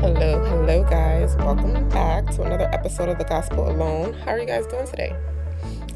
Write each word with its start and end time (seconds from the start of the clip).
Hello, 0.00 0.44
hello, 0.44 0.84
guys. 0.84 1.34
Welcome 1.36 1.88
back 1.88 2.26
to 2.32 2.42
another 2.42 2.68
episode 2.74 3.08
of 3.08 3.16
The 3.16 3.24
Gospel 3.24 3.70
Alone. 3.70 4.12
How 4.12 4.32
are 4.32 4.38
you 4.38 4.46
guys 4.46 4.66
doing 4.66 4.86
today? 4.86 5.16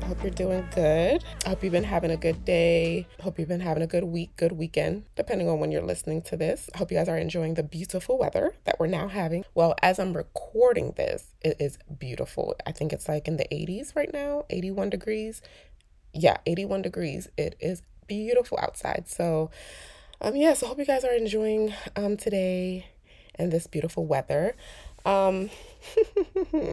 Hope 0.07 0.23
you're 0.23 0.31
doing 0.31 0.65
good. 0.73 1.25
I 1.45 1.49
hope 1.49 1.65
you've 1.65 1.73
been 1.73 1.83
having 1.83 2.13
a 2.13 2.17
good 2.17 2.45
day. 2.45 3.09
Hope 3.21 3.41
you've 3.41 3.49
been 3.49 3.59
having 3.59 3.83
a 3.83 3.89
good 3.89 4.05
week, 4.05 4.37
good 4.37 4.53
weekend, 4.53 5.05
depending 5.17 5.49
on 5.49 5.59
when 5.59 5.73
you're 5.73 5.83
listening 5.83 6.23
to 6.23 6.37
this. 6.37 6.71
I 6.73 6.79
hope 6.79 6.93
you 6.93 6.97
guys 6.97 7.09
are 7.09 7.19
enjoying 7.19 7.55
the 7.55 7.65
beautiful 7.65 8.17
weather 8.17 8.55
that 8.67 8.79
we're 8.79 8.87
now 8.87 9.09
having. 9.09 9.45
Well, 9.57 9.75
as 9.83 9.99
I'm 9.99 10.17
recording 10.17 10.93
this, 10.93 11.35
it 11.41 11.57
is 11.59 11.79
beautiful. 11.99 12.55
I 12.65 12.71
think 12.71 12.93
it's 12.93 13.09
like 13.09 13.27
in 13.27 13.37
the 13.37 13.49
80s 13.51 13.97
right 13.97 14.13
now, 14.13 14.45
81 14.49 14.91
degrees. 14.91 15.43
Yeah, 16.15 16.37
81 16.47 16.83
degrees. 16.83 17.29
It 17.37 17.57
is 17.59 17.83
beautiful 18.07 18.61
outside. 18.63 19.09
So, 19.09 19.51
um, 20.21 20.37
yeah, 20.37 20.55
so 20.55 20.67
I 20.67 20.69
hope 20.69 20.79
you 20.79 20.87
guys 20.87 21.05
are 21.05 21.15
enjoying 21.15 21.75
um 21.97 22.17
today 22.17 22.87
and 23.35 23.53
this 23.53 23.67
beautiful 23.67 24.07
weather. 24.07 24.55
Um, 25.05 25.51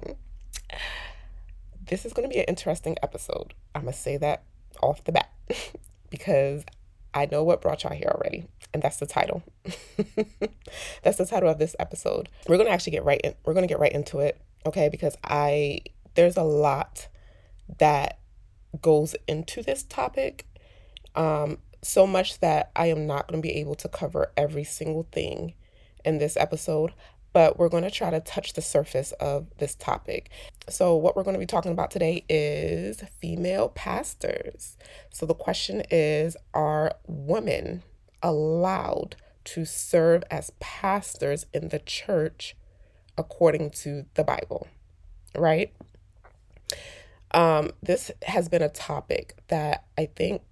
this 1.88 2.06
is 2.06 2.14
going 2.14 2.28
to 2.28 2.34
be 2.34 2.40
an 2.40 2.46
interesting 2.48 2.98
episode. 3.04 3.54
I'm 3.76 3.84
going 3.84 3.94
to 3.94 4.00
say 4.00 4.18
that 4.18 4.44
off 4.82 5.04
the 5.04 5.12
bat 5.12 5.30
because 6.10 6.64
I 7.14 7.28
know 7.28 7.44
what 7.44 7.62
brought 7.62 7.84
y'all 7.84 7.94
here 7.94 8.10
already, 8.10 8.46
and 8.74 8.82
that's 8.82 8.98
the 8.98 9.06
title. 9.06 9.44
that's 11.04 11.18
the 11.18 11.26
title 11.26 11.50
of 11.50 11.60
this 11.60 11.76
episode. 11.80 12.30
We're 12.48 12.58
going 12.58 12.68
to 12.68 12.74
actually 12.74 12.92
get 12.92 13.06
right 13.06 13.22
in 13.24 13.36
we're 13.46 13.54
going 13.54 13.68
to 13.68 13.72
get 13.72 13.80
right 13.80 13.92
into 13.92 14.20
it, 14.20 14.42
okay? 14.66 14.90
Because 14.90 15.18
I 15.24 15.82
there's 16.16 16.38
a 16.38 16.44
lot 16.44 17.08
that 17.80 18.20
goes 18.82 19.16
into 19.28 19.62
this 19.62 19.84
topic. 19.84 20.48
Um 21.16 21.60
so 21.82 22.08
much 22.08 22.40
that 22.40 22.72
I 22.76 22.88
am 22.88 23.06
not 23.06 23.28
going 23.28 23.42
to 23.42 23.48
be 23.48 23.56
able 23.56 23.76
to 23.76 23.90
cover 23.90 24.32
every 24.38 24.64
single 24.64 25.06
thing 25.12 25.54
in 26.06 26.18
this 26.18 26.38
episode 26.38 26.94
but 27.34 27.58
we're 27.58 27.70
going 27.70 27.84
to 27.84 27.92
try 27.92 28.12
to 28.12 28.20
touch 28.20 28.54
the 28.54 28.62
surface 28.62 29.12
of 29.14 29.48
this 29.58 29.76
topic. 29.76 30.30
So, 30.70 30.96
what 30.96 31.16
we're 31.16 31.24
going 31.24 31.34
to 31.34 31.40
be 31.40 31.48
talking 31.48 31.72
about 31.72 31.92
today 31.92 32.24
is 32.30 33.02
female 33.20 33.70
pastors. 33.70 34.78
So, 35.10 35.26
the 35.26 35.34
question 35.34 35.84
is 35.92 36.38
Are 36.54 36.94
women 37.08 37.84
allowed 38.22 39.16
to 39.46 39.66
serve 39.66 40.24
as 40.32 40.52
pastors 40.60 41.48
in 41.54 41.70
the 41.70 41.80
church 41.80 42.56
according 43.18 43.72
to 43.72 44.06
the 44.14 44.24
Bible? 44.24 44.68
Right? 45.36 45.74
Um, 47.32 47.72
this 47.82 48.12
has 48.28 48.48
been 48.48 48.62
a 48.62 48.70
topic 48.70 49.36
that 49.48 49.86
I 49.98 50.06
think 50.06 50.44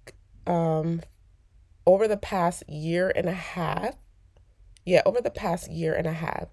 um, 0.48 1.02
over 1.86 2.08
the 2.08 2.16
past 2.16 2.68
year 2.68 3.12
and 3.14 3.28
a 3.28 3.32
half 3.32 3.94
yeah, 4.84 5.02
over 5.06 5.20
the 5.20 5.30
past 5.30 5.70
year 5.70 5.94
and 5.94 6.06
a 6.06 6.12
half, 6.12 6.48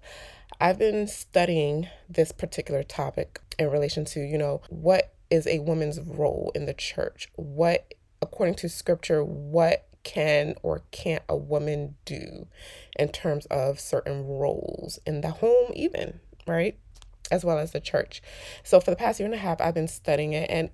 I've 0.60 0.78
been 0.78 1.06
studying 1.06 1.88
this 2.08 2.32
particular 2.32 2.82
topic 2.82 3.40
in 3.58 3.70
relation 3.70 4.04
to, 4.06 4.20
you 4.20 4.38
know, 4.38 4.62
what 4.68 5.14
is 5.30 5.46
a 5.46 5.60
woman's 5.60 6.00
role 6.00 6.52
in 6.54 6.66
the 6.66 6.74
church? 6.74 7.28
What, 7.36 7.94
according 8.20 8.56
to 8.56 8.68
scripture, 8.68 9.24
what 9.24 9.86
can 10.02 10.54
or 10.62 10.82
can't 10.90 11.22
a 11.28 11.36
woman 11.36 11.96
do 12.04 12.46
in 12.98 13.08
terms 13.08 13.46
of 13.46 13.78
certain 13.78 14.26
roles 14.26 14.98
in 15.06 15.20
the 15.20 15.30
home, 15.30 15.72
even, 15.74 16.20
right? 16.46 16.78
As 17.30 17.44
well 17.44 17.58
as 17.58 17.72
the 17.72 17.80
church. 17.80 18.22
So, 18.62 18.80
for 18.80 18.90
the 18.90 18.96
past 18.96 19.20
year 19.20 19.26
and 19.26 19.34
a 19.34 19.38
half, 19.38 19.60
I've 19.60 19.74
been 19.74 19.88
studying 19.88 20.32
it 20.32 20.50
and 20.50 20.70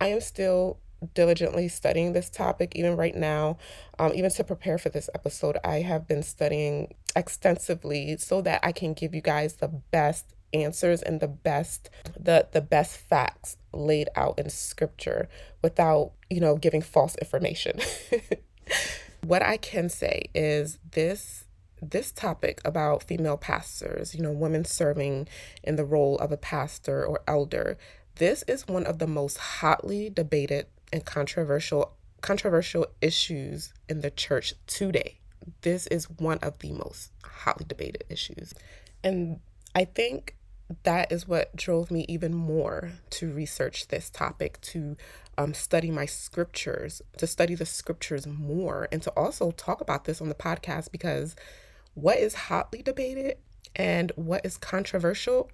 I 0.00 0.08
am 0.08 0.20
still 0.20 0.78
diligently 1.14 1.68
studying 1.68 2.12
this 2.12 2.30
topic 2.30 2.72
even 2.74 2.96
right 2.96 3.16
now 3.16 3.56
um, 3.98 4.12
even 4.14 4.30
to 4.30 4.44
prepare 4.44 4.78
for 4.78 4.88
this 4.88 5.10
episode 5.14 5.56
i 5.64 5.80
have 5.80 6.06
been 6.06 6.22
studying 6.22 6.94
extensively 7.16 8.16
so 8.16 8.40
that 8.40 8.60
i 8.62 8.72
can 8.72 8.92
give 8.94 9.14
you 9.14 9.20
guys 9.20 9.54
the 9.56 9.68
best 9.68 10.34
answers 10.54 11.02
and 11.02 11.20
the 11.20 11.28
best 11.28 11.90
the 12.18 12.48
the 12.52 12.60
best 12.60 12.96
facts 12.96 13.56
laid 13.72 14.08
out 14.16 14.38
in 14.38 14.48
scripture 14.48 15.28
without 15.62 16.12
you 16.30 16.40
know 16.40 16.56
giving 16.56 16.80
false 16.80 17.16
information. 17.16 17.78
What 19.26 19.42
i 19.42 19.56
can 19.56 19.88
say 19.88 20.24
is 20.34 20.78
this 20.92 21.44
this 21.80 22.12
topic 22.12 22.60
about 22.62 23.02
female 23.02 23.38
pastors 23.38 24.14
you 24.14 24.22
know 24.22 24.30
women 24.30 24.66
serving 24.66 25.28
in 25.62 25.76
the 25.76 25.84
role 25.84 26.18
of 26.18 26.30
a 26.30 26.36
pastor 26.36 27.04
or 27.04 27.22
elder 27.26 27.78
this 28.16 28.44
is 28.46 28.68
one 28.68 28.84
of 28.84 28.98
the 28.98 29.06
most 29.06 29.38
hotly 29.38 30.10
debated 30.10 30.66
and 30.92 31.04
controversial 31.04 31.96
controversial 32.20 32.86
issues 33.02 33.74
in 33.88 34.00
the 34.00 34.10
church 34.10 34.54
today. 34.66 35.18
This 35.60 35.86
is 35.88 36.08
one 36.08 36.38
of 36.38 36.58
the 36.60 36.72
most 36.72 37.12
hotly 37.22 37.66
debated 37.68 38.04
issues. 38.08 38.54
And 39.02 39.40
I 39.74 39.84
think 39.84 40.34
that 40.84 41.12
is 41.12 41.28
what 41.28 41.54
drove 41.54 41.90
me 41.90 42.06
even 42.08 42.32
more 42.32 42.92
to 43.10 43.30
research 43.30 43.88
this 43.88 44.08
topic, 44.08 44.58
to 44.62 44.96
um, 45.36 45.52
study 45.52 45.90
my 45.90 46.06
scriptures, 46.06 47.02
to 47.18 47.26
study 47.26 47.54
the 47.54 47.66
scriptures 47.66 48.26
more, 48.26 48.88
and 48.90 49.02
to 49.02 49.10
also 49.10 49.50
talk 49.50 49.82
about 49.82 50.04
this 50.04 50.22
on 50.22 50.28
the 50.28 50.34
podcast 50.34 50.90
because 50.90 51.36
what 51.92 52.16
is 52.18 52.34
hotly 52.34 52.82
debated 52.82 53.36
and 53.76 54.12
what 54.16 54.44
is 54.46 54.56
controversial, 54.56 55.50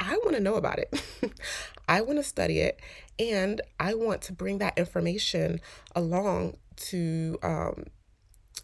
I 0.00 0.16
want 0.24 0.36
to 0.36 0.40
know 0.40 0.54
about 0.54 0.78
it. 0.78 1.02
I 1.88 2.00
want 2.00 2.18
to 2.18 2.22
study 2.22 2.60
it 2.60 2.80
and 3.18 3.60
I 3.78 3.94
want 3.94 4.22
to 4.22 4.32
bring 4.32 4.58
that 4.58 4.78
information 4.78 5.60
along 5.94 6.56
to 6.76 7.38
um, 7.42 7.84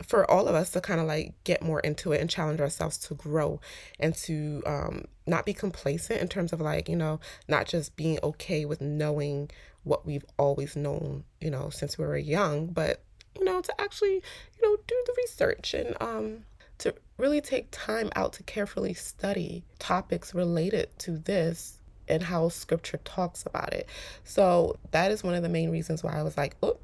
for 0.03 0.29
all 0.31 0.49
of 0.49 0.55
us 0.55 0.71
to 0.71 0.81
kind 0.81 1.01
of 1.01 1.07
like 1.07 1.35
get 1.45 1.63
more 1.63 1.81
into 1.81 2.13
it 2.13 2.21
and 2.21 2.29
challenge 2.29 2.61
ourselves 2.61 2.99
to 2.99 3.15
grow 3.15 3.61
and 4.01 4.15
to 4.15 4.63
um, 4.67 5.05
not 5.27 5.47
be 5.47 5.53
complacent 5.53 6.21
in 6.21 6.29
terms 6.29 6.53
of 6.53 6.61
like, 6.61 6.89
you 6.89 6.97
know, 6.97 7.21
not 7.49 7.67
just 7.67 7.97
being 7.97 8.19
okay 8.23 8.65
with 8.65 8.81
knowing 8.81 9.51
what 9.85 10.05
we've 10.05 10.25
always 10.39 10.75
known, 10.75 11.25
you 11.41 11.51
know, 11.51 11.71
since 11.71 11.97
we 11.97 12.05
were 12.05 12.17
young, 12.17 12.67
but, 12.67 13.03
you 13.39 13.45
know, 13.45 13.61
to 13.61 13.81
actually, 13.81 14.15
you 14.15 14.63
know, 14.63 14.77
do 14.87 15.03
the 15.07 15.15
research 15.19 15.75
and 15.75 15.97
um, 16.01 16.45
to 16.79 16.95
really 17.19 17.41
take 17.41 17.69
time 17.71 18.11
out 18.17 18.33
to 18.33 18.43
carefully 18.43 18.95
study 18.95 19.65
topics 19.79 20.35
related 20.35 20.89
to 20.99 21.19
this 21.19 21.79
and 22.09 22.23
how 22.23 22.49
scripture 22.49 22.99
talks 23.05 23.45
about 23.47 23.73
it. 23.73 23.89
So 24.25 24.77
that 24.91 25.11
is 25.11 25.23
one 25.23 25.35
of 25.35 25.43
the 25.43 25.49
main 25.49 25.71
reasons 25.71 26.03
why 26.03 26.19
I 26.19 26.23
was 26.23 26.37
like, 26.37 26.57
oh, 26.63 26.79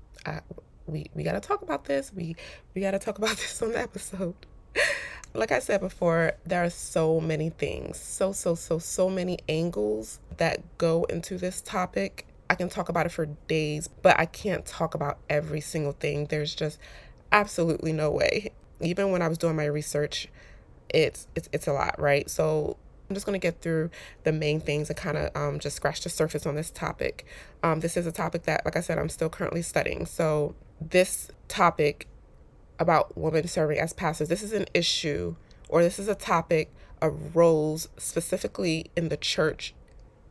we 0.86 1.06
we 1.14 1.22
got 1.22 1.32
to 1.32 1.40
talk 1.40 1.62
about 1.62 1.84
this. 1.84 2.12
We 2.12 2.36
we 2.74 2.80
got 2.80 2.92
to 2.92 2.98
talk 2.98 3.18
about 3.18 3.30
this 3.36 3.62
on 3.62 3.72
the 3.72 3.80
episode. 3.80 4.34
like 5.34 5.52
I 5.52 5.58
said 5.58 5.80
before, 5.80 6.32
there 6.44 6.64
are 6.64 6.70
so 6.70 7.20
many 7.20 7.50
things, 7.50 7.98
so 7.98 8.32
so 8.32 8.54
so 8.54 8.78
so 8.78 9.08
many 9.08 9.38
angles 9.48 10.20
that 10.36 10.78
go 10.78 11.04
into 11.04 11.38
this 11.38 11.60
topic. 11.60 12.26
I 12.48 12.56
can 12.56 12.68
talk 12.68 12.88
about 12.88 13.06
it 13.06 13.10
for 13.12 13.26
days, 13.26 13.88
but 13.88 14.18
I 14.18 14.26
can't 14.26 14.66
talk 14.66 14.94
about 14.94 15.18
every 15.28 15.60
single 15.60 15.92
thing. 15.92 16.26
There's 16.26 16.52
just 16.52 16.80
absolutely 17.30 17.92
no 17.92 18.10
way. 18.10 18.50
Even 18.80 19.12
when 19.12 19.22
I 19.22 19.28
was 19.28 19.38
doing 19.38 19.54
my 19.54 19.66
research, 19.66 20.28
it's 20.88 21.28
it's 21.34 21.48
it's 21.52 21.66
a 21.66 21.72
lot, 21.72 22.00
right? 22.00 22.28
So 22.28 22.76
I'm 23.10 23.14
just 23.14 23.26
going 23.26 23.38
to 23.38 23.44
get 23.44 23.60
through 23.60 23.90
the 24.22 24.32
main 24.32 24.60
things 24.60 24.88
and 24.88 24.96
kind 24.96 25.18
of 25.18 25.36
um, 25.36 25.58
just 25.58 25.76
scratch 25.76 26.02
the 26.02 26.08
surface 26.08 26.46
on 26.46 26.54
this 26.54 26.70
topic. 26.70 27.26
Um, 27.62 27.80
this 27.80 27.96
is 27.96 28.06
a 28.06 28.12
topic 28.12 28.44
that, 28.44 28.64
like 28.64 28.76
I 28.76 28.80
said, 28.80 28.98
I'm 28.98 29.08
still 29.08 29.28
currently 29.28 29.62
studying. 29.62 30.06
So, 30.06 30.54
this 30.80 31.28
topic 31.48 32.06
about 32.78 33.18
women 33.18 33.46
serving 33.48 33.78
as 33.78 33.92
pastors, 33.92 34.28
this 34.28 34.42
is 34.42 34.52
an 34.52 34.66
issue 34.72 35.34
or 35.68 35.82
this 35.82 35.98
is 35.98 36.08
a 36.08 36.14
topic 36.14 36.72
of 37.02 37.34
roles 37.34 37.88
specifically 37.98 38.90
in 38.96 39.08
the 39.08 39.16
church 39.16 39.74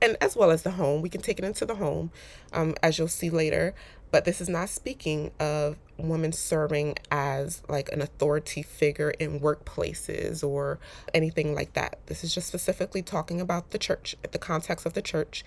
and 0.01 0.16
as 0.22 0.35
well 0.35 0.50
as 0.50 0.63
the 0.63 0.72
home. 0.72 1.01
We 1.01 1.09
can 1.09 1.22
take 1.22 1.38
it 1.38 1.45
into 1.45 1.66
the 1.66 1.75
home, 1.75 2.12
um, 2.53 2.75
as 2.81 2.97
you'll 2.97 3.09
see 3.09 3.30
later. 3.30 3.75
But 4.12 4.25
this 4.25 4.39
is 4.42 4.50
not 4.50 4.69
speaking 4.69 5.31
of 5.39 5.77
women 6.07 6.31
serving 6.31 6.96
as 7.12 7.62
like 7.68 7.92
an 7.92 8.01
authority 8.01 8.62
figure 8.62 9.12
in 9.12 9.40
workplaces 9.40 10.44
or 10.48 10.80
anything 11.13 11.54
like 11.54 11.74
that. 11.74 12.00
This 12.06 12.24
is 12.24 12.34
just 12.34 12.48
specifically 12.48 13.01
talking 13.01 13.42
about 13.42 13.72
the 13.72 13.78
church, 13.78 14.16
the 14.31 14.40
context 14.40 14.86
of 14.86 14.94
the 14.94 15.01
church, 15.01 15.44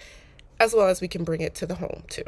as 0.61 0.75
well 0.75 0.89
as 0.89 1.01
we 1.01 1.09
can 1.09 1.25
bring 1.25 1.41
it 1.41 1.55
to 1.57 1.67
the 1.67 1.77
home 1.77 2.05
too. 2.09 2.25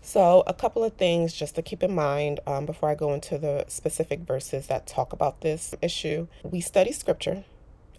So, 0.00 0.42
a 0.46 0.54
couple 0.54 0.84
of 0.84 0.94
things 0.94 1.34
just 1.34 1.56
to 1.56 1.62
keep 1.62 1.82
in 1.82 1.94
mind 1.94 2.40
um, 2.46 2.66
before 2.66 2.88
I 2.88 2.94
go 2.94 3.12
into 3.12 3.36
the 3.36 3.64
specific 3.68 4.20
verses 4.20 4.68
that 4.68 4.86
talk 4.86 5.12
about 5.12 5.40
this 5.40 5.74
issue. 5.82 6.28
We 6.42 6.60
study 6.60 6.92
scripture 6.92 7.44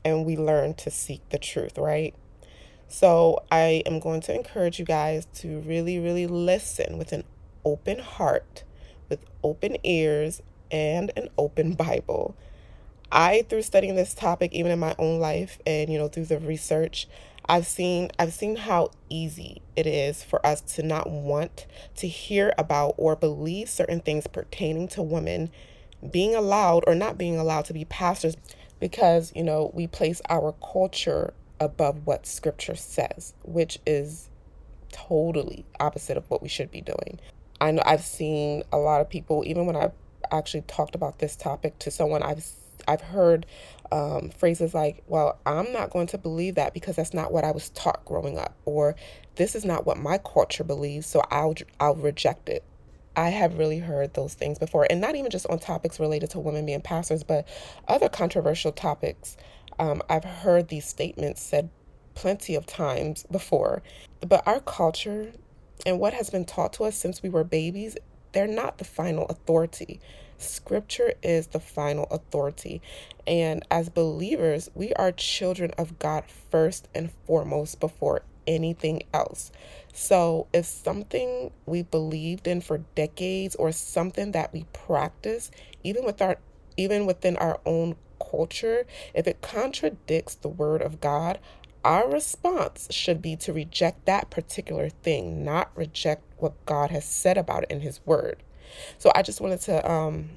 and 0.03 0.25
we 0.25 0.37
learn 0.37 0.73
to 0.75 0.89
seek 0.89 1.27
the 1.29 1.37
truth, 1.37 1.77
right? 1.77 2.15
So, 2.87 3.43
I 3.51 3.83
am 3.85 3.99
going 3.99 4.21
to 4.21 4.33
encourage 4.33 4.79
you 4.79 4.85
guys 4.85 5.27
to 5.35 5.59
really, 5.59 5.99
really 5.99 6.25
listen 6.25 6.97
with 6.97 7.11
an 7.11 7.25
open 7.63 7.99
heart, 7.99 8.63
with 9.09 9.25
open 9.43 9.77
ears, 9.83 10.41
and 10.71 11.11
an 11.15 11.29
open 11.37 11.73
Bible. 11.73 12.35
I, 13.11 13.43
through 13.49 13.63
studying 13.63 13.95
this 13.95 14.13
topic, 14.13 14.53
even 14.53 14.71
in 14.71 14.79
my 14.79 14.95
own 14.99 15.19
life, 15.19 15.59
and 15.65 15.91
you 15.91 15.97
know, 15.97 16.07
through 16.07 16.25
the 16.25 16.39
research, 16.39 17.07
I've 17.47 17.65
seen 17.65 18.11
I've 18.19 18.33
seen 18.33 18.55
how 18.57 18.91
easy 19.09 19.63
it 19.75 19.87
is 19.87 20.23
for 20.23 20.45
us 20.45 20.61
to 20.75 20.83
not 20.83 21.09
want 21.09 21.65
to 21.95 22.07
hear 22.07 22.53
about 22.57 22.93
or 22.97 23.15
believe 23.15 23.69
certain 23.69 24.01
things 24.01 24.27
pertaining 24.27 24.87
to 24.89 25.01
women 25.01 25.49
being 26.11 26.35
allowed 26.35 26.83
or 26.85 26.95
not 26.95 27.17
being 27.17 27.37
allowed 27.39 27.65
to 27.65 27.73
be 27.73 27.85
pastors 27.85 28.37
because, 28.79 29.33
you 29.35 29.43
know, 29.43 29.71
we 29.73 29.87
place 29.87 30.21
our 30.29 30.53
culture 30.71 31.33
above 31.59 32.05
what 32.05 32.25
scripture 32.25 32.75
says, 32.75 33.33
which 33.43 33.79
is 33.85 34.29
totally 34.91 35.65
opposite 35.79 36.17
of 36.17 36.29
what 36.29 36.41
we 36.41 36.47
should 36.47 36.71
be 36.71 36.81
doing. 36.81 37.19
I 37.61 37.71
know 37.71 37.83
I've 37.85 38.03
seen 38.03 38.63
a 38.71 38.77
lot 38.77 39.01
of 39.01 39.09
people 39.09 39.43
even 39.45 39.65
when 39.65 39.75
I've 39.75 39.93
actually 40.31 40.61
talked 40.61 40.95
about 40.95 41.19
this 41.19 41.35
topic 41.35 41.79
to 41.79 41.91
someone 41.91 42.23
I've 42.23 42.45
I've 42.87 43.01
heard 43.01 43.45
um, 43.91 44.29
phrases 44.29 44.73
like, 44.73 45.03
well, 45.07 45.39
I'm 45.45 45.71
not 45.73 45.91
going 45.91 46.07
to 46.07 46.17
believe 46.17 46.55
that 46.55 46.73
because 46.73 46.95
that's 46.95 47.13
not 47.13 47.31
what 47.31 47.43
I 47.43 47.51
was 47.51 47.69
taught 47.69 48.03
growing 48.05 48.37
up, 48.37 48.55
or 48.65 48.95
this 49.35 49.55
is 49.55 49.65
not 49.65 49.85
what 49.85 49.97
my 49.97 50.17
culture 50.17 50.63
believes, 50.63 51.05
so 51.05 51.21
I'll, 51.29 51.55
I'll 51.79 51.95
reject 51.95 52.49
it. 52.49 52.63
I 53.15 53.29
have 53.29 53.57
really 53.57 53.79
heard 53.79 54.13
those 54.13 54.33
things 54.33 54.59
before, 54.59 54.87
and 54.89 55.01
not 55.01 55.15
even 55.15 55.29
just 55.29 55.45
on 55.47 55.59
topics 55.59 55.99
related 55.99 56.29
to 56.31 56.39
women 56.39 56.65
being 56.65 56.81
pastors, 56.81 57.23
but 57.23 57.47
other 57.87 58.09
controversial 58.09 58.71
topics. 58.71 59.37
Um, 59.77 60.01
I've 60.09 60.23
heard 60.23 60.67
these 60.67 60.85
statements 60.85 61.41
said 61.41 61.69
plenty 62.15 62.55
of 62.55 62.65
times 62.65 63.25
before, 63.31 63.81
but 64.27 64.45
our 64.47 64.59
culture 64.59 65.31
and 65.85 65.99
what 65.99 66.13
has 66.13 66.29
been 66.29 66.45
taught 66.45 66.73
to 66.73 66.83
us 66.85 66.95
since 66.95 67.23
we 67.23 67.29
were 67.29 67.43
babies, 67.43 67.97
they're 68.31 68.47
not 68.47 68.77
the 68.77 68.83
final 68.85 69.25
authority. 69.27 69.99
Scripture 70.37 71.13
is 71.21 71.47
the 71.47 71.59
final 71.59 72.05
authority. 72.11 72.81
And 73.27 73.65
as 73.69 73.89
believers, 73.89 74.69
we 74.73 74.93
are 74.93 75.11
children 75.11 75.71
of 75.77 75.99
God 75.99 76.23
first 76.51 76.87
and 76.93 77.11
foremost 77.25 77.79
before 77.79 78.23
anything 78.47 79.03
else. 79.13 79.51
So, 79.93 80.47
if 80.53 80.65
something 80.65 81.51
we 81.65 81.83
believed 81.83 82.47
in 82.47 82.61
for 82.61 82.79
decades 82.95 83.55
or 83.55 83.71
something 83.71 84.31
that 84.31 84.53
we 84.53 84.65
practice, 84.73 85.51
even 85.83 86.05
with 86.05 86.21
our 86.21 86.37
even 86.77 87.05
within 87.05 87.35
our 87.37 87.59
own 87.65 87.95
culture, 88.19 88.85
if 89.13 89.27
it 89.27 89.41
contradicts 89.41 90.35
the 90.35 90.47
word 90.47 90.81
of 90.81 91.01
God, 91.01 91.39
our 91.83 92.09
response 92.09 92.87
should 92.91 93.21
be 93.21 93.35
to 93.37 93.53
reject 93.53 94.05
that 94.05 94.29
particular 94.29 94.89
thing, 94.89 95.43
not 95.43 95.71
reject 95.75 96.23
what 96.37 96.53
God 96.65 96.91
has 96.91 97.05
said 97.05 97.37
about 97.37 97.63
it 97.63 97.71
in 97.71 97.81
his 97.81 97.99
word. 98.05 98.43
So 98.97 99.11
I 99.15 99.21
just 99.21 99.41
wanted 99.41 99.61
to 99.61 99.89
um, 99.91 100.31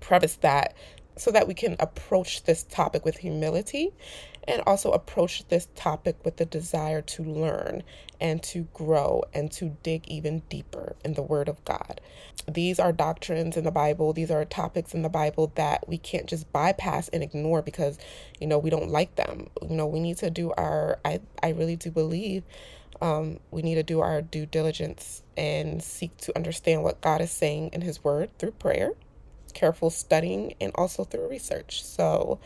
preface 0.00 0.36
that 0.36 0.74
so 1.16 1.30
that 1.30 1.48
we 1.48 1.54
can 1.54 1.76
approach 1.80 2.44
this 2.44 2.62
topic 2.62 3.04
with 3.04 3.18
humility 3.18 3.92
and 4.48 4.62
also 4.66 4.92
approach 4.92 5.46
this 5.48 5.68
topic 5.74 6.16
with 6.24 6.36
the 6.36 6.44
desire 6.44 7.02
to 7.02 7.22
learn 7.22 7.82
and 8.20 8.42
to 8.42 8.68
grow 8.72 9.22
and 9.34 9.50
to 9.52 9.76
dig 9.82 10.06
even 10.08 10.42
deeper 10.48 10.96
in 11.04 11.14
the 11.14 11.22
Word 11.22 11.48
of 11.48 11.64
God. 11.64 12.00
These 12.48 12.78
are 12.78 12.92
doctrines 12.92 13.56
in 13.56 13.64
the 13.64 13.70
Bible, 13.70 14.12
these 14.12 14.30
are 14.30 14.44
topics 14.44 14.94
in 14.94 15.02
the 15.02 15.08
Bible 15.08 15.52
that 15.56 15.88
we 15.88 15.98
can't 15.98 16.26
just 16.26 16.50
bypass 16.52 17.08
and 17.08 17.22
ignore 17.22 17.62
because, 17.62 17.98
you 18.40 18.46
know, 18.46 18.58
we 18.58 18.70
don't 18.70 18.90
like 18.90 19.16
them. 19.16 19.48
You 19.62 19.76
know, 19.76 19.86
we 19.86 20.00
need 20.00 20.18
to 20.18 20.30
do 20.30 20.52
our, 20.52 20.98
I, 21.04 21.20
I 21.42 21.50
really 21.50 21.76
do 21.76 21.90
believe 21.90 22.44
um, 23.00 23.40
we 23.50 23.62
need 23.62 23.74
to 23.74 23.82
do 23.82 24.00
our 24.00 24.22
due 24.22 24.46
diligence 24.46 25.22
and 25.36 25.82
seek 25.82 26.16
to 26.18 26.36
understand 26.36 26.82
what 26.82 27.00
God 27.00 27.20
is 27.20 27.30
saying 27.30 27.70
in 27.72 27.82
His 27.82 28.02
Word 28.02 28.30
through 28.38 28.52
prayer, 28.52 28.92
careful 29.54 29.90
studying, 29.90 30.54
and 30.60 30.72
also 30.74 31.04
through 31.04 31.28
research. 31.28 31.84
So 31.84 32.38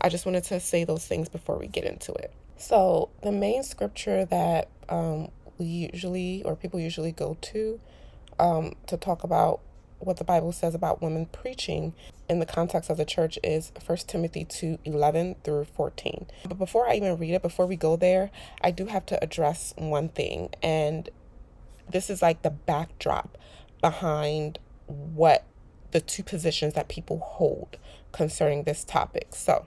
I 0.00 0.08
just 0.08 0.26
wanted 0.26 0.44
to 0.44 0.60
say 0.60 0.84
those 0.84 1.06
things 1.06 1.28
before 1.28 1.58
we 1.58 1.66
get 1.66 1.84
into 1.84 2.12
it. 2.12 2.32
So, 2.56 3.08
the 3.22 3.32
main 3.32 3.62
scripture 3.62 4.24
that 4.26 4.68
um, 4.88 5.30
we 5.58 5.90
usually, 5.92 6.42
or 6.44 6.56
people 6.56 6.78
usually 6.78 7.12
go 7.12 7.36
to 7.40 7.80
um, 8.38 8.74
to 8.86 8.96
talk 8.96 9.24
about 9.24 9.60
what 9.98 10.16
the 10.16 10.24
Bible 10.24 10.52
says 10.52 10.74
about 10.74 11.02
women 11.02 11.26
preaching 11.26 11.92
in 12.28 12.38
the 12.38 12.46
context 12.46 12.88
of 12.88 12.96
the 12.96 13.04
church 13.04 13.38
is 13.44 13.70
1 13.84 13.98
Timothy 14.06 14.44
2 14.44 14.78
11 14.84 15.36
through 15.44 15.64
14. 15.64 16.26
But 16.48 16.58
before 16.58 16.88
I 16.88 16.94
even 16.94 17.18
read 17.18 17.34
it, 17.34 17.42
before 17.42 17.66
we 17.66 17.76
go 17.76 17.96
there, 17.96 18.30
I 18.62 18.70
do 18.70 18.86
have 18.86 19.04
to 19.06 19.22
address 19.22 19.74
one 19.76 20.08
thing. 20.08 20.50
And 20.62 21.08
this 21.88 22.08
is 22.08 22.22
like 22.22 22.42
the 22.42 22.50
backdrop 22.50 23.36
behind 23.80 24.58
what 24.86 25.44
the 25.90 26.00
two 26.00 26.22
positions 26.22 26.74
that 26.74 26.88
people 26.88 27.18
hold 27.18 27.76
concerning 28.12 28.64
this 28.64 28.84
topic. 28.84 29.34
So, 29.34 29.66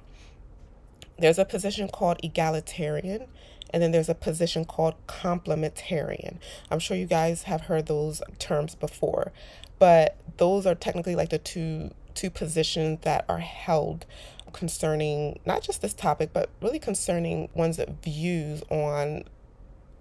there's 1.19 1.39
a 1.39 1.45
position 1.45 1.87
called 1.87 2.19
egalitarian 2.23 3.27
and 3.73 3.81
then 3.81 3.91
there's 3.91 4.09
a 4.09 4.15
position 4.15 4.65
called 4.65 4.93
complementarian. 5.07 6.37
I'm 6.69 6.79
sure 6.79 6.95
you 6.95 7.07
guys 7.07 7.43
have 7.43 7.61
heard 7.61 7.87
those 7.87 8.21
terms 8.37 8.75
before, 8.75 9.31
but 9.79 10.15
those 10.37 10.65
are 10.67 10.75
technically 10.75 11.15
like 11.15 11.29
the 11.29 11.39
two 11.39 11.91
two 12.13 12.29
positions 12.29 12.99
that 13.01 13.25
are 13.27 13.39
held 13.39 14.05
concerning 14.53 15.39
not 15.45 15.63
just 15.63 15.81
this 15.81 15.95
topic, 15.95 16.29
but 16.31 16.49
really 16.61 16.77
concerning 16.77 17.49
one's 17.55 17.79
views 18.03 18.61
on 18.69 19.23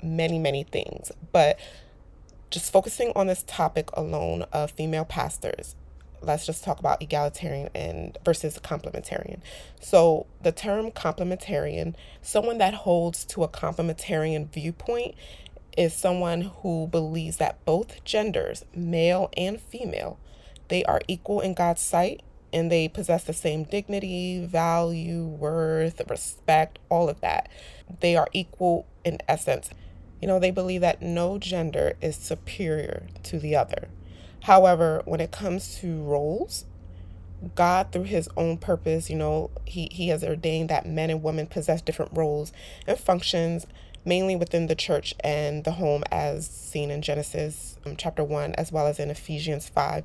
many, 0.02 0.38
many 0.38 0.62
things. 0.62 1.10
But 1.32 1.58
just 2.50 2.70
focusing 2.70 3.12
on 3.16 3.28
this 3.28 3.44
topic 3.46 3.88
alone 3.94 4.42
of 4.52 4.70
female 4.72 5.06
pastors, 5.06 5.74
let's 6.22 6.46
just 6.46 6.64
talk 6.64 6.78
about 6.78 7.02
egalitarian 7.02 7.70
and 7.74 8.16
versus 8.24 8.58
complementarian. 8.58 9.40
So 9.80 10.26
the 10.42 10.52
term 10.52 10.90
complementarian, 10.90 11.94
someone 12.20 12.58
that 12.58 12.74
holds 12.74 13.24
to 13.26 13.42
a 13.42 13.48
complementarian 13.48 14.52
viewpoint 14.52 15.14
is 15.76 15.94
someone 15.94 16.42
who 16.42 16.86
believes 16.88 17.38
that 17.38 17.64
both 17.64 18.04
genders, 18.04 18.64
male 18.74 19.30
and 19.36 19.60
female, 19.60 20.18
they 20.68 20.84
are 20.84 21.00
equal 21.08 21.40
in 21.40 21.54
God's 21.54 21.82
sight 21.82 22.22
and 22.52 22.70
they 22.70 22.88
possess 22.88 23.24
the 23.24 23.32
same 23.32 23.64
dignity, 23.64 24.44
value, 24.44 25.24
worth, 25.24 26.02
respect, 26.08 26.78
all 26.90 27.08
of 27.08 27.20
that. 27.22 27.48
They 28.00 28.14
are 28.16 28.28
equal 28.32 28.86
in 29.04 29.18
essence. 29.26 29.70
You 30.20 30.28
know, 30.28 30.38
they 30.38 30.50
believe 30.50 30.82
that 30.82 31.02
no 31.02 31.38
gender 31.38 31.94
is 32.00 32.16
superior 32.16 33.06
to 33.24 33.38
the 33.38 33.56
other. 33.56 33.88
However, 34.42 35.02
when 35.04 35.20
it 35.20 35.30
comes 35.30 35.76
to 35.78 36.02
roles, 36.02 36.64
God, 37.54 37.92
through 37.92 38.04
his 38.04 38.28
own 38.36 38.58
purpose, 38.58 39.08
you 39.08 39.16
know, 39.16 39.50
he, 39.64 39.88
he 39.90 40.08
has 40.08 40.22
ordained 40.22 40.68
that 40.68 40.86
men 40.86 41.10
and 41.10 41.22
women 41.22 41.46
possess 41.46 41.80
different 41.80 42.12
roles 42.16 42.52
and 42.86 42.98
functions, 42.98 43.66
mainly 44.04 44.36
within 44.36 44.66
the 44.66 44.74
church 44.74 45.14
and 45.20 45.64
the 45.64 45.72
home, 45.72 46.02
as 46.10 46.48
seen 46.48 46.90
in 46.90 47.02
Genesis 47.02 47.78
um, 47.86 47.96
chapter 47.96 48.24
1, 48.24 48.54
as 48.54 48.72
well 48.72 48.86
as 48.86 48.98
in 48.98 49.10
Ephesians 49.10 49.68
5, 49.68 50.04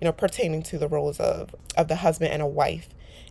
you 0.00 0.04
know, 0.06 0.12
pertaining 0.12 0.62
to 0.62 0.78
the 0.78 0.88
roles 0.88 1.20
of, 1.20 1.54
of 1.76 1.88
the 1.88 1.96
husband 1.96 2.32
and 2.32 2.42
a 2.42 2.46
wife 2.46 2.88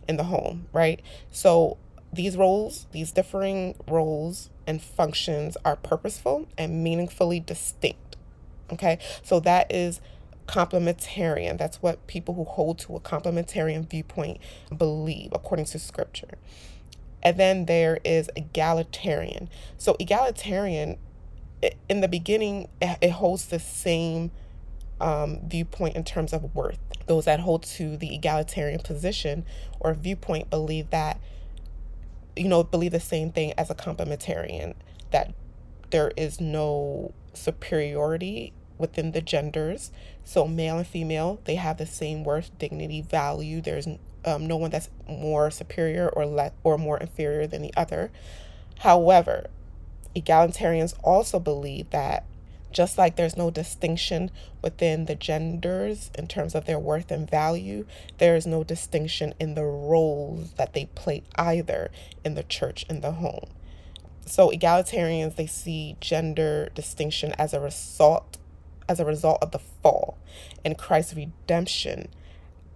in 0.08 0.16
the 0.16 0.24
home, 0.24 0.66
right? 0.72 1.00
So 1.30 1.78
these 2.12 2.36
roles, 2.36 2.86
these 2.92 3.10
differing 3.10 3.74
roles 3.88 4.50
and 4.66 4.80
functions 4.80 5.56
are 5.64 5.76
purposeful 5.76 6.46
and 6.56 6.82
meaningfully 6.82 7.40
distinct. 7.40 8.16
Okay, 8.72 8.98
so 9.22 9.40
that 9.40 9.70
is 9.70 10.00
complementarian. 10.46 11.58
That's 11.58 11.82
what 11.82 12.06
people 12.06 12.34
who 12.34 12.44
hold 12.44 12.78
to 12.80 12.96
a 12.96 13.00
complementarian 13.00 13.88
viewpoint 13.88 14.38
believe, 14.76 15.30
according 15.32 15.66
to 15.66 15.78
scripture. 15.78 16.38
And 17.22 17.38
then 17.38 17.66
there 17.66 17.98
is 18.04 18.30
egalitarian. 18.36 19.48
So, 19.78 19.96
egalitarian, 19.98 20.98
in 21.88 22.00
the 22.00 22.08
beginning, 22.08 22.68
it 22.80 23.10
holds 23.10 23.46
the 23.46 23.58
same 23.58 24.30
um, 25.00 25.40
viewpoint 25.46 25.96
in 25.96 26.04
terms 26.04 26.32
of 26.32 26.54
worth. 26.54 26.78
Those 27.06 27.24
that 27.24 27.40
hold 27.40 27.62
to 27.64 27.96
the 27.96 28.14
egalitarian 28.14 28.80
position 28.80 29.44
or 29.80 29.94
viewpoint 29.94 30.50
believe 30.50 30.90
that, 30.90 31.18
you 32.36 32.48
know, 32.48 32.62
believe 32.62 32.92
the 32.92 33.00
same 33.00 33.32
thing 33.32 33.54
as 33.56 33.70
a 33.70 33.74
complementarian, 33.74 34.74
that 35.10 35.32
there 35.90 36.12
is 36.16 36.40
no 36.40 37.12
superiority 37.32 38.52
within 38.78 39.12
the 39.12 39.20
genders. 39.20 39.90
So, 40.24 40.46
male 40.46 40.78
and 40.78 40.86
female, 40.86 41.40
they 41.44 41.56
have 41.56 41.78
the 41.78 41.86
same 41.86 42.24
worth, 42.24 42.56
dignity, 42.58 43.02
value. 43.02 43.60
There's 43.60 43.88
um, 44.24 44.46
no 44.46 44.56
one 44.56 44.70
that's 44.70 44.90
more 45.08 45.50
superior 45.50 46.08
or 46.08 46.26
le- 46.26 46.52
or 46.62 46.78
more 46.78 46.98
inferior 46.98 47.46
than 47.46 47.62
the 47.62 47.74
other. 47.76 48.10
However, 48.80 49.48
egalitarians 50.16 50.94
also 51.02 51.38
believe 51.38 51.90
that 51.90 52.24
just 52.74 52.98
like 52.98 53.14
there's 53.16 53.36
no 53.36 53.50
distinction 53.50 54.30
within 54.60 55.04
the 55.04 55.14
genders 55.14 56.10
in 56.18 56.26
terms 56.26 56.54
of 56.54 56.66
their 56.66 56.78
worth 56.78 57.10
and 57.10 57.30
value, 57.30 57.86
there 58.18 58.34
is 58.34 58.46
no 58.46 58.64
distinction 58.64 59.32
in 59.38 59.54
the 59.54 59.64
roles 59.64 60.52
that 60.54 60.74
they 60.74 60.86
play 60.86 61.22
either 61.36 61.90
in 62.24 62.34
the 62.34 62.42
church 62.42 62.84
and 62.88 63.00
the 63.00 63.12
home. 63.12 63.46
So 64.26 64.50
egalitarians 64.50 65.36
they 65.36 65.46
see 65.46 65.96
gender 66.00 66.70
distinction 66.74 67.32
as 67.38 67.54
a 67.54 67.60
result 67.60 68.38
as 68.88 69.00
a 69.00 69.04
result 69.04 69.38
of 69.42 69.50
the 69.50 69.58
fall 69.58 70.18
and 70.64 70.78
Christ's 70.78 71.14
redemption 71.14 72.08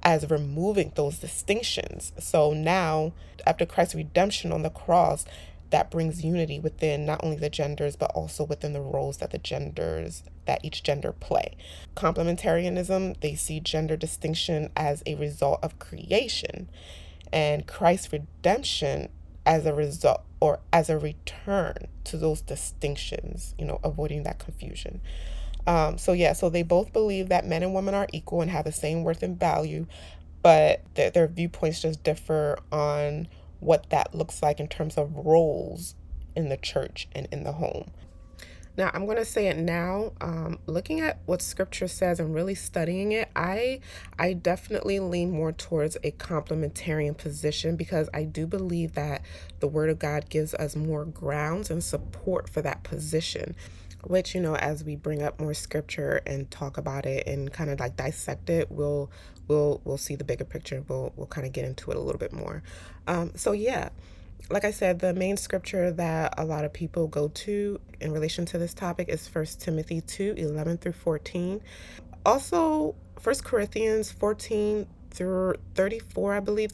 as 0.03 0.31
removing 0.31 0.93
those 0.95 1.19
distinctions. 1.19 2.13
So 2.19 2.53
now, 2.53 3.13
after 3.47 3.67
Christ's 3.67 3.95
redemption 3.95 4.53
on 4.53 4.63
the 4.63 4.71
cross, 4.71 5.25
that 5.71 5.91
brings 5.91 6.25
unity 6.25 6.59
within 6.59 7.05
not 7.05 7.23
only 7.23 7.37
the 7.37 7.51
genders 7.51 7.95
but 7.97 8.11
also 8.13 8.45
within 8.45 8.73
the 8.73 8.81
roles 8.81 9.19
that 9.19 9.33
the 9.33 9.39
genders 9.39 10.23
that 10.47 10.65
each 10.65 10.83
gender 10.83 11.13
play. 11.13 11.57
Complementarianism, 11.95 13.21
they 13.21 13.35
see 13.35 13.61
gender 13.61 13.97
distinction 13.97 14.71
as 14.75 15.03
a 15.05 15.15
result 15.17 15.61
of 15.63 15.79
creation 15.79 16.69
and 17.33 17.67
Christ's 17.67 18.13
redemption 18.13 19.11
as 19.45 19.67
a 19.67 19.75
result 19.75 20.23
or 20.41 20.61
as 20.73 20.89
a 20.89 20.99
return 20.99 21.89
to 22.05 22.17
those 22.17 22.41
distinctions, 22.41 23.55
you 23.59 23.65
know, 23.65 23.81
avoiding 23.85 24.23
that 24.23 24.39
confusion. 24.39 25.01
Um, 25.67 25.99
so, 25.99 26.13
yeah, 26.13 26.33
so 26.33 26.49
they 26.49 26.63
both 26.63 26.93
believe 26.93 27.29
that 27.29 27.47
men 27.47 27.63
and 27.63 27.75
women 27.75 27.95
are 27.95 28.07
equal 28.13 28.41
and 28.41 28.51
have 28.51 28.65
the 28.65 28.73
same 28.73 29.05
worth 29.05 29.23
and 29.23 29.39
value, 29.39 29.87
but 30.43 30.83
their, 30.95 31.11
their 31.11 31.27
viewpoints 31.27 31.83
just 31.83 32.03
differ 32.03 32.59
on 32.73 33.29
what 33.61 33.91
that 33.91 34.15
looks 34.15 34.43
like 34.43 34.61
in 34.61 34.69
terms 34.69 34.97
of 34.97 35.15
roles 35.15 35.95
in 36.37 36.49
the 36.49 36.57
church 36.57 37.09
and 37.13 37.29
in 37.33 37.45
the 37.45 37.53
home. 37.53 37.91
Now, 38.79 38.93
I'm 38.95 39.07
going 39.07 39.17
to 39.17 39.25
say 39.25 39.49
it 39.49 39.57
now. 39.57 40.13
Um, 40.21 40.61
looking 40.67 41.01
at 41.01 41.19
what 41.27 41.43
scripture 41.43 41.89
says 41.89 42.21
and 42.21 42.33
really 42.33 42.55
studying 42.55 43.11
it, 43.11 43.29
I 43.35 43.81
I 44.21 44.35
definitely 44.35 45.01
lean 45.01 45.33
more 45.33 45.51
towards 45.51 45.97
a 46.05 46.13
complementarian 46.13 47.19
position 47.19 47.75
because 47.75 48.09
I 48.15 48.23
do 48.23 48.47
believe 48.47 48.93
that 48.93 49.23
the 49.59 49.67
word 49.67 49.91
of 49.91 49.99
God 49.99 50.31
gives 50.31 50.55
us 50.55 50.77
more 50.77 51.05
grounds 51.05 51.71
and 51.71 51.83
support 51.83 52.49
for 52.49 52.63
that 52.63 52.85
position 52.85 53.57
which 54.05 54.35
you 54.35 54.41
know 54.41 54.55
as 54.57 54.85
we 54.85 54.97
bring 54.97 55.23
up 55.23 55.41
more 55.41 55.55
scripture 55.55 56.21
and 56.27 56.51
talk 56.51 56.79
about 56.79 57.05
it 57.05 57.27
and 57.27 57.53
kind 57.53 57.71
of 57.71 57.81
like 57.81 57.97
dissect 57.97 58.49
it 58.49 58.71
we'll 58.71 59.11
we'll 59.49 59.81
we'll 59.85 59.99
see 59.99 60.15
the 60.15 60.25
bigger 60.25 60.45
picture 60.45 60.85
we'll 60.89 61.13
we'll 61.17 61.27
kind 61.27 61.47
of 61.47 61.53
get 61.53 61.65
into 61.65 61.91
it 61.91 61.97
a 61.97 62.01
little 62.01 62.19
bit 62.19 62.33
more 62.33 62.63
um 63.07 63.33
so 63.35 63.53
yeah 63.53 63.89
like 64.51 64.65
I 64.65 64.71
said, 64.71 65.01
the 65.01 65.13
main 65.13 65.37
scripture 65.37 65.91
that 65.93 66.35
a 66.39 66.45
lot 66.45 66.65
of 66.65 66.73
people 66.73 67.07
go 67.07 67.29
to 67.29 67.81
in 68.01 68.13
relation 68.13 68.47
to 68.47 68.59
this 68.59 68.73
topic 68.73 69.09
is 69.09 69.29
First 69.29 69.61
Timothy 69.61 70.01
2 70.01 70.35
11 70.37 70.79
through 70.79 70.93
14. 70.93 71.61
Also, 72.25 72.95
First 73.19 73.45
Corinthians 73.45 74.11
14 74.11 74.87
through 75.11 75.55
34, 75.75 76.35
I 76.35 76.41
believe, 76.41 76.73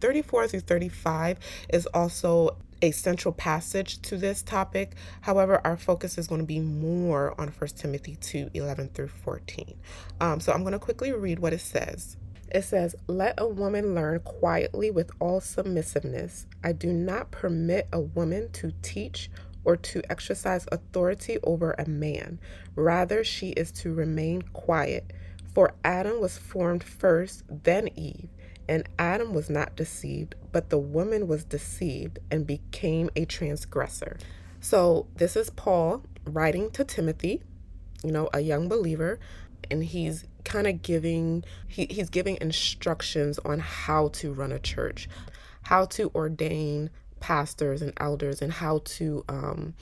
34 0.00 0.48
through 0.48 0.60
35 0.60 1.38
is 1.68 1.86
also 1.86 2.56
a 2.82 2.90
central 2.90 3.32
passage 3.32 4.00
to 4.02 4.16
this 4.16 4.42
topic. 4.42 4.94
However, 5.22 5.60
our 5.64 5.76
focus 5.76 6.18
is 6.18 6.26
going 6.26 6.40
to 6.40 6.46
be 6.46 6.60
more 6.60 7.38
on 7.40 7.48
1 7.48 7.70
Timothy 7.76 8.16
2 8.16 8.50
11 8.54 8.90
through 8.94 9.08
14. 9.08 9.76
Um, 10.20 10.40
so 10.40 10.52
I'm 10.52 10.62
going 10.62 10.72
to 10.72 10.78
quickly 10.78 11.12
read 11.12 11.38
what 11.38 11.52
it 11.52 11.60
says. 11.60 12.16
It 12.50 12.62
says, 12.62 12.94
Let 13.08 13.34
a 13.38 13.48
woman 13.48 13.94
learn 13.94 14.20
quietly 14.20 14.90
with 14.90 15.10
all 15.18 15.40
submissiveness. 15.40 16.46
I 16.62 16.72
do 16.72 16.92
not 16.92 17.30
permit 17.30 17.88
a 17.92 18.00
woman 18.00 18.50
to 18.52 18.72
teach 18.82 19.30
or 19.64 19.76
to 19.76 20.02
exercise 20.10 20.66
authority 20.70 21.38
over 21.42 21.72
a 21.72 21.88
man. 21.88 22.38
Rather, 22.76 23.24
she 23.24 23.50
is 23.50 23.72
to 23.72 23.94
remain 23.94 24.42
quiet. 24.42 25.12
For 25.54 25.74
Adam 25.84 26.20
was 26.20 26.36
formed 26.36 26.84
first, 26.84 27.44
then 27.48 27.88
Eve. 27.96 28.28
And 28.68 28.88
Adam 28.98 29.34
was 29.34 29.50
not 29.50 29.76
deceived, 29.76 30.34
but 30.52 30.70
the 30.70 30.78
woman 30.78 31.26
was 31.26 31.44
deceived 31.44 32.18
and 32.30 32.46
became 32.46 33.10
a 33.16 33.24
transgressor. 33.24 34.18
So, 34.60 35.06
this 35.16 35.36
is 35.36 35.50
Paul 35.50 36.02
writing 36.24 36.70
to 36.70 36.84
Timothy, 36.84 37.42
you 38.02 38.10
know, 38.10 38.30
a 38.32 38.40
young 38.40 38.68
believer, 38.68 39.20
and 39.70 39.84
he's 39.84 40.24
kind 40.44 40.66
of 40.66 40.82
giving 40.82 41.44
he, 41.66 41.86
he's 41.90 42.10
giving 42.10 42.38
instructions 42.40 43.38
on 43.40 43.58
how 43.60 44.08
to 44.08 44.32
run 44.32 44.52
a 44.52 44.58
church 44.58 45.08
how 45.64 45.86
to 45.86 46.10
ordain 46.14 46.90
pastors 47.20 47.82
and 47.82 47.92
elders 47.96 48.42
and 48.42 48.52
how 48.52 48.80
to 48.84 49.24
um, 49.28 49.74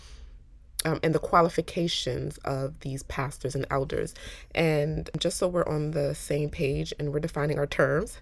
um, 0.84 0.98
and 1.02 1.14
the 1.14 1.20
qualifications 1.20 2.38
of 2.38 2.80
these 2.80 3.04
pastors 3.04 3.54
and 3.54 3.66
elders. 3.70 4.14
And 4.52 5.08
just 5.18 5.36
so 5.38 5.46
we're 5.46 5.66
on 5.66 5.92
the 5.92 6.12
same 6.14 6.50
page 6.50 6.92
and 6.98 7.12
we're 7.12 7.20
defining 7.20 7.58
our 7.58 7.68
terms, 7.68 8.18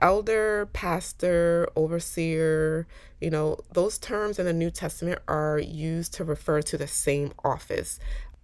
elder, 0.00 0.68
pastor, 0.72 1.68
overseer, 1.76 2.86
you 3.20 3.30
know, 3.30 3.58
those 3.72 3.98
terms 3.98 4.38
in 4.38 4.46
the 4.46 4.52
New 4.52 4.70
Testament 4.70 5.20
are 5.28 5.58
used 5.58 6.14
to 6.14 6.24
refer 6.24 6.62
to 6.62 6.78
the 6.78 6.86
same 6.86 7.32
office. 7.44 7.98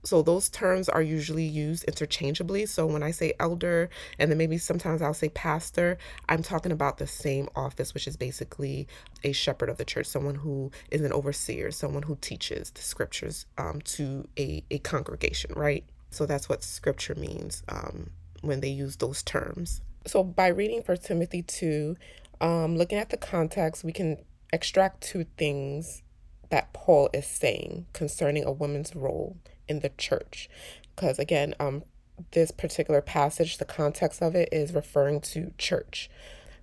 So 0.05 0.23
those 0.23 0.49
terms 0.49 0.89
are 0.89 1.03
usually 1.03 1.45
used 1.45 1.83
interchangeably. 1.85 2.67
So 2.67 2.87
when 2.87 3.03
I 3.03 3.11
say 3.11 3.33
elder, 3.41 3.91
and 4.21 4.31
then 4.31 4.39
maybe 4.39 4.57
sometimes 4.57 5.03
I'll 5.03 5.13
say 5.15 5.31
pastor, 5.31 5.99
I'm 6.29 6.45
talking 6.45 6.71
about 6.71 6.99
the 6.99 7.09
same 7.09 7.49
office, 7.57 7.93
which 7.93 8.07
is 8.07 8.17
basically 8.17 8.87
a 9.25 9.33
shepherd 9.33 9.69
of 9.69 9.79
the 9.79 9.85
church, 9.85 10.07
someone 10.07 10.37
who 10.37 10.71
is 10.93 11.01
an 11.01 11.13
overseer, 11.13 11.73
someone 11.73 12.05
who 12.05 12.17
teaches 12.21 12.71
the 12.71 12.83
scriptures 12.83 13.47
um, 13.59 13.81
to 13.83 14.29
a, 14.39 14.63
a 14.71 14.79
congregation, 14.79 15.53
right? 15.57 15.85
So 16.11 16.25
that's 16.25 16.49
what 16.49 16.63
scripture 16.63 17.17
means 17.17 17.65
um, 17.69 18.11
when 18.43 18.61
they 18.61 18.69
use 18.71 18.97
those 18.97 19.25
terms. 19.25 19.81
So 20.07 20.23
by 20.23 20.49
reading 20.49 20.83
First 20.83 21.05
Timothy 21.05 21.43
2, 21.43 21.97
um, 22.41 22.77
looking 22.77 22.99
at 22.99 23.11
the 23.11 23.17
context, 23.17 23.83
we 23.83 23.93
can 23.93 24.19
extract 24.53 25.01
two 25.01 25.27
things 25.37 26.03
that 26.51 26.73
Paul 26.73 27.11
is 27.13 27.27
saying 27.27 27.87
concerning 27.93 28.45
a 28.45 28.53
woman's 28.53 28.95
role 28.95 29.37
in 29.67 29.81
the 29.81 29.91
church. 29.99 30.49
Because 30.95 31.19
again, 31.19 31.55
um, 31.59 31.83
this 32.31 32.53
particular 32.53 33.03
passage, 33.03 33.59
the 33.59 33.65
context 33.65 34.23
of 34.23 34.37
it 34.37 34.49
is 34.53 34.73
referring 34.73 35.21
to 35.21 35.53
church, 35.59 36.09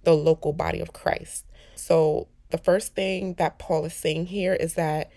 the 0.04 0.14
local 0.14 0.54
body 0.54 0.80
of 0.80 0.94
Christ. 0.94 1.46
So 1.76 2.30
the 2.50 2.58
first 2.58 2.96
thing 2.96 3.34
that 3.36 3.60
Paul 3.60 3.84
is 3.86 3.94
saying 3.94 4.28
here 4.28 4.54
is 4.54 4.76
that 4.76 5.12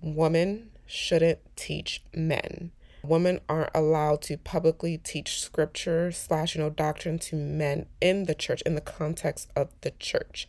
women 0.00 0.70
shouldn't 0.86 1.38
teach 1.54 2.02
men. 2.14 2.72
Women 3.04 3.40
aren't 3.48 3.70
allowed 3.74 4.22
to 4.22 4.36
publicly 4.36 4.98
teach 4.98 5.40
scripture 5.40 6.12
slash 6.12 6.54
you 6.54 6.60
know 6.60 6.70
doctrine 6.70 7.18
to 7.20 7.36
men 7.36 7.86
in 8.00 8.24
the 8.24 8.34
church 8.34 8.62
in 8.62 8.74
the 8.74 8.80
context 8.80 9.50
of 9.56 9.70
the 9.80 9.90
church. 9.98 10.46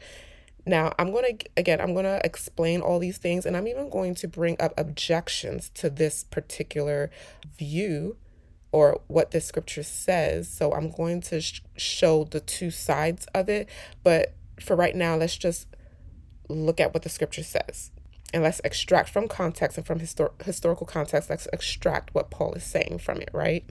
Now, 0.65 0.93
I'm 0.97 1.11
going 1.11 1.37
to, 1.37 1.45
again, 1.57 1.81
I'm 1.81 1.93
going 1.93 2.05
to 2.05 2.21
explain 2.23 2.79
all 2.81 2.99
these 2.99 3.17
things 3.17 3.45
and 3.45 3.57
I'm 3.57 3.67
even 3.67 3.89
going 3.89 4.15
to 4.15 4.27
bring 4.27 4.55
up 4.61 4.73
objections 4.77 5.69
to 5.75 5.89
this 5.89 6.23
particular 6.23 7.11
view 7.57 8.15
or 8.71 9.01
what 9.07 9.31
the 9.31 9.41
scripture 9.41 9.83
says. 9.83 10.49
So 10.49 10.73
I'm 10.73 10.89
going 10.89 11.21
to 11.21 11.41
sh- 11.41 11.61
show 11.75 12.23
the 12.23 12.39
two 12.39 12.71
sides 12.71 13.27
of 13.33 13.49
it. 13.49 13.67
But 14.03 14.33
for 14.59 14.75
right 14.75 14.95
now, 14.95 15.17
let's 15.17 15.37
just 15.37 15.67
look 16.47 16.79
at 16.79 16.93
what 16.93 17.03
the 17.03 17.09
scripture 17.09 17.43
says. 17.43 17.91
And 18.33 18.43
let's 18.43 18.61
extract 18.63 19.09
from 19.09 19.27
context 19.27 19.77
and 19.77 19.85
from 19.85 19.99
histor- 19.99 20.41
historical 20.43 20.87
context, 20.87 21.29
let's 21.29 21.47
extract 21.53 22.13
what 22.15 22.31
Paul 22.31 22.53
is 22.53 22.63
saying 22.63 22.99
from 22.99 23.21
it, 23.21 23.29
right? 23.31 23.63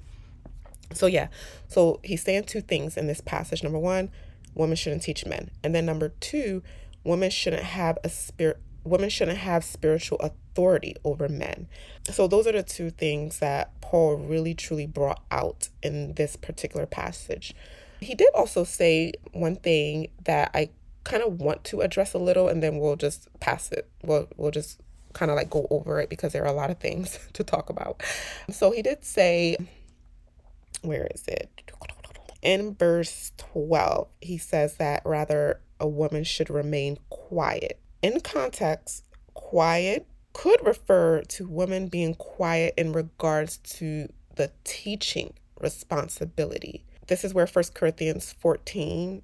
So, 0.93 1.07
yeah, 1.07 1.29
so 1.69 2.01
he's 2.05 2.23
saying 2.23 2.45
two 2.45 2.61
things 2.61 2.97
in 2.97 3.07
this 3.07 3.21
passage. 3.21 3.63
Number 3.63 3.79
one, 3.79 4.11
women 4.55 4.77
shouldn't 4.77 5.03
teach 5.03 5.27
men. 5.27 5.51
And 5.65 5.75
then 5.75 5.87
number 5.87 6.11
two, 6.21 6.63
women 7.05 7.31
shouldn't 7.31 7.65
have 7.65 7.99
a 8.05 8.09
spirit 8.09 8.59
women 8.85 9.09
shouldn't 9.09 9.39
have 9.39 9.65
spiritual 9.65 10.19
authority 10.19 10.97
over 11.05 11.29
men. 11.29 11.69
So 12.11 12.27
those 12.27 12.47
are 12.47 12.53
the 12.53 12.63
two 12.63 12.91
things 12.91 13.39
that 13.39 13.81
Paul 13.81 14.17
really 14.17 14.55
truly 14.55 14.87
brought 14.87 15.23
out 15.31 15.69
in 15.83 16.15
this 16.15 16.37
particular 16.37 16.87
passage. 16.87 17.55
He 18.01 18.15
did 18.15 18.31
also 18.35 18.65
say 18.65 19.13
one 19.33 19.57
thing 19.57 20.09
that 20.25 20.51
I 20.55 20.71
kind 21.05 21.23
of 21.23 21.41
want 21.41 21.65
to 21.65 21.81
address 21.81 22.15
a 22.15 22.19
little 22.19 22.49
and 22.49 22.63
then 22.63 22.79
we'll 22.79 22.97
just 22.97 23.29
pass 23.41 23.71
it. 23.73 23.89
We'll 24.03 24.29
we'll 24.37 24.51
just 24.51 24.81
kind 25.13 25.31
of 25.31 25.37
like 25.37 25.51
go 25.51 25.67
over 25.71 26.01
it 26.01 26.09
because 26.09 26.33
there 26.33 26.43
are 26.43 26.49
a 26.49 26.53
lot 26.53 26.71
of 26.71 26.79
things 26.79 27.19
to 27.35 27.45
talk 27.45 27.71
about. 27.71 28.03
So 28.51 28.71
he 28.71 28.83
did 28.83 29.05
say 29.05 29.57
where 30.83 31.09
is 31.15 31.27
it? 31.29 31.49
In 32.43 32.75
verse 32.75 33.33
12, 33.37 34.09
he 34.21 34.37
says 34.37 34.77
that 34.77 35.03
rather 35.05 35.61
a 35.79 35.87
woman 35.87 36.25
should 36.25 36.51
remain 36.51 36.99
quiet. 37.09 37.79
In 38.03 38.21
context, 38.21 39.05
quiet 39.35 40.07
could 40.33 40.65
refer 40.67 41.23
to 41.23 41.47
women 41.47 41.89
being 41.89 42.15
quiet 42.15 42.75
in 42.77 42.93
regards 42.93 43.59
to 43.59 44.09
the 44.35 44.51
teaching 44.65 45.35
responsibility. 45.61 46.85
This 47.07 47.25
is 47.25 47.35
where 47.35 47.47
1 47.47 47.65
Corinthians 47.75 48.35
14 48.41 49.23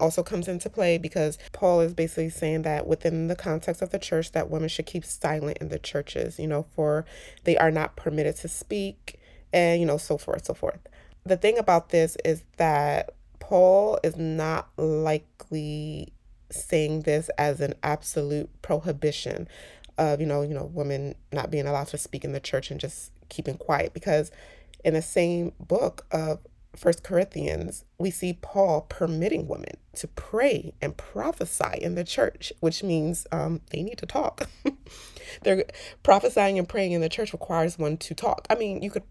also 0.00 0.22
comes 0.22 0.48
into 0.48 0.70
play 0.70 0.98
because 0.98 1.38
Paul 1.52 1.80
is 1.80 1.94
basically 1.94 2.30
saying 2.30 2.62
that 2.62 2.86
within 2.86 3.28
the 3.28 3.36
context 3.36 3.82
of 3.82 3.90
the 3.90 3.98
church 3.98 4.32
that 4.32 4.50
women 4.50 4.68
should 4.68 4.86
keep 4.86 5.04
silent 5.04 5.58
in 5.58 5.68
the 5.68 5.78
churches, 5.78 6.38
you 6.38 6.46
know, 6.46 6.66
for 6.74 7.04
they 7.44 7.56
are 7.56 7.70
not 7.70 7.96
permitted 7.96 8.36
to 8.36 8.48
speak 8.48 9.18
and 9.52 9.80
you 9.80 9.86
know 9.86 9.96
so 9.96 10.18
forth 10.18 10.44
so 10.44 10.54
forth. 10.54 10.80
The 11.24 11.36
thing 11.36 11.58
about 11.58 11.90
this 11.90 12.16
is 12.24 12.42
that 12.56 13.10
Paul 13.38 13.98
is 14.02 14.16
not 14.16 14.68
likely 14.76 16.12
saying 16.50 17.02
this 17.02 17.28
as 17.38 17.60
an 17.60 17.74
absolute 17.82 18.50
prohibition 18.62 19.48
of, 19.96 20.20
you 20.20 20.26
know, 20.26 20.42
you 20.42 20.54
know, 20.54 20.64
women 20.64 21.14
not 21.32 21.50
being 21.50 21.66
allowed 21.66 21.88
to 21.88 21.98
speak 21.98 22.24
in 22.24 22.32
the 22.32 22.40
church 22.40 22.70
and 22.70 22.80
just 22.80 23.12
keeping 23.28 23.56
quiet 23.56 23.92
because 23.92 24.30
in 24.84 24.94
the 24.94 25.02
same 25.02 25.52
book 25.60 26.06
of 26.10 26.40
First 26.78 27.02
Corinthians, 27.02 27.84
we 27.98 28.10
see 28.10 28.38
Paul 28.40 28.82
permitting 28.82 29.48
women 29.48 29.76
to 29.96 30.06
pray 30.06 30.72
and 30.80 30.96
prophesy 30.96 31.78
in 31.80 31.96
the 31.96 32.04
church, 32.04 32.52
which 32.60 32.84
means 32.84 33.26
um, 33.32 33.60
they 33.70 33.82
need 33.82 33.98
to 33.98 34.06
talk. 34.06 34.48
They're 35.42 35.64
prophesying 36.04 36.56
and 36.56 36.68
praying 36.68 36.92
in 36.92 37.00
the 37.00 37.08
church 37.08 37.32
requires 37.32 37.78
one 37.78 37.96
to 37.98 38.14
talk. 38.14 38.46
I 38.48 38.54
mean, 38.54 38.80
you 38.80 38.90
could 38.90 39.02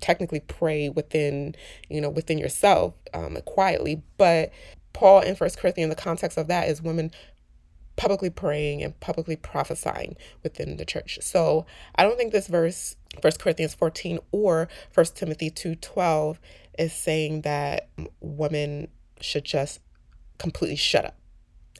technically 0.00 0.40
pray 0.40 0.88
within, 0.88 1.56
you 1.88 2.00
know, 2.00 2.10
within 2.10 2.38
yourself 2.38 2.94
um, 3.12 3.36
quietly, 3.44 4.02
but 4.16 4.52
Paul 4.92 5.20
in 5.20 5.34
First 5.34 5.58
Corinthians, 5.58 5.94
the 5.94 6.00
context 6.00 6.38
of 6.38 6.46
that 6.46 6.68
is 6.68 6.80
women 6.80 7.10
publicly 7.96 8.30
praying 8.30 8.82
and 8.82 8.98
publicly 9.00 9.36
prophesying 9.36 10.16
within 10.42 10.76
the 10.76 10.84
church. 10.84 11.18
So 11.22 11.66
I 11.96 12.04
don't 12.04 12.16
think 12.16 12.32
this 12.32 12.48
verse, 12.48 12.96
First 13.20 13.40
Corinthians 13.40 13.74
14 13.74 14.18
or 14.32 14.68
First 14.90 15.16
Timothy 15.16 15.50
2:12, 15.50 16.38
is 16.78 16.92
saying 16.92 17.42
that 17.42 17.88
women 18.20 18.88
should 19.20 19.44
just 19.44 19.80
completely 20.38 20.76
shut 20.76 21.04
up 21.04 21.16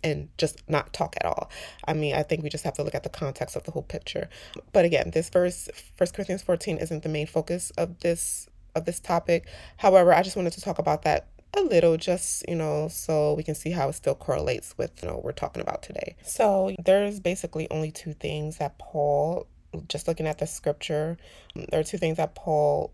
and 0.02 0.28
just 0.36 0.68
not 0.68 0.92
talk 0.92 1.16
at 1.20 1.26
all. 1.26 1.50
I 1.86 1.94
mean, 1.94 2.14
I 2.14 2.22
think 2.22 2.42
we 2.42 2.50
just 2.50 2.64
have 2.64 2.74
to 2.74 2.82
look 2.82 2.94
at 2.94 3.02
the 3.02 3.08
context 3.08 3.56
of 3.56 3.64
the 3.64 3.70
whole 3.70 3.82
picture. 3.82 4.28
But 4.72 4.84
again, 4.84 5.10
this 5.12 5.30
verse, 5.30 5.68
First 5.96 6.14
Corinthians 6.14 6.42
14, 6.42 6.76
isn't 6.76 7.02
the 7.02 7.08
main 7.08 7.26
focus 7.26 7.70
of 7.78 8.00
this 8.00 8.48
of 8.74 8.86
this 8.86 8.98
topic. 8.98 9.46
However, 9.76 10.12
I 10.12 10.22
just 10.22 10.36
wanted 10.36 10.52
to 10.54 10.60
talk 10.60 10.80
about 10.80 11.02
that 11.02 11.28
a 11.56 11.62
little 11.62 11.96
just 11.96 12.44
you 12.48 12.54
know 12.54 12.88
so 12.88 13.34
we 13.34 13.42
can 13.42 13.54
see 13.54 13.70
how 13.70 13.88
it 13.88 13.92
still 13.92 14.14
correlates 14.14 14.76
with 14.76 14.90
you 15.00 15.08
know 15.08 15.14
what 15.14 15.24
we're 15.24 15.32
talking 15.32 15.62
about 15.62 15.82
today 15.82 16.16
so 16.24 16.74
there's 16.84 17.20
basically 17.20 17.70
only 17.70 17.90
two 17.90 18.12
things 18.12 18.58
that 18.58 18.76
paul 18.78 19.46
just 19.88 20.08
looking 20.08 20.26
at 20.26 20.38
the 20.38 20.46
scripture 20.46 21.16
there 21.54 21.80
are 21.80 21.84
two 21.84 21.98
things 21.98 22.16
that 22.16 22.34
paul 22.34 22.92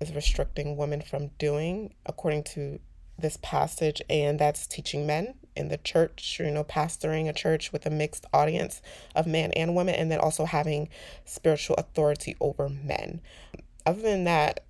is 0.00 0.14
restricting 0.14 0.76
women 0.76 1.00
from 1.00 1.28
doing 1.38 1.94
according 2.06 2.42
to 2.42 2.78
this 3.18 3.38
passage 3.42 4.00
and 4.08 4.38
that's 4.38 4.66
teaching 4.66 5.06
men 5.06 5.34
in 5.54 5.68
the 5.68 5.76
church 5.76 6.38
you 6.40 6.50
know 6.50 6.64
pastoring 6.64 7.28
a 7.28 7.32
church 7.32 7.72
with 7.72 7.84
a 7.84 7.90
mixed 7.90 8.24
audience 8.32 8.80
of 9.14 9.26
men 9.26 9.52
and 9.52 9.74
women 9.74 9.94
and 9.94 10.10
then 10.10 10.18
also 10.18 10.46
having 10.46 10.88
spiritual 11.24 11.76
authority 11.76 12.34
over 12.40 12.68
men 12.68 13.20
other 13.84 14.00
than 14.00 14.24
that 14.24 14.64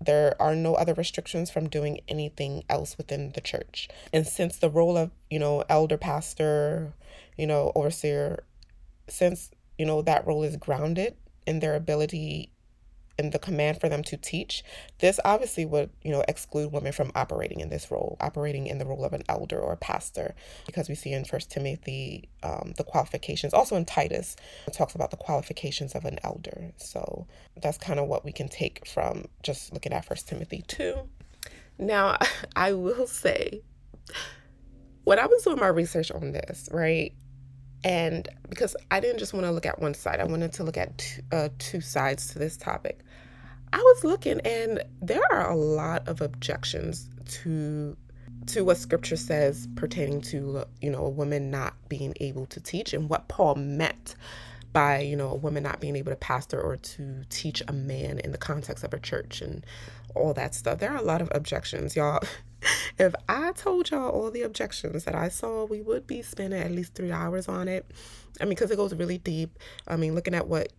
there 0.00 0.40
are 0.40 0.54
no 0.54 0.74
other 0.74 0.94
restrictions 0.94 1.50
from 1.50 1.68
doing 1.68 2.00
anything 2.08 2.64
else 2.68 2.98
within 2.98 3.32
the 3.32 3.40
church. 3.40 3.88
And 4.12 4.26
since 4.26 4.56
the 4.56 4.70
role 4.70 4.96
of, 4.96 5.10
you 5.30 5.38
know, 5.38 5.64
elder 5.68 5.96
pastor, 5.96 6.92
you 7.36 7.46
know, 7.46 7.72
overseer, 7.74 8.44
since, 9.08 9.50
you 9.78 9.86
know, 9.86 10.02
that 10.02 10.26
role 10.26 10.42
is 10.42 10.56
grounded 10.56 11.16
in 11.46 11.60
their 11.60 11.74
ability 11.74 12.50
and 13.18 13.32
the 13.32 13.38
command 13.38 13.80
for 13.80 13.88
them 13.88 14.02
to 14.04 14.16
teach, 14.16 14.62
this 14.98 15.18
obviously 15.24 15.64
would, 15.64 15.90
you 16.02 16.10
know, 16.10 16.24
exclude 16.28 16.72
women 16.72 16.92
from 16.92 17.12
operating 17.14 17.60
in 17.60 17.68
this 17.68 17.90
role, 17.90 18.16
operating 18.20 18.66
in 18.66 18.78
the 18.78 18.84
role 18.84 19.04
of 19.04 19.12
an 19.12 19.22
elder 19.28 19.58
or 19.58 19.72
a 19.72 19.76
pastor, 19.76 20.34
because 20.66 20.88
we 20.88 20.94
see 20.94 21.12
in 21.12 21.24
First 21.24 21.50
Timothy 21.50 22.28
um, 22.42 22.74
the 22.76 22.84
qualifications. 22.84 23.54
Also 23.54 23.76
in 23.76 23.84
Titus, 23.84 24.36
it 24.66 24.74
talks 24.74 24.94
about 24.94 25.10
the 25.10 25.16
qualifications 25.16 25.94
of 25.94 26.04
an 26.04 26.18
elder. 26.22 26.72
So 26.76 27.26
that's 27.60 27.78
kind 27.78 27.98
of 27.98 28.06
what 28.06 28.24
we 28.24 28.32
can 28.32 28.48
take 28.48 28.86
from 28.86 29.26
just 29.42 29.72
looking 29.72 29.92
at 29.92 30.04
First 30.04 30.28
Timothy 30.28 30.62
two. 30.66 31.08
Now, 31.78 32.18
I 32.56 32.72
will 32.72 33.06
say, 33.06 33.62
when 35.04 35.18
I 35.18 35.26
was 35.26 35.42
doing 35.42 35.58
my 35.58 35.68
research 35.68 36.10
on 36.10 36.32
this, 36.32 36.68
right, 36.72 37.12
and 37.84 38.28
because 38.48 38.74
I 38.90 39.00
didn't 39.00 39.18
just 39.18 39.32
want 39.32 39.46
to 39.46 39.52
look 39.52 39.66
at 39.66 39.80
one 39.80 39.94
side, 39.94 40.18
I 40.18 40.24
wanted 40.24 40.52
to 40.54 40.64
look 40.64 40.76
at 40.76 40.98
two, 40.98 41.22
uh, 41.30 41.48
two 41.58 41.80
sides 41.80 42.28
to 42.28 42.38
this 42.38 42.56
topic. 42.56 43.00
I 43.72 43.78
was 43.78 44.04
looking, 44.04 44.40
and 44.40 44.82
there 45.00 45.22
are 45.32 45.50
a 45.50 45.56
lot 45.56 46.06
of 46.08 46.20
objections 46.20 47.08
to 47.42 47.96
to 48.46 48.64
what 48.64 48.76
Scripture 48.76 49.16
says 49.16 49.66
pertaining 49.74 50.20
to 50.20 50.64
you 50.80 50.90
know 50.90 51.04
a 51.04 51.10
woman 51.10 51.50
not 51.50 51.74
being 51.88 52.14
able 52.20 52.46
to 52.46 52.60
teach 52.60 52.92
and 52.92 53.08
what 53.08 53.28
Paul 53.28 53.56
meant 53.56 54.14
by 54.72 55.00
you 55.00 55.16
know 55.16 55.30
a 55.30 55.34
woman 55.34 55.62
not 55.62 55.80
being 55.80 55.96
able 55.96 56.12
to 56.12 56.16
pastor 56.16 56.60
or 56.60 56.76
to 56.76 57.24
teach 57.30 57.62
a 57.66 57.72
man 57.72 58.18
in 58.20 58.32
the 58.32 58.38
context 58.38 58.84
of 58.84 58.92
a 58.92 58.98
church 58.98 59.40
and 59.40 59.64
all 60.14 60.32
that 60.34 60.54
stuff. 60.54 60.78
There 60.78 60.90
are 60.90 60.98
a 60.98 61.02
lot 61.02 61.20
of 61.20 61.28
objections, 61.34 61.96
y'all. 61.96 62.20
if 62.98 63.14
I 63.28 63.52
told 63.52 63.90
y'all 63.90 64.10
all 64.10 64.30
the 64.30 64.42
objections 64.42 65.04
that 65.04 65.14
I 65.14 65.28
saw, 65.28 65.64
we 65.64 65.82
would 65.82 66.06
be 66.06 66.22
spending 66.22 66.60
at 66.60 66.72
least 66.72 66.94
three 66.94 67.12
hours 67.12 67.48
on 67.48 67.68
it. 67.68 67.90
I 68.40 68.44
mean, 68.44 68.50
because 68.50 68.70
it 68.70 68.76
goes 68.76 68.94
really 68.94 69.18
deep. 69.18 69.58
I 69.86 69.96
mean, 69.96 70.14
looking 70.14 70.34
at 70.34 70.48
what 70.48 70.72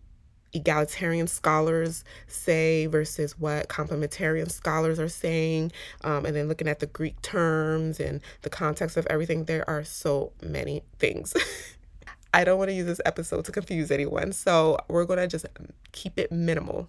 egalitarian 0.52 1.26
scholars 1.26 2.04
say 2.26 2.86
versus 2.86 3.38
what 3.38 3.68
complementarian 3.68 4.50
scholars 4.50 4.98
are 4.98 5.08
saying, 5.08 5.72
um, 6.04 6.24
and 6.24 6.34
then 6.34 6.48
looking 6.48 6.68
at 6.68 6.80
the 6.80 6.86
Greek 6.86 7.20
terms 7.22 8.00
and 8.00 8.20
the 8.42 8.50
context 8.50 8.96
of 8.96 9.06
everything, 9.06 9.44
there 9.44 9.68
are 9.68 9.84
so 9.84 10.32
many 10.42 10.82
things. 10.98 11.34
I 12.34 12.44
don't 12.44 12.58
want 12.58 12.68
to 12.68 12.74
use 12.74 12.86
this 12.86 13.00
episode 13.06 13.44
to 13.46 13.52
confuse 13.52 13.90
anyone, 13.90 14.32
so 14.32 14.78
we're 14.88 15.04
going 15.04 15.18
to 15.18 15.26
just 15.26 15.46
keep 15.92 16.18
it 16.18 16.30
minimal. 16.30 16.88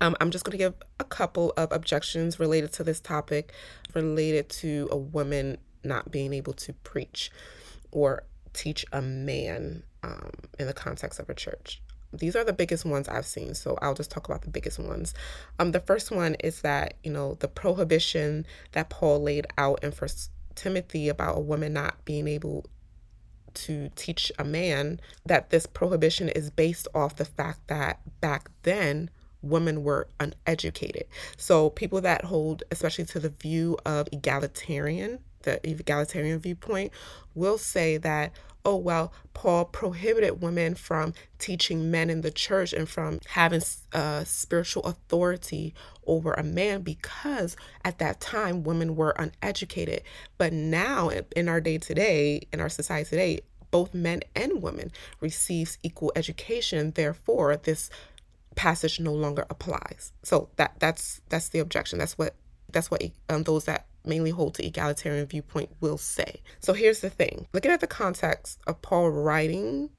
Um, 0.00 0.16
I'm 0.20 0.30
just 0.30 0.44
going 0.44 0.52
to 0.52 0.58
give 0.58 0.74
a 1.00 1.04
couple 1.04 1.52
of 1.56 1.72
objections 1.72 2.38
related 2.38 2.72
to 2.74 2.84
this 2.84 3.00
topic, 3.00 3.52
related 3.94 4.48
to 4.50 4.88
a 4.92 4.96
woman 4.96 5.58
not 5.82 6.12
being 6.12 6.32
able 6.32 6.52
to 6.52 6.72
preach 6.72 7.30
or 7.90 8.22
teach 8.52 8.84
a 8.92 9.02
man 9.02 9.82
um, 10.02 10.30
in 10.58 10.66
the 10.66 10.72
context 10.72 11.18
of 11.18 11.28
a 11.28 11.34
church. 11.34 11.82
These 12.12 12.36
are 12.36 12.44
the 12.44 12.52
biggest 12.52 12.84
ones 12.84 13.08
I've 13.08 13.26
seen, 13.26 13.54
so 13.54 13.78
I'll 13.82 13.94
just 13.94 14.10
talk 14.10 14.28
about 14.28 14.42
the 14.42 14.50
biggest 14.50 14.78
ones. 14.78 15.14
Um, 15.58 15.72
the 15.72 15.80
first 15.80 16.10
one 16.10 16.36
is 16.36 16.62
that 16.62 16.94
you 17.02 17.10
know 17.10 17.34
the 17.34 17.48
prohibition 17.48 18.46
that 18.72 18.88
Paul 18.88 19.22
laid 19.22 19.46
out 19.58 19.82
in 19.84 19.92
First 19.92 20.30
Timothy 20.54 21.08
about 21.08 21.36
a 21.36 21.40
woman 21.40 21.72
not 21.72 22.04
being 22.04 22.26
able 22.26 22.66
to 23.54 23.90
teach 23.94 24.32
a 24.38 24.44
man. 24.44 25.00
That 25.26 25.50
this 25.50 25.66
prohibition 25.66 26.28
is 26.28 26.50
based 26.50 26.88
off 26.94 27.16
the 27.16 27.24
fact 27.24 27.68
that 27.68 28.00
back 28.20 28.50
then 28.62 29.10
women 29.42 29.84
were 29.84 30.08
uneducated. 30.18 31.04
So 31.36 31.70
people 31.70 32.00
that 32.00 32.24
hold, 32.24 32.62
especially 32.70 33.04
to 33.06 33.20
the 33.20 33.28
view 33.28 33.78
of 33.84 34.08
egalitarian, 34.12 35.20
the 35.42 35.60
egalitarian 35.68 36.38
viewpoint, 36.38 36.92
will 37.34 37.58
say 37.58 37.96
that, 37.98 38.32
oh, 38.68 38.76
well, 38.76 39.12
Paul 39.32 39.64
prohibited 39.64 40.42
women 40.42 40.74
from 40.74 41.14
teaching 41.38 41.90
men 41.90 42.10
in 42.10 42.20
the 42.20 42.30
church 42.30 42.74
and 42.74 42.86
from 42.86 43.18
having 43.28 43.62
uh, 43.94 44.24
spiritual 44.24 44.82
authority 44.82 45.72
over 46.06 46.34
a 46.34 46.42
man 46.42 46.82
because 46.82 47.56
at 47.82 47.98
that 47.98 48.20
time 48.20 48.64
women 48.64 48.94
were 48.94 49.14
uneducated. 49.18 50.02
But 50.36 50.52
now, 50.52 51.10
in 51.34 51.48
our 51.48 51.62
day 51.62 51.78
to 51.78 51.94
day, 51.94 52.46
in 52.52 52.60
our 52.60 52.68
society 52.68 53.08
today, 53.08 53.40
both 53.70 53.94
men 53.94 54.20
and 54.36 54.60
women 54.62 54.92
receives 55.20 55.78
equal 55.82 56.12
education. 56.14 56.92
Therefore, 56.94 57.56
this 57.56 57.88
passage 58.54 59.00
no 59.00 59.14
longer 59.14 59.46
applies. 59.48 60.12
So 60.24 60.50
that 60.56 60.74
that's 60.78 61.22
that's 61.30 61.48
the 61.48 61.60
objection. 61.60 61.98
That's 61.98 62.18
what 62.18 62.34
that's 62.72 62.90
what 62.90 63.02
um, 63.28 63.42
those 63.44 63.64
that 63.64 63.86
mainly 64.04 64.30
hold 64.30 64.54
to 64.54 64.66
egalitarian 64.66 65.26
viewpoint 65.26 65.70
will 65.80 65.98
say. 65.98 66.42
So 66.60 66.72
here's 66.72 67.00
the 67.00 67.10
thing: 67.10 67.46
looking 67.52 67.70
at 67.70 67.80
the 67.80 67.86
context 67.86 68.60
of 68.66 68.82
Paul 68.82 69.10
writing 69.10 69.90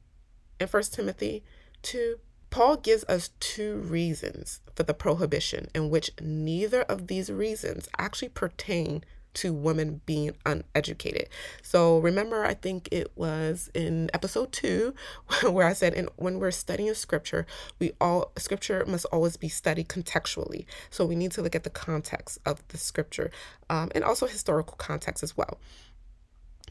in 0.59 0.67
First 0.67 0.93
Timothy 0.93 1.43
two, 1.81 2.17
Paul 2.49 2.77
gives 2.77 3.03
us 3.05 3.29
two 3.39 3.77
reasons 3.77 4.61
for 4.75 4.83
the 4.83 4.93
prohibition, 4.93 5.69
in 5.75 5.89
which 5.89 6.11
neither 6.19 6.81
of 6.83 7.07
these 7.07 7.31
reasons 7.31 7.87
actually 7.97 8.29
pertain 8.29 9.03
to 9.35 9.53
women 9.53 10.01
being 10.05 10.35
uneducated. 10.45 11.29
So 11.61 11.99
remember, 11.99 12.43
I 12.43 12.53
think 12.53 12.89
it 12.91 13.11
was 13.15 13.69
in 13.73 14.09
episode 14.13 14.51
two 14.51 14.93
where 15.49 15.67
I 15.67 15.73
said, 15.73 15.93
in, 15.93 16.09
when 16.15 16.39
we're 16.39 16.51
studying 16.51 16.93
scripture, 16.93 17.45
we 17.79 17.91
all 18.01 18.31
scripture 18.37 18.83
must 18.87 19.05
always 19.05 19.37
be 19.37 19.49
studied 19.49 19.87
contextually. 19.87 20.65
So 20.89 21.05
we 21.05 21.15
need 21.15 21.31
to 21.31 21.41
look 21.41 21.55
at 21.55 21.63
the 21.63 21.69
context 21.69 22.39
of 22.45 22.65
the 22.69 22.77
scripture 22.77 23.31
um, 23.69 23.91
and 23.95 24.03
also 24.03 24.27
historical 24.27 24.77
context 24.77 25.23
as 25.23 25.35
well. 25.37 25.59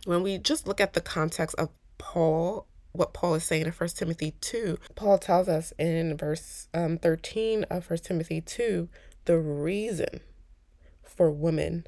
When 0.04 0.22
we 0.22 0.38
just 0.38 0.66
look 0.66 0.80
at 0.80 0.92
the 0.92 1.00
context 1.00 1.56
of 1.56 1.70
Paul 1.98 2.66
what 2.92 3.12
Paul 3.12 3.34
is 3.34 3.44
saying 3.44 3.66
in 3.66 3.70
1 3.70 3.88
Timothy 3.90 4.34
2. 4.40 4.78
Paul 4.96 5.18
tells 5.18 5.46
us 5.46 5.72
in 5.78 6.16
verse 6.16 6.68
um, 6.74 6.98
13 6.98 7.64
of 7.64 7.88
1 7.88 7.98
Timothy 8.00 8.40
2 8.40 8.88
the 9.26 9.38
reason 9.38 10.20
for 11.04 11.30
women 11.30 11.86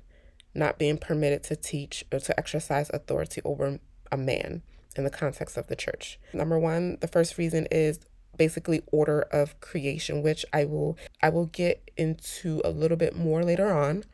not 0.55 0.79
being 0.79 0.99
permitted 0.99 1.43
to 1.45 1.57
teach 1.57 2.05
or 2.13 2.19
to 2.19 2.39
exercise 2.39 2.91
authority 2.91 3.41
over 3.45 3.79
a 4.11 4.17
man 4.17 4.63
in 4.97 5.05
the 5.05 5.11
context 5.11 5.57
of 5.57 5.69
the 5.69 5.77
church. 5.77 6.19
Number 6.33 6.59
one, 6.59 6.99
the 7.01 7.09
first 7.09 7.39
reason 7.39 7.67
is 7.71 8.01
basically 8.37 8.83
order 8.91 9.23
of 9.33 9.61
creation, 9.61 10.23
which 10.23 10.45
I 10.53 10.65
will 10.65 10.99
I 11.23 11.29
will 11.29 11.47
get 11.47 11.91
into 11.97 12.61
a 12.65 12.71
little 12.71 12.97
bit 12.97 13.15
more 13.15 13.45
later 13.45 13.71
on, 13.71 14.05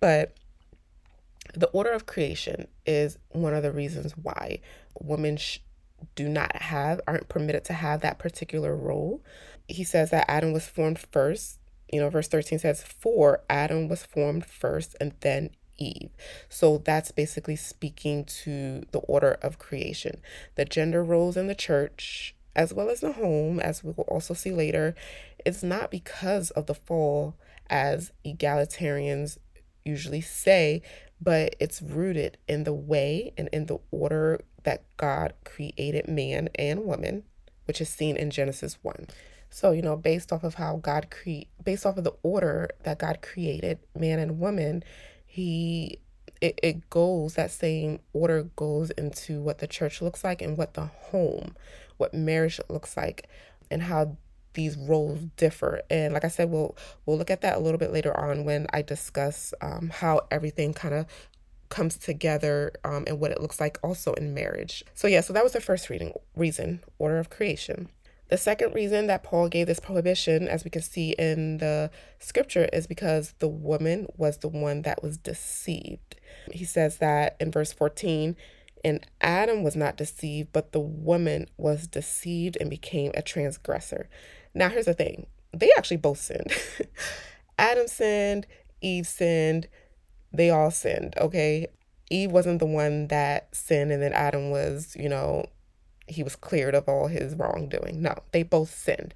but 0.00 0.36
the 1.54 1.68
order 1.68 1.90
of 1.90 2.06
creation 2.06 2.66
is 2.86 3.18
one 3.28 3.54
of 3.54 3.62
the 3.62 3.72
reasons 3.72 4.12
why 4.16 4.60
women 5.00 5.36
sh- 5.36 5.58
do 6.16 6.28
not 6.28 6.56
have 6.56 7.00
aren't 7.06 7.28
permitted 7.28 7.64
to 7.66 7.74
have 7.74 8.00
that 8.00 8.18
particular 8.18 8.74
role. 8.74 9.22
He 9.68 9.84
says 9.84 10.10
that 10.10 10.28
Adam 10.28 10.52
was 10.52 10.66
formed 10.66 10.98
first 10.98 11.58
you 11.94 12.00
know, 12.00 12.10
verse 12.10 12.26
13 12.26 12.58
says, 12.58 12.82
For 12.82 13.44
Adam 13.48 13.88
was 13.88 14.04
formed 14.04 14.46
first 14.46 14.96
and 15.00 15.12
then 15.20 15.50
Eve. 15.78 16.10
So 16.48 16.78
that's 16.78 17.10
basically 17.10 17.56
speaking 17.56 18.24
to 18.42 18.84
the 18.92 19.00
order 19.00 19.38
of 19.42 19.58
creation. 19.58 20.20
The 20.54 20.64
gender 20.64 21.02
roles 21.02 21.36
in 21.36 21.46
the 21.46 21.54
church, 21.54 22.34
as 22.56 22.72
well 22.72 22.88
as 22.88 23.00
the 23.00 23.12
home, 23.12 23.60
as 23.60 23.82
we 23.82 23.92
will 23.96 24.04
also 24.04 24.34
see 24.34 24.52
later, 24.52 24.94
it's 25.44 25.62
not 25.62 25.90
because 25.90 26.50
of 26.52 26.66
the 26.66 26.74
fall, 26.74 27.34
as 27.68 28.12
egalitarians 28.24 29.38
usually 29.84 30.20
say, 30.20 30.82
but 31.20 31.56
it's 31.58 31.82
rooted 31.82 32.38
in 32.48 32.64
the 32.64 32.72
way 32.72 33.32
and 33.36 33.48
in 33.52 33.66
the 33.66 33.78
order 33.90 34.40
that 34.64 34.84
God 34.96 35.34
created 35.44 36.08
man 36.08 36.48
and 36.54 36.84
woman, 36.84 37.24
which 37.66 37.80
is 37.80 37.88
seen 37.88 38.16
in 38.16 38.30
Genesis 38.30 38.78
1. 38.82 39.06
So, 39.50 39.70
you 39.70 39.82
know, 39.82 39.96
based 39.96 40.32
off 40.32 40.42
of 40.42 40.54
how 40.54 40.76
God 40.76 41.10
create 41.10 41.48
based 41.62 41.86
off 41.86 41.96
of 41.96 42.04
the 42.04 42.16
order 42.22 42.70
that 42.82 42.98
God 42.98 43.20
created 43.22 43.78
man 43.96 44.18
and 44.18 44.40
woman, 44.40 44.82
he 45.34 45.98
it, 46.40 46.60
it 46.62 46.90
goes 46.90 47.34
that 47.34 47.50
same 47.50 47.98
order 48.12 48.44
goes 48.54 48.90
into 48.90 49.40
what 49.40 49.58
the 49.58 49.66
church 49.66 50.00
looks 50.00 50.22
like 50.22 50.40
and 50.40 50.56
what 50.56 50.74
the 50.74 50.86
home, 50.86 51.56
what 51.96 52.14
marriage 52.14 52.60
looks 52.68 52.96
like 52.96 53.28
and 53.68 53.82
how 53.82 54.16
these 54.52 54.76
roles 54.76 55.18
differ. 55.36 55.82
And 55.90 56.14
like 56.14 56.24
I 56.24 56.28
said, 56.28 56.52
we'll 56.52 56.76
we'll 57.04 57.18
look 57.18 57.32
at 57.32 57.40
that 57.40 57.56
a 57.56 57.58
little 57.58 57.78
bit 57.78 57.92
later 57.92 58.16
on 58.16 58.44
when 58.44 58.68
I 58.72 58.82
discuss 58.82 59.52
um, 59.60 59.90
how 59.92 60.20
everything 60.30 60.72
kind 60.72 60.94
of 60.94 61.06
comes 61.68 61.96
together 61.96 62.70
um, 62.84 63.02
and 63.08 63.18
what 63.18 63.32
it 63.32 63.40
looks 63.40 63.58
like 63.58 63.76
also 63.82 64.12
in 64.12 64.34
marriage. 64.34 64.84
So 64.94 65.08
yeah, 65.08 65.20
so 65.20 65.32
that 65.32 65.42
was 65.42 65.52
the 65.54 65.60
first 65.60 65.90
reading 65.90 66.12
reason, 66.36 66.80
order 67.00 67.18
of 67.18 67.28
creation. 67.28 67.88
The 68.28 68.38
second 68.38 68.74
reason 68.74 69.06
that 69.08 69.22
Paul 69.22 69.48
gave 69.48 69.66
this 69.66 69.80
prohibition, 69.80 70.48
as 70.48 70.64
we 70.64 70.70
can 70.70 70.82
see 70.82 71.14
in 71.18 71.58
the 71.58 71.90
scripture, 72.18 72.68
is 72.72 72.86
because 72.86 73.34
the 73.38 73.48
woman 73.48 74.06
was 74.16 74.38
the 74.38 74.48
one 74.48 74.82
that 74.82 75.02
was 75.02 75.18
deceived. 75.18 76.16
He 76.50 76.64
says 76.64 76.98
that 76.98 77.36
in 77.38 77.50
verse 77.50 77.72
14, 77.72 78.36
and 78.84 79.06
Adam 79.20 79.62
was 79.62 79.76
not 79.76 79.96
deceived, 79.96 80.52
but 80.52 80.72
the 80.72 80.80
woman 80.80 81.48
was 81.56 81.86
deceived 81.86 82.56
and 82.60 82.68
became 82.68 83.12
a 83.14 83.22
transgressor. 83.22 84.08
Now, 84.54 84.68
here's 84.68 84.86
the 84.86 84.94
thing 84.94 85.26
they 85.52 85.70
actually 85.76 85.98
both 85.98 86.18
sinned. 86.18 86.52
Adam 87.58 87.86
sinned, 87.86 88.46
Eve 88.80 89.06
sinned, 89.06 89.68
they 90.32 90.50
all 90.50 90.70
sinned, 90.70 91.14
okay? 91.18 91.68
Eve 92.10 92.32
wasn't 92.32 92.58
the 92.58 92.66
one 92.66 93.08
that 93.08 93.54
sinned, 93.54 93.92
and 93.92 94.02
then 94.02 94.12
Adam 94.12 94.50
was, 94.50 94.96
you 94.98 95.08
know, 95.08 95.46
he 96.06 96.22
was 96.22 96.36
cleared 96.36 96.74
of 96.74 96.88
all 96.88 97.08
his 97.08 97.34
wrongdoing. 97.34 98.02
No, 98.02 98.14
they 98.32 98.42
both 98.42 98.74
sinned. 98.74 99.14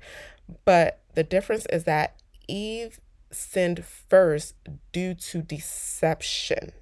But 0.64 1.00
the 1.14 1.22
difference 1.22 1.66
is 1.66 1.84
that 1.84 2.20
Eve 2.46 3.00
sinned 3.30 3.84
first 3.84 4.54
due 4.92 5.14
to 5.14 5.42
deception. 5.42 6.72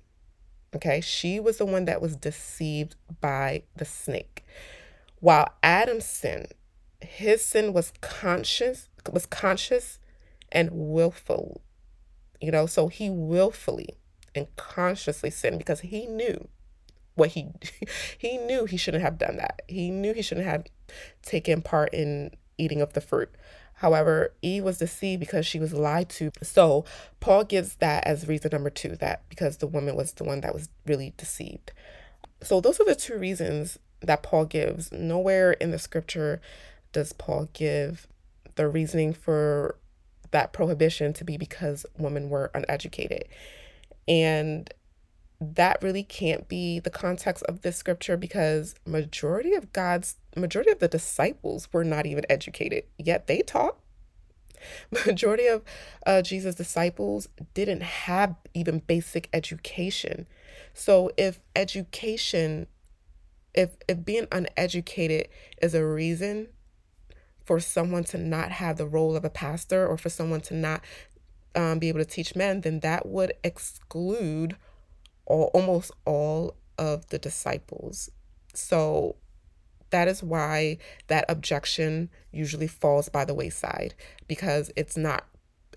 Okay, 0.75 1.01
she 1.01 1.41
was 1.41 1.59
the 1.59 1.65
one 1.65 1.87
that 1.87 2.03
was 2.03 2.17
deceived 2.17 2.97
by 3.21 3.63
the 3.77 3.85
snake. 3.85 4.45
While 5.21 5.55
Adam 5.63 6.01
sinned, 6.01 6.53
his 7.01 7.45
sin 7.45 7.73
was 7.73 7.93
conscious, 8.01 8.89
was 9.11 9.27
conscious 9.27 9.99
and 10.53 10.71
willful. 10.73 11.63
You 12.41 12.53
know, 12.53 12.67
so 12.67 12.89
he 12.89 13.09
willfully 13.11 13.97
and 14.35 14.55
consciously 14.57 15.31
sinned 15.31 15.59
because 15.59 15.81
he 15.81 16.07
knew 16.07 16.49
what 17.17 17.31
he 17.31 17.49
he 18.19 18.39
knew 18.39 18.65
he 18.65 18.77
shouldn't 18.77 19.03
have 19.03 19.19
done 19.19 19.37
that. 19.37 19.63
He 19.67 19.91
knew 19.91 20.15
he 20.15 20.23
shouldn't 20.23 20.47
have 20.47 20.65
taken 21.23 21.63
part 21.63 21.93
in 21.93 22.31
eating 22.57 22.81
of 22.81 22.93
the 22.93 23.01
fruit. 23.01 23.31
However, 23.81 24.33
Eve 24.41 24.65
was 24.65 24.79
deceived 24.79 25.21
because 25.21 25.45
she 25.45 25.59
was 25.59 25.75
lied 25.75 26.09
to. 26.11 26.31
So 26.43 26.87
Paul 27.21 27.45
gives 27.45 27.75
that 27.77 28.07
as 28.07 28.27
reason 28.27 28.51
number 28.53 28.71
two, 28.71 28.97
that 28.97 29.29
because 29.29 29.59
the 29.59 29.67
woman 29.67 29.97
was 29.97 30.13
the 30.13 30.25
one 30.25 30.41
that 30.41 30.55
was 30.55 30.69
really 30.87 31.13
deceived. 31.19 31.73
So 32.43 32.61
those 32.61 32.81
are 32.81 32.87
the 32.87 32.95
two 32.95 33.19
reasons 33.19 33.79
that 34.01 34.23
Paul 34.23 34.47
gives. 34.47 34.93
Nowhere 34.93 35.53
in 35.53 35.73
the 35.73 35.79
scripture 35.79 36.41
does 36.93 37.13
Paul 37.13 37.49
give 37.53 38.07
the 38.55 38.67
reasoning 38.69 39.13
for 39.13 39.77
that 40.31 40.53
prohibition 40.53 41.13
to 41.13 41.25
be 41.25 41.37
because 41.37 41.85
women 41.99 42.31
were 42.31 42.51
uneducated. 42.55 43.25
And 44.09 44.73
that 45.41 45.83
really 45.83 46.03
can't 46.03 46.49
be 46.49 46.79
the 46.79 46.91
context 46.91 47.43
of 47.45 47.61
this 47.61 47.77
scripture 47.77 48.17
because 48.17 48.75
majority 48.87 49.55
of 49.55 49.73
God's 49.73 50.17
majority 50.35 50.71
of 50.71 50.79
the 50.79 50.89
disciples 50.89 51.69
were 51.73 51.85
not 51.85 52.07
even 52.07 52.25
educated 52.31 52.85
yet 52.99 53.27
they 53.27 53.43
taught. 53.43 53.77
Majority 55.07 55.47
of 55.47 55.63
uh, 56.07 56.23
Jesus 56.23 56.55
disciples 56.55 57.29
didn't 57.53 57.83
have 57.83 58.35
even 58.55 58.81
basic 58.81 59.29
education. 59.33 60.27
So 60.73 61.11
if 61.17 61.41
education 61.55 62.67
if 63.55 63.77
if 63.89 64.05
being 64.05 64.29
uneducated 64.33 65.29
is 65.61 65.75
a 65.75 65.85
reason 65.85 66.49
for 67.45 67.61
someone 67.61 68.05
to 68.05 68.19
not 68.19 68.53
have 68.53 68.77
the 68.77 68.87
role 68.87 69.17
of 69.17 69.25
a 69.25 69.31
pastor 69.31 69.87
or 69.87 69.97
for 69.97 70.09
someone 70.09 70.41
to 70.43 70.55
not 70.55 70.83
um, 71.55 71.79
be 71.79 71.89
able 71.89 72.01
to 72.01 72.05
teach 72.05 72.37
men 72.37 72.61
then 72.61 72.81
that 72.81 73.07
would 73.07 73.33
exclude 73.43 74.57
all, 75.27 75.51
almost 75.55 75.93
all 76.05 76.57
of 76.79 77.07
the 77.09 77.19
disciples. 77.19 78.11
So 78.55 79.17
that 79.91 80.09
is 80.09 80.23
why 80.23 80.79
that 81.09 81.25
objection 81.29 82.11
usually 82.33 82.67
falls 82.67 83.09
by 83.09 83.25
the 83.25 83.35
wayside 83.35 83.95
because 84.27 84.71
it's 84.77 84.97
not 84.97 85.25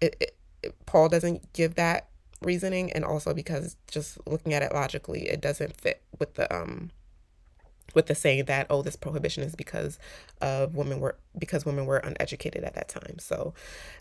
it, 0.02 0.16
it, 0.20 0.36
it, 0.64 0.86
Paul 0.86 1.10
doesn't 1.10 1.54
give 1.54 1.76
that 1.76 2.08
reasoning 2.42 2.92
and 2.94 3.04
also 3.04 3.34
because 3.34 3.76
just 3.92 4.18
looking 4.26 4.54
at 4.54 4.64
it 4.64 4.74
logically 4.74 5.30
it 5.30 5.42
doesn't 5.42 5.80
fit 5.80 6.02
with 6.18 6.36
the 6.36 6.54
um 6.56 6.90
with 7.94 8.08
the 8.08 8.16
saying 8.16 8.46
that 8.46 8.68
oh 8.70 8.82
this 8.82 8.96
prohibition 8.96 9.44
is 9.44 9.56
because 9.56 10.00
of 10.42 10.76
women 10.76 11.00
were 11.00 11.16
because 11.38 11.66
women 11.66 11.86
were 11.86 11.98
uneducated 11.98 12.64
at 12.64 12.76
that 12.76 12.90
time. 12.90 13.20
So 13.20 13.54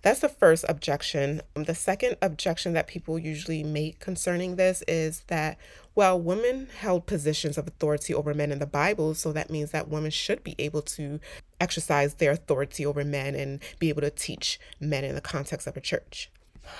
that's 0.02 0.20
the 0.20 0.28
first 0.28 0.64
objection. 0.68 1.42
Um, 1.56 1.64
the 1.64 1.74
second 1.74 2.16
objection 2.22 2.72
that 2.74 2.86
people 2.86 3.18
usually 3.18 3.62
make 3.62 4.00
concerning 4.00 4.56
this 4.56 4.82
is 4.88 5.20
that 5.28 5.58
well 5.94 6.20
women 6.20 6.68
held 6.78 7.06
positions 7.06 7.58
of 7.58 7.66
authority 7.66 8.14
over 8.14 8.34
men 8.34 8.52
in 8.52 8.58
the 8.60 8.66
bible 8.66 9.14
so 9.14 9.32
that 9.32 9.50
means 9.50 9.72
that 9.72 9.88
women 9.88 10.10
should 10.10 10.44
be 10.44 10.54
able 10.58 10.82
to 10.82 11.18
exercise 11.60 12.14
their 12.14 12.32
authority 12.32 12.86
over 12.86 13.04
men 13.04 13.34
and 13.34 13.60
be 13.78 13.88
able 13.88 14.02
to 14.02 14.10
teach 14.10 14.60
men 14.80 15.04
in 15.04 15.14
the 15.14 15.20
context 15.20 15.66
of 15.66 15.76
a 15.76 15.80
church. 15.80 16.30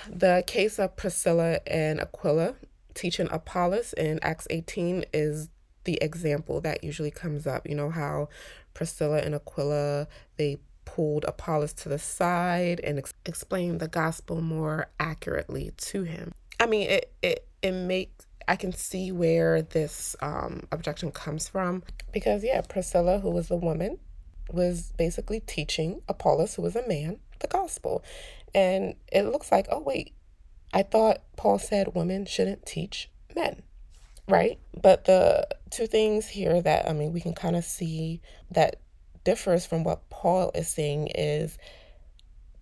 The 0.07 0.43
case 0.45 0.79
of 0.79 0.95
priscilla 0.95 1.59
and 1.67 1.99
aquila 1.99 2.55
teaching 2.93 3.27
apollos 3.31 3.93
in 3.93 4.19
acts 4.21 4.47
18 4.49 5.05
is 5.13 5.49
the 5.89 5.97
example 6.03 6.61
that 6.61 6.83
usually 6.83 7.09
comes 7.09 7.47
up. 7.47 7.67
You 7.67 7.73
know 7.73 7.89
how 7.89 8.29
Priscilla 8.75 9.17
and 9.17 9.33
Aquila 9.33 10.07
they 10.37 10.59
pulled 10.85 11.25
Apollos 11.25 11.73
to 11.73 11.89
the 11.89 11.97
side 11.97 12.79
and 12.81 12.99
ex- 12.99 13.13
explained 13.25 13.79
the 13.79 13.87
gospel 13.87 14.39
more 14.39 14.87
accurately 14.99 15.71
to 15.77 16.03
him. 16.03 16.31
I 16.59 16.67
mean, 16.67 16.87
it 16.89 17.11
it 17.23 17.47
it 17.63 17.71
makes 17.71 18.27
I 18.47 18.55
can 18.55 18.71
see 18.71 19.11
where 19.11 19.63
this 19.63 20.15
um, 20.21 20.67
objection 20.71 21.11
comes 21.11 21.47
from 21.47 21.81
because 22.13 22.43
yeah, 22.43 22.61
Priscilla, 22.61 23.17
who 23.17 23.31
was 23.31 23.47
the 23.47 23.55
woman, 23.55 23.97
was 24.51 24.93
basically 24.95 25.39
teaching 25.39 26.03
Apollos, 26.07 26.53
who 26.53 26.61
was 26.61 26.75
a 26.75 26.87
man, 26.87 27.17
the 27.39 27.47
gospel, 27.47 28.03
and 28.53 28.93
it 29.11 29.23
looks 29.23 29.51
like 29.51 29.65
oh 29.71 29.79
wait, 29.79 30.13
I 30.71 30.83
thought 30.83 31.23
Paul 31.35 31.57
said 31.57 31.95
women 31.95 32.27
shouldn't 32.27 32.67
teach 32.67 33.09
men 33.35 33.63
right? 34.29 34.59
But 34.79 35.05
the 35.05 35.47
two 35.71 35.87
things 35.87 36.27
here 36.27 36.61
that 36.61 36.87
I 36.87 36.93
mean 36.93 37.11
we 37.11 37.21
can 37.21 37.33
kind 37.33 37.55
of 37.55 37.65
see 37.65 38.21
that 38.51 38.77
differs 39.23 39.65
from 39.65 39.83
what 39.83 40.09
Paul 40.09 40.51
is 40.55 40.67
saying 40.69 41.07
is 41.07 41.57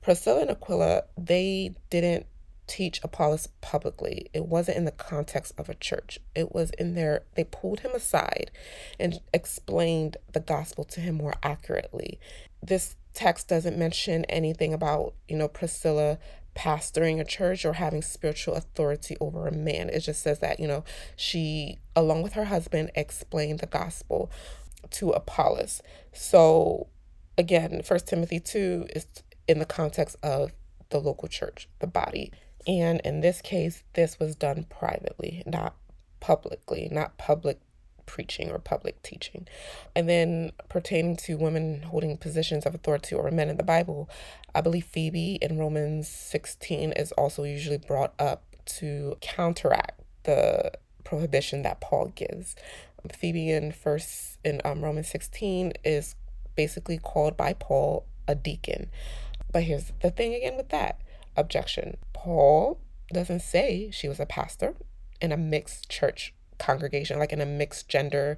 Priscilla 0.02 0.42
and 0.42 0.52
Aquila, 0.52 1.04
they 1.18 1.76
didn't 1.90 2.26
teach 2.66 3.00
Apollos 3.04 3.48
publicly. 3.62 4.30
It 4.34 4.46
wasn't 4.46 4.78
in 4.78 4.86
the 4.86 4.92
context 4.92 5.54
of 5.58 5.70
a 5.70 5.76
church. 5.76 6.20
It 6.36 6.54
was 6.54 6.72
in 6.72 6.96
their 6.96 7.24
they 7.36 7.44
pulled 7.44 7.82
him 7.82 7.92
aside 7.92 8.52
and 9.00 9.20
explained 9.34 10.18
the 10.32 10.40
gospel 10.40 10.84
to 10.86 11.00
him 11.00 11.16
more 11.16 11.36
accurately. 11.44 12.20
This 12.62 12.96
text 13.14 13.48
doesn't 13.48 13.78
mention 13.78 14.26
anything 14.26 14.74
about, 14.74 15.14
you 15.28 15.36
know, 15.36 15.48
Priscilla 15.48 16.20
pastoring 16.58 17.20
a 17.20 17.24
church 17.24 17.64
or 17.64 17.74
having 17.74 18.02
spiritual 18.02 18.56
authority 18.56 19.16
over 19.22 19.48
a 19.48 19.52
man. 19.52 19.90
It 19.90 20.00
just 20.00 20.24
says 20.24 20.40
that, 20.40 20.60
you 20.60 20.68
know, 20.68 20.84
she, 21.16 21.78
along 21.96 22.24
with 22.24 22.34
her 22.34 22.46
husband, 22.46 22.92
explained 22.96 23.60
the 23.60 23.68
gospel 23.68 24.32
to 24.92 25.12
Apollos. 25.12 25.82
So, 26.12 26.88
again, 27.38 27.82
First 27.84 28.08
Timothy 28.08 28.40
2 28.40 28.88
is 28.96 29.06
in 29.48 29.60
the 29.60 29.66
context 29.66 30.18
of 30.24 30.52
the 30.90 31.00
local 31.00 31.28
church, 31.28 31.70
the 31.80 31.88
body. 31.88 32.32
And 32.66 33.00
in 33.02 33.22
this 33.22 33.42
case, 33.42 33.84
this 33.94 34.20
was 34.20 34.36
done 34.36 34.66
privately, 34.70 35.44
not 35.46 35.76
publicly, 36.20 36.90
not 36.92 37.18
public 37.18 37.60
preaching 38.08 38.50
or 38.50 38.58
public 38.58 39.04
teaching. 39.04 39.48
And 39.96 40.10
then 40.10 40.52
pertaining 40.70 41.16
to 41.18 41.38
women 41.38 41.84
holding 41.84 42.18
positions 42.18 42.66
of 42.66 42.74
authority 42.74 43.14
or 43.14 43.30
men 43.30 43.50
in 43.50 43.58
the 43.58 43.64
Bible, 43.64 44.10
I 44.56 44.62
believe 44.62 44.86
Phoebe 44.86 45.38
in 45.42 45.60
Romans 45.60 46.08
16 46.08 46.94
is 46.94 47.12
also 47.12 47.44
usually 47.44 47.78
brought 47.78 48.14
up 48.18 48.44
to 48.80 49.18
counteract 49.22 50.02
the 50.24 50.72
prohibition 51.04 51.62
that 51.62 51.80
Paul 51.80 52.12
gives. 52.16 52.56
Phoebe 53.14 53.52
in 53.52 53.72
first 53.72 54.40
in 54.44 54.62
um, 54.66 54.82
Romans 54.82 55.08
16 55.08 55.74
is 55.86 56.16
basically 56.56 56.98
called 56.98 57.38
by 57.38 57.54
Paul 57.54 58.06
a 58.28 58.36
deacon. 58.36 58.90
But 59.52 59.64
here's 59.64 59.94
the 60.02 60.12
thing 60.12 60.34
again 60.34 60.58
with 60.58 60.70
that 60.70 61.00
objection. 61.38 61.98
Paul 62.14 62.80
doesn't 63.14 63.42
say 63.42 63.90
she 63.92 64.10
was 64.10 64.20
a 64.20 64.26
pastor 64.26 64.76
in 65.22 65.32
a 65.32 65.38
mixed 65.38 65.90
church 65.90 66.34
congregation, 66.58 67.20
like 67.20 67.34
in 67.34 67.42
a 67.42 67.46
mixed 67.46 67.88
gender 67.90 68.38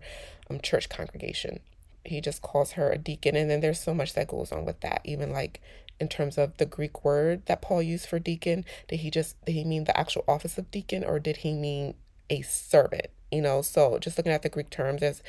um, 0.50 0.60
church 0.60 0.90
congregation. 0.90 1.60
He 2.06 2.22
just 2.22 2.42
calls 2.42 2.74
her 2.74 2.90
a 2.92 2.98
deacon. 2.98 3.36
And 3.36 3.50
then 3.50 3.62
there's 3.62 3.80
so 3.80 3.94
much 3.94 4.14
that 4.14 4.28
goes 4.28 4.52
on 4.52 4.66
with 4.66 4.80
that, 4.82 5.02
even 5.04 5.32
like 5.32 5.62
in 6.00 6.08
terms 6.08 6.38
of 6.38 6.58
the 6.58 6.66
Greek 6.66 7.04
word 7.04 7.46
that 7.46 7.62
Paul 7.62 7.82
used 7.82 8.08
for 8.08 8.20
deacon. 8.20 8.66
Did 8.88 9.02
he 9.02 9.12
just, 9.12 9.44
did 9.46 9.52
he 9.54 9.64
mean 9.64 9.84
the 9.84 9.98
actual 9.98 10.24
office 10.28 10.58
of 10.58 10.72
deacon 10.72 11.04
or 11.04 11.20
did 11.20 11.38
he 11.38 11.54
mean 11.54 11.96
a 12.30 12.42
servant? 12.42 13.08
You 13.32 13.42
know, 13.42 13.62
so 13.62 14.00
just 14.00 14.18
looking 14.18 14.32
at 14.32 14.42
the 14.42 14.50
Greek 14.50 14.70
terms, 14.70 15.02
there's, 15.02 15.22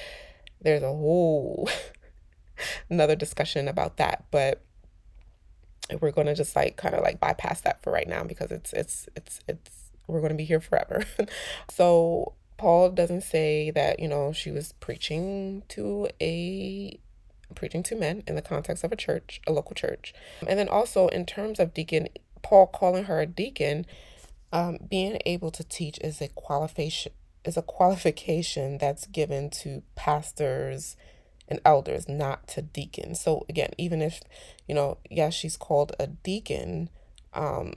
there's 0.61 0.83
a 0.83 0.89
whole 0.89 1.69
another 2.91 3.17
discussion 3.17 3.69
about 3.69 3.97
that. 3.97 4.25
But 4.31 4.63
we're 6.01 6.13
going 6.13 6.29
to 6.29 6.35
just 6.35 6.55
like 6.55 6.77
kind 6.77 6.95
of 6.95 7.03
like 7.03 7.19
bypass 7.19 7.61
that 7.63 7.83
for 7.83 7.93
right 7.93 8.09
now 8.09 8.23
because 8.23 8.51
it's, 8.53 8.73
it's, 8.73 9.09
it's, 9.17 9.41
it's, 9.49 9.91
we're 10.07 10.21
going 10.21 10.31
to 10.31 10.37
be 10.37 10.45
here 10.45 10.61
forever. 10.61 11.05
so 11.71 12.35
Paul 12.61 12.91
doesn't 12.91 13.23
say 13.23 13.71
that, 13.71 14.01
you 14.01 14.07
know, 14.07 14.35
she 14.35 14.51
was 14.51 14.75
preaching 14.81 15.63
to 15.69 16.11
a 16.21 17.01
preaching 17.55 17.83
to 17.85 17.97
men 17.97 18.23
in 18.27 18.35
the 18.35 18.43
context 18.43 18.85
of 18.85 18.93
a 18.93 18.97
church, 18.97 19.41
a 19.47 19.53
local 19.53 19.75
church. 19.75 20.13
And 20.47 20.59
then 20.59 20.69
also 20.69 21.09
in 21.09 21.25
terms 21.25 21.59
of 21.59 21.73
deacon, 21.73 22.11
Paul 22.43 22.67
calling 22.67 23.05
her 23.05 23.19
a 23.19 23.25
deacon, 23.25 23.87
um, 24.53 24.77
being 24.87 25.19
able 25.25 25.51
to 25.53 25.65
teach 25.65 25.99
is 26.01 26.21
a 26.21 26.29
qualification 26.29 27.13
is 27.47 27.57
a 27.57 27.63
qualification 27.63 28.77
that's 28.77 29.07
given 29.07 29.49
to 29.49 29.83
pastors 29.95 30.99
and 31.49 31.61
elders, 31.65 32.11
not 32.11 32.47
to 32.49 32.61
deacons. 32.61 33.23
So 33.23 33.47
again, 33.49 33.71
even 33.79 34.03
if, 34.03 34.21
you 34.69 34.75
know, 34.75 34.99
yeah, 35.11 35.31
she's 35.31 35.57
called 35.57 35.93
a 35.99 36.09
deacon, 36.09 36.91
um, 37.33 37.73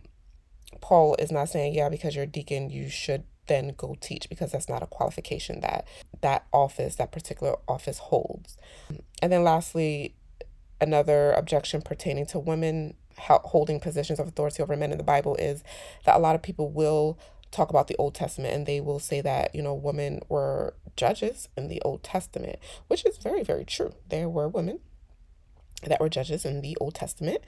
Paul 0.82 1.15
is 1.19 1.32
not 1.32 1.48
saying, 1.48 1.74
yeah, 1.74 1.88
because 1.88 2.15
you're 2.15 2.26
a 2.26 2.28
deacon, 2.28 2.69
you 2.69 2.89
should 2.89 3.24
then 3.47 3.73
go 3.77 3.95
teach 3.99 4.29
because 4.29 4.51
that's 4.51 4.69
not 4.69 4.84
a 4.84 4.88
qualification 4.88 5.60
that 5.62 5.86
that 6.21 6.45
office, 6.53 6.95
that 6.95 7.12
particular 7.12 7.56
office 7.67 7.97
holds. 7.97 8.58
And 9.21 9.32
then 9.32 9.43
lastly, 9.43 10.15
another 10.79 11.32
objection 11.32 11.82
pertaining 11.82 12.25
to 12.27 12.39
women 12.39 12.95
holding 13.17 13.79
positions 13.79 14.19
of 14.19 14.27
authority 14.27 14.63
over 14.63 14.75
men 14.75 14.91
in 14.91 14.97
the 14.97 15.03
Bible 15.03 15.36
is 15.36 15.63
that 16.06 16.15
a 16.15 16.19
lot 16.19 16.36
of 16.36 16.41
people 16.41 16.69
will 16.71 17.19
talk 17.51 17.69
about 17.69 17.88
the 17.88 17.95
Old 17.97 18.15
Testament 18.15 18.53
and 18.53 18.65
they 18.65 18.82
will 18.82 18.99
say 18.99 19.21
that, 19.21 19.53
you 19.53 19.62
know, 19.62 19.73
women 19.73 20.21
were 20.27 20.73
judges 20.95 21.49
in 21.56 21.67
the 21.67 21.82
Old 21.84 22.03
Testament, 22.03 22.58
which 22.88 23.06
is 23.06 23.17
very, 23.17 23.43
very 23.43 23.63
true. 23.63 23.93
There 24.10 24.27
were 24.27 24.47
women 24.47 24.79
that 25.84 25.99
were 26.01 26.10
judges 26.10 26.45
in 26.45 26.62
the 26.62 26.75
Old 26.82 26.95
Testament. 26.95 27.39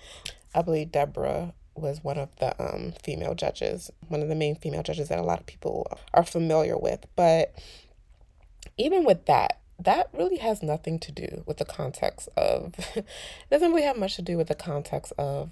I 0.53 0.61
believe 0.61 0.91
Deborah 0.91 1.53
was 1.75 2.03
one 2.03 2.17
of 2.17 2.35
the 2.37 2.59
um, 2.61 2.93
female 3.03 3.35
judges, 3.35 3.91
one 4.07 4.21
of 4.21 4.29
the 4.29 4.35
main 4.35 4.55
female 4.55 4.83
judges 4.83 5.09
that 5.09 5.19
a 5.19 5.23
lot 5.23 5.39
of 5.39 5.45
people 5.45 5.99
are 6.13 6.23
familiar 6.23 6.77
with. 6.77 7.05
But 7.15 7.53
even 8.77 9.05
with 9.05 9.25
that, 9.25 9.59
that 9.77 10.09
really 10.13 10.37
has 10.37 10.63
nothing 10.63 10.99
to 10.99 11.11
do 11.11 11.43
with 11.45 11.57
the 11.57 11.65
context 11.65 12.29
of, 12.37 12.75
doesn't 13.51 13.71
really 13.71 13.83
have 13.83 13.97
much 13.97 14.15
to 14.15 14.21
do 14.21 14.37
with 14.37 14.47
the 14.47 14.55
context 14.55 15.11
of 15.17 15.51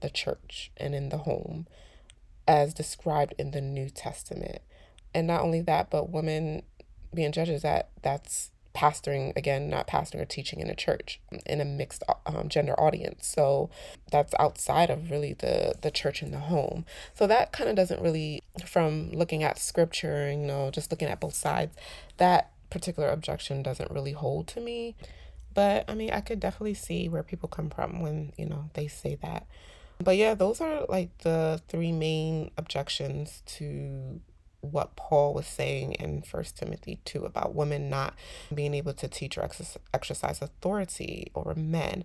the 0.00 0.10
church 0.10 0.70
and 0.76 0.94
in 0.94 1.08
the 1.08 1.18
home 1.18 1.66
as 2.46 2.72
described 2.72 3.34
in 3.38 3.50
the 3.50 3.60
New 3.60 3.90
Testament. 3.90 4.62
And 5.14 5.26
not 5.26 5.42
only 5.42 5.60
that, 5.62 5.90
but 5.90 6.10
women 6.10 6.62
being 7.12 7.32
judges, 7.32 7.62
that 7.62 7.90
that's 8.02 8.50
pastoring 8.76 9.34
again 9.36 9.70
not 9.70 9.86
pastoring 9.88 10.20
or 10.20 10.26
teaching 10.26 10.60
in 10.60 10.68
a 10.68 10.74
church 10.74 11.18
in 11.46 11.60
a 11.62 11.64
mixed 11.64 12.02
um, 12.26 12.48
gender 12.48 12.78
audience. 12.78 13.26
So 13.26 13.70
that's 14.12 14.34
outside 14.38 14.90
of 14.90 15.10
really 15.10 15.32
the 15.32 15.74
the 15.80 15.90
church 15.90 16.20
and 16.20 16.32
the 16.32 16.38
home. 16.38 16.84
So 17.14 17.26
that 17.26 17.52
kind 17.52 17.70
of 17.70 17.74
doesn't 17.74 18.02
really 18.02 18.42
from 18.66 19.10
looking 19.12 19.42
at 19.42 19.58
scripture 19.58 20.30
you 20.30 20.36
know 20.36 20.70
just 20.70 20.90
looking 20.90 21.08
at 21.08 21.20
both 21.20 21.34
sides 21.34 21.74
that 22.18 22.50
particular 22.68 23.08
objection 23.08 23.62
doesn't 23.62 23.90
really 23.90 24.12
hold 24.12 24.46
to 24.48 24.60
me. 24.60 24.94
But 25.54 25.88
i 25.88 25.94
mean 25.94 26.10
i 26.10 26.20
could 26.20 26.38
definitely 26.38 26.74
see 26.74 27.08
where 27.08 27.22
people 27.22 27.48
come 27.48 27.70
from 27.70 28.00
when 28.00 28.32
you 28.36 28.46
know 28.46 28.70
they 28.74 28.88
say 28.88 29.16
that. 29.22 29.46
But 29.98 30.18
yeah 30.18 30.34
those 30.34 30.60
are 30.60 30.84
like 30.90 31.16
the 31.18 31.62
three 31.68 31.92
main 31.92 32.50
objections 32.58 33.42
to 33.56 34.20
what 34.60 34.96
Paul 34.96 35.34
was 35.34 35.46
saying 35.46 35.92
in 35.92 36.22
First 36.22 36.56
Timothy 36.56 36.98
2 37.04 37.24
about 37.24 37.54
women 37.54 37.88
not 37.88 38.14
being 38.52 38.74
able 38.74 38.92
to 38.94 39.08
teach 39.08 39.38
or 39.38 39.48
exercise 39.92 40.42
authority 40.42 41.30
over 41.34 41.54
men. 41.54 42.04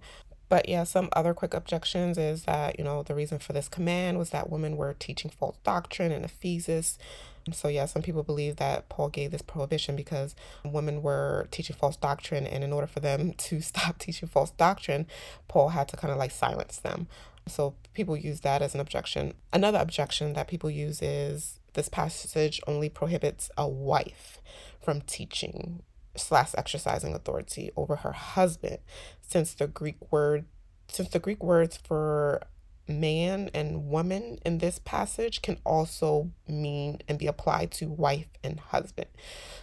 But 0.51 0.67
yeah, 0.67 0.83
some 0.83 1.07
other 1.13 1.33
quick 1.33 1.53
objections 1.53 2.17
is 2.17 2.43
that, 2.43 2.77
you 2.77 2.83
know, 2.83 3.03
the 3.03 3.15
reason 3.15 3.39
for 3.39 3.53
this 3.53 3.69
command 3.69 4.17
was 4.17 4.31
that 4.31 4.49
women 4.49 4.75
were 4.75 4.93
teaching 4.93 5.31
false 5.31 5.55
doctrine 5.63 6.11
in 6.11 6.25
Ephesus. 6.25 6.97
So, 7.53 7.69
yeah, 7.69 7.85
some 7.85 8.01
people 8.01 8.21
believe 8.21 8.57
that 8.57 8.89
Paul 8.89 9.07
gave 9.07 9.31
this 9.31 9.41
prohibition 9.41 9.95
because 9.95 10.35
women 10.65 11.01
were 11.01 11.47
teaching 11.51 11.77
false 11.77 11.95
doctrine, 11.95 12.45
and 12.45 12.65
in 12.65 12.73
order 12.73 12.85
for 12.85 12.99
them 12.99 13.31
to 13.37 13.61
stop 13.61 13.97
teaching 13.97 14.27
false 14.27 14.51
doctrine, 14.51 15.07
Paul 15.47 15.69
had 15.69 15.87
to 15.87 15.95
kind 15.95 16.11
of 16.11 16.17
like 16.17 16.31
silence 16.31 16.79
them. 16.79 17.07
So, 17.47 17.75
people 17.93 18.17
use 18.17 18.41
that 18.41 18.61
as 18.61 18.75
an 18.75 18.81
objection. 18.81 19.33
Another 19.53 19.79
objection 19.79 20.33
that 20.33 20.49
people 20.49 20.69
use 20.69 21.01
is 21.01 21.60
this 21.73 21.89
passage 21.89 22.61
only 22.67 22.89
prohibits 22.89 23.49
a 23.57 23.67
wife 23.67 24.39
from 24.81 25.01
teaching 25.01 25.83
slash 26.15 26.51
exercising 26.57 27.13
authority 27.13 27.71
over 27.75 27.97
her 27.97 28.11
husband 28.11 28.79
since 29.21 29.53
the 29.53 29.67
greek 29.67 30.11
word 30.11 30.45
since 30.87 31.09
the 31.09 31.19
greek 31.19 31.41
words 31.41 31.77
for 31.77 32.41
man 32.87 33.49
and 33.53 33.87
woman 33.87 34.37
in 34.45 34.57
this 34.57 34.79
passage 34.79 35.41
can 35.41 35.57
also 35.65 36.31
mean 36.47 36.99
and 37.07 37.17
be 37.17 37.27
applied 37.27 37.71
to 37.71 37.87
wife 37.87 38.27
and 38.43 38.59
husband. 38.59 39.07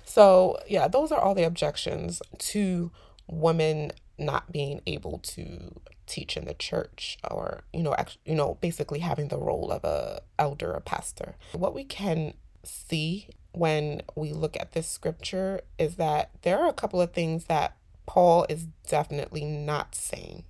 So 0.04 0.58
yeah 0.66 0.88
those 0.88 1.12
are 1.12 1.20
all 1.20 1.34
the 1.34 1.42
objections 1.44 2.22
to 2.38 2.90
women 3.26 3.92
not 4.18 4.50
being 4.50 4.80
able 4.86 5.18
to 5.18 5.80
teach 6.08 6.36
in 6.36 6.46
the 6.46 6.54
church 6.54 7.18
or 7.30 7.62
you 7.72 7.82
know 7.82 7.94
actually 7.96 8.22
you 8.24 8.34
know 8.34 8.56
basically 8.60 8.98
having 8.98 9.28
the 9.28 9.38
role 9.38 9.70
of 9.70 9.84
a 9.84 10.20
elder 10.38 10.72
a 10.72 10.80
pastor 10.80 11.36
what 11.52 11.74
we 11.74 11.84
can 11.84 12.34
see 12.64 13.28
when 13.52 14.02
we 14.14 14.32
look 14.32 14.56
at 14.58 14.72
this 14.72 14.88
scripture 14.88 15.60
is 15.78 15.96
that 15.96 16.30
there 16.42 16.58
are 16.58 16.68
a 16.68 16.72
couple 16.72 17.00
of 17.00 17.12
things 17.12 17.44
that 17.44 17.76
Paul 18.06 18.46
is 18.48 18.66
definitely 18.88 19.44
not 19.44 19.94
saying 19.94 20.44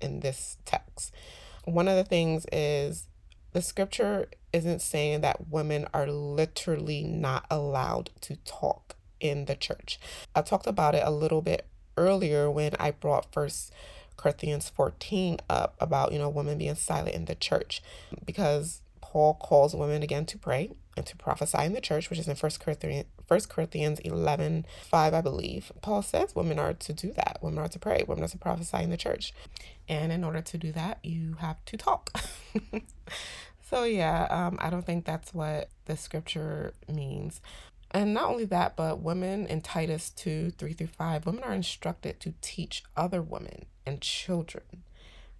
in 0.00 0.20
this 0.20 0.58
text. 0.64 1.14
One 1.64 1.88
of 1.88 1.96
the 1.96 2.04
things 2.04 2.46
is 2.52 3.08
the 3.52 3.62
scripture 3.62 4.28
isn't 4.52 4.82
saying 4.82 5.20
that 5.20 5.48
women 5.48 5.86
are 5.94 6.06
literally 6.06 7.04
not 7.04 7.46
allowed 7.50 8.10
to 8.22 8.36
talk 8.44 8.96
in 9.20 9.44
the 9.44 9.54
church. 9.54 9.98
I 10.34 10.42
talked 10.42 10.66
about 10.66 10.94
it 10.94 11.02
a 11.04 11.10
little 11.10 11.42
bit 11.42 11.66
earlier 11.96 12.50
when 12.50 12.72
I 12.78 12.90
brought 12.90 13.32
first 13.32 13.72
Corinthians 14.16 14.68
14 14.70 15.38
up 15.48 15.76
about, 15.80 16.12
you 16.12 16.18
know, 16.18 16.28
women 16.28 16.58
being 16.58 16.74
silent 16.74 17.14
in 17.14 17.24
the 17.26 17.34
church 17.34 17.82
because 18.24 18.82
Paul 19.00 19.34
calls 19.34 19.74
women 19.74 20.02
again 20.02 20.24
to 20.26 20.38
pray 20.38 20.70
and 20.96 21.04
to 21.06 21.16
prophesy 21.16 21.64
in 21.64 21.72
the 21.72 21.80
church, 21.80 22.08
which 22.08 22.18
is 22.18 22.28
in 22.28 22.34
First 22.34 22.60
Corinthians, 22.60 23.06
1 23.28 23.40
Corinthians 23.48 23.98
11, 24.00 24.66
5, 24.88 25.14
I 25.14 25.20
believe. 25.20 25.72
Paul 25.80 26.02
says 26.02 26.34
women 26.34 26.58
are 26.58 26.72
to 26.72 26.92
do 26.92 27.12
that. 27.12 27.38
Women 27.42 27.58
are 27.58 27.68
to 27.68 27.78
pray. 27.78 28.04
Women 28.06 28.24
are 28.24 28.28
to 28.28 28.38
prophesy 28.38 28.78
in 28.78 28.90
the 28.90 28.96
church. 28.96 29.34
And 29.88 30.12
in 30.12 30.24
order 30.24 30.40
to 30.40 30.58
do 30.58 30.72
that, 30.72 30.98
you 31.02 31.36
have 31.40 31.64
to 31.66 31.76
talk. 31.76 32.18
so, 33.70 33.84
yeah, 33.84 34.26
um, 34.30 34.58
I 34.60 34.70
don't 34.70 34.86
think 34.86 35.04
that's 35.04 35.34
what 35.34 35.68
the 35.86 35.96
scripture 35.96 36.74
means. 36.88 37.40
And 37.90 38.14
not 38.14 38.30
only 38.30 38.46
that, 38.46 38.76
but 38.76 39.00
women 39.00 39.46
in 39.46 39.60
Titus 39.60 40.10
2 40.10 40.52
3 40.52 40.72
through 40.72 40.86
5, 40.86 41.26
women 41.26 41.44
are 41.44 41.52
instructed 41.52 42.20
to 42.20 42.34
teach 42.40 42.82
other 42.96 43.20
women 43.20 43.66
and 43.86 44.00
children. 44.00 44.84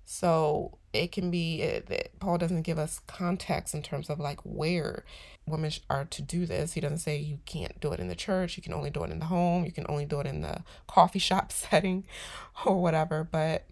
So 0.05 0.78
it 0.92 1.12
can 1.12 1.31
be 1.31 1.62
that 1.62 2.18
Paul 2.18 2.38
doesn't 2.38 2.62
give 2.62 2.78
us 2.78 3.00
context 3.07 3.74
in 3.74 3.83
terms 3.83 4.11
of 4.11 4.18
like 4.18 4.40
where 4.42 5.05
women 5.46 5.72
are 5.88 6.05
to 6.05 6.22
do 6.22 6.44
this. 6.44 6.74
He 6.74 6.81
doesn't 6.81 6.98
say 6.98 7.16
you 7.18 7.38
can't 7.46 7.81
do 7.81 7.92
it 7.92 8.00
in 8.00 8.09
the 8.09 8.14
church, 8.14 8.57
you 8.57 8.62
can 8.62 8.74
only 8.74 8.90
do 8.90 9.05
it 9.05 9.11
in 9.11 9.20
the 9.20 9.26
home, 9.26 9.64
you 9.64 9.72
can 9.72 9.87
only 9.88 10.05
do 10.05 10.20
it 10.20 10.26
in 10.26 10.42
the 10.42 10.62
coffee 10.87 11.18
shop 11.18 11.52
setting 11.52 12.05
or 12.66 12.81
whatever. 12.81 13.24
But 13.24 13.66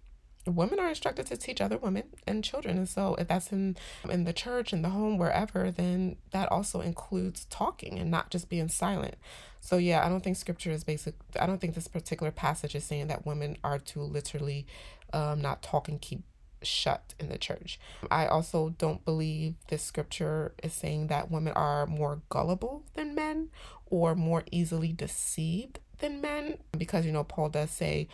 women 0.47 0.79
are 0.81 0.89
instructed 0.89 1.27
to 1.27 1.37
teach 1.37 1.61
other 1.61 1.77
women 1.77 2.05
and 2.27 2.43
children. 2.43 2.79
And 2.79 2.89
so 2.89 3.15
if 3.17 3.29
that's 3.29 3.53
in 3.53 3.77
in 4.09 4.25
the 4.25 4.33
church 4.33 4.73
in 4.73 4.83
the 4.83 4.89
home 4.91 5.19
wherever 5.19 5.71
then 5.71 6.17
that 6.31 6.51
also 6.51 6.81
includes 6.81 7.45
talking 7.47 7.99
and 7.99 8.11
not 8.11 8.31
just 8.31 8.49
being 8.49 8.69
silent. 8.69 9.17
So 9.61 9.77
yeah 9.77 10.05
i 10.05 10.09
don't 10.09 10.25
think 10.25 10.39
scripture 10.39 10.71
is 10.71 10.85
basic 10.85 11.15
i 11.39 11.45
don't 11.45 11.61
think 11.61 11.75
this 11.75 11.87
particular 11.87 12.33
passage 12.33 12.75
is 12.75 12.83
saying 12.83 13.09
that 13.09 13.27
women 13.27 13.59
are 13.63 13.79
to 13.79 14.01
literally 14.01 14.67
um, 15.13 15.43
not 15.43 15.63
talk 15.63 15.87
and 15.87 16.01
keep 16.01 16.23
shut 16.63 17.15
in 17.19 17.29
the 17.29 17.39
church. 17.39 17.81
I 18.11 18.27
also 18.27 18.75
don't 18.77 19.05
believe 19.05 19.55
this 19.69 19.83
scripture 19.83 20.55
is 20.63 20.73
saying 20.73 21.07
that 21.09 21.31
women 21.31 21.53
are 21.55 21.87
more 21.87 22.23
gullible 22.29 22.85
than 22.95 23.15
men 23.15 23.49
or 23.87 24.15
more 24.15 24.45
easily 24.51 24.93
deceived 24.93 25.81
than 25.99 26.21
men 26.21 26.59
because 26.77 27.05
you 27.05 27.13
know 27.13 27.25
paul 27.25 27.51
does 27.51 27.71
say 27.71 28.09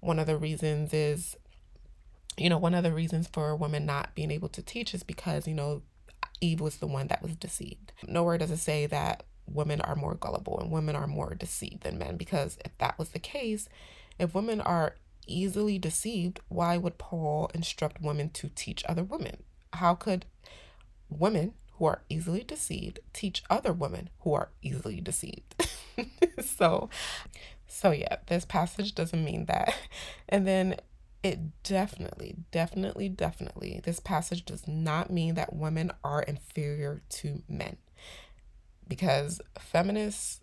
one 0.00 0.18
of 0.18 0.26
the 0.26 0.36
reasons 0.36 0.92
is 0.92 1.36
you 2.36 2.48
know, 2.48 2.58
one 2.58 2.74
of 2.74 2.84
the 2.84 2.92
reasons 2.92 3.28
for 3.28 3.54
women 3.56 3.86
not 3.86 4.14
being 4.14 4.30
able 4.30 4.48
to 4.50 4.62
teach 4.62 4.94
is 4.94 5.02
because, 5.02 5.46
you 5.46 5.54
know, 5.54 5.82
Eve 6.40 6.60
was 6.60 6.76
the 6.76 6.86
one 6.86 7.08
that 7.08 7.22
was 7.22 7.36
deceived. 7.36 7.92
Nowhere 8.06 8.38
does 8.38 8.50
it 8.50 8.58
say 8.58 8.86
that 8.86 9.24
women 9.46 9.80
are 9.80 9.96
more 9.96 10.14
gullible 10.14 10.58
and 10.58 10.70
women 10.70 10.96
are 10.96 11.06
more 11.06 11.34
deceived 11.34 11.82
than 11.82 11.98
men, 11.98 12.16
because 12.16 12.58
if 12.64 12.76
that 12.78 12.98
was 12.98 13.10
the 13.10 13.18
case, 13.18 13.68
if 14.18 14.34
women 14.34 14.60
are 14.60 14.96
easily 15.26 15.78
deceived, 15.78 16.40
why 16.48 16.76
would 16.76 16.98
Paul 16.98 17.50
instruct 17.54 18.00
women 18.00 18.30
to 18.30 18.48
teach 18.48 18.84
other 18.88 19.04
women? 19.04 19.42
How 19.74 19.94
could 19.94 20.24
women 21.08 21.54
who 21.74 21.86
are 21.86 22.02
easily 22.08 22.44
deceived 22.44 23.00
teach 23.12 23.42
other 23.48 23.72
women 23.72 24.10
who 24.20 24.34
are 24.34 24.50
easily 24.62 25.00
deceived? 25.00 25.54
so, 26.40 26.88
so 27.66 27.90
yeah, 27.90 28.16
this 28.26 28.44
passage 28.44 28.94
doesn't 28.94 29.24
mean 29.24 29.46
that. 29.46 29.74
And 30.28 30.46
then 30.46 30.76
it 31.22 31.62
definitely, 31.62 32.36
definitely, 32.50 33.08
definitely, 33.08 33.80
this 33.84 34.00
passage 34.00 34.44
does 34.44 34.66
not 34.66 35.10
mean 35.10 35.34
that 35.34 35.54
women 35.54 35.92
are 36.02 36.22
inferior 36.22 37.02
to 37.10 37.42
men. 37.48 37.76
Because 38.88 39.40
feminists, 39.58 40.40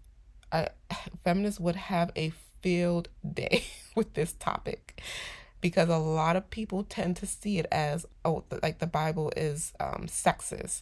uh, 0.51 0.67
feminists 1.23 1.59
would 1.59 1.75
have 1.75 2.11
a 2.15 2.31
field 2.61 3.09
day 3.33 3.65
with 3.95 4.13
this 4.13 4.33
topic. 4.33 5.01
Because 5.59 5.89
a 5.89 5.97
lot 5.97 6.35
of 6.35 6.49
people 6.51 6.83
tend 6.83 7.17
to 7.17 7.25
see 7.25 7.57
it 7.57 7.65
as 7.71 8.05
oh 8.23 8.43
like 8.61 8.77
the 8.77 8.85
bible 8.85 9.31
is 9.35 9.73
um, 9.79 10.05
sexist. 10.05 10.81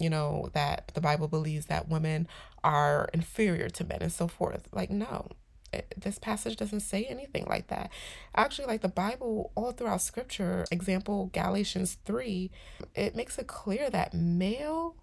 You 0.00 0.08
know 0.08 0.48
that 0.54 0.90
the 0.94 1.02
bible 1.02 1.28
believes 1.28 1.66
that 1.66 1.90
women 1.90 2.26
are 2.64 3.10
inferior 3.12 3.68
to 3.68 3.84
men 3.84 3.98
and 4.00 4.12
so 4.12 4.26
forth. 4.26 4.68
Like 4.72 4.90
no 4.90 5.28
Eh, 5.72 5.82
this 5.96 6.18
passage 6.18 6.56
doesn't 6.56 6.80
say 6.80 7.04
anything 7.04 7.44
like 7.48 7.68
that. 7.68 7.90
Actually, 8.34 8.66
like 8.66 8.82
the 8.82 8.88
Bible, 8.88 9.52
all 9.54 9.72
throughout 9.72 10.02
scripture, 10.02 10.64
example 10.70 11.30
Galatians 11.32 11.98
3, 12.04 12.50
it 12.94 13.16
makes 13.16 13.38
it 13.38 13.46
clear 13.46 13.90
that 13.90 14.14
male 14.14 14.96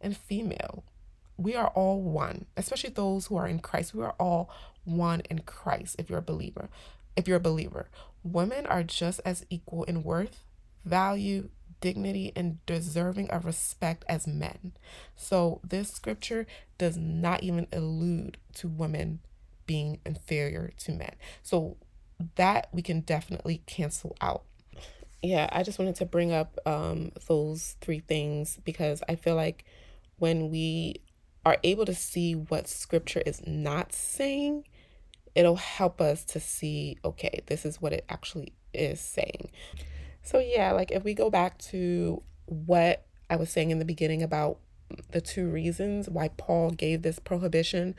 and 0.00 0.16
female, 0.16 0.84
we 1.36 1.54
are 1.54 1.68
all 1.68 2.02
one, 2.02 2.46
especially 2.56 2.90
those 2.90 3.26
who 3.26 3.36
are 3.36 3.46
in 3.46 3.60
Christ. 3.60 3.94
We 3.94 4.02
are 4.02 4.14
all 4.18 4.50
one 4.84 5.20
in 5.30 5.40
Christ 5.40 5.96
if 5.98 6.10
you're 6.10 6.18
a 6.18 6.22
believer. 6.22 6.68
If 7.16 7.28
you're 7.28 7.36
a 7.36 7.40
believer, 7.40 7.88
women 8.22 8.66
are 8.66 8.82
just 8.82 9.20
as 9.24 9.46
equal 9.50 9.84
in 9.84 10.02
worth, 10.02 10.44
value, 10.84 11.50
dignity, 11.80 12.32
and 12.34 12.64
deserving 12.66 13.30
of 13.30 13.44
respect 13.44 14.04
as 14.08 14.26
men. 14.26 14.72
So, 15.16 15.60
this 15.64 15.90
scripture 15.90 16.46
does 16.76 16.96
not 16.96 17.42
even 17.42 17.66
allude 17.72 18.38
to 18.54 18.68
women 18.68 19.20
being 19.68 20.00
inferior 20.04 20.72
to 20.78 20.92
men. 20.92 21.14
So 21.44 21.76
that 22.34 22.68
we 22.72 22.82
can 22.82 23.02
definitely 23.02 23.62
cancel 23.66 24.16
out. 24.20 24.42
Yeah, 25.22 25.48
I 25.52 25.62
just 25.62 25.78
wanted 25.78 25.94
to 25.96 26.06
bring 26.06 26.32
up 26.32 26.58
um, 26.66 27.12
those 27.28 27.76
three 27.80 28.00
things 28.00 28.58
because 28.64 29.02
I 29.08 29.14
feel 29.14 29.36
like 29.36 29.64
when 30.16 30.50
we 30.50 31.02
are 31.44 31.58
able 31.62 31.84
to 31.86 31.94
see 31.94 32.34
what 32.34 32.66
scripture 32.66 33.22
is 33.24 33.46
not 33.46 33.92
saying, 33.92 34.64
it'll 35.34 35.56
help 35.56 36.00
us 36.00 36.24
to 36.24 36.40
see, 36.40 36.98
okay, 37.04 37.40
this 37.46 37.64
is 37.64 37.80
what 37.80 37.92
it 37.92 38.04
actually 38.08 38.54
is 38.74 39.00
saying. 39.00 39.50
So, 40.22 40.38
yeah, 40.38 40.72
like 40.72 40.90
if 40.90 41.04
we 41.04 41.14
go 41.14 41.30
back 41.30 41.58
to 41.58 42.22
what 42.46 43.06
I 43.30 43.36
was 43.36 43.50
saying 43.50 43.70
in 43.70 43.78
the 43.78 43.84
beginning 43.84 44.22
about 44.22 44.58
the 45.10 45.20
two 45.20 45.48
reasons 45.48 46.08
why 46.08 46.28
Paul 46.28 46.70
gave 46.70 47.02
this 47.02 47.18
prohibition 47.18 47.94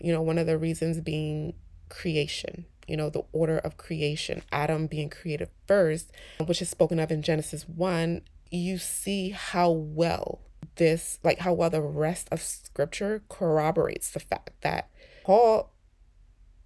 you 0.00 0.12
know, 0.12 0.22
one 0.22 0.38
of 0.38 0.46
the 0.46 0.58
reasons 0.58 1.00
being 1.00 1.54
creation, 1.88 2.66
you 2.86 2.96
know, 2.96 3.10
the 3.10 3.24
order 3.32 3.58
of 3.58 3.76
creation, 3.76 4.42
Adam 4.52 4.86
being 4.86 5.10
created 5.10 5.48
first, 5.66 6.10
which 6.44 6.62
is 6.62 6.68
spoken 6.68 6.98
of 6.98 7.10
in 7.10 7.22
Genesis 7.22 7.68
1, 7.68 8.22
you 8.50 8.78
see 8.78 9.30
how 9.30 9.70
well 9.70 10.40
this, 10.76 11.18
like 11.22 11.40
how 11.40 11.52
well 11.52 11.70
the 11.70 11.82
rest 11.82 12.28
of 12.30 12.40
scripture 12.40 13.22
corroborates 13.28 14.10
the 14.10 14.20
fact 14.20 14.50
that 14.62 14.88
Paul 15.24 15.72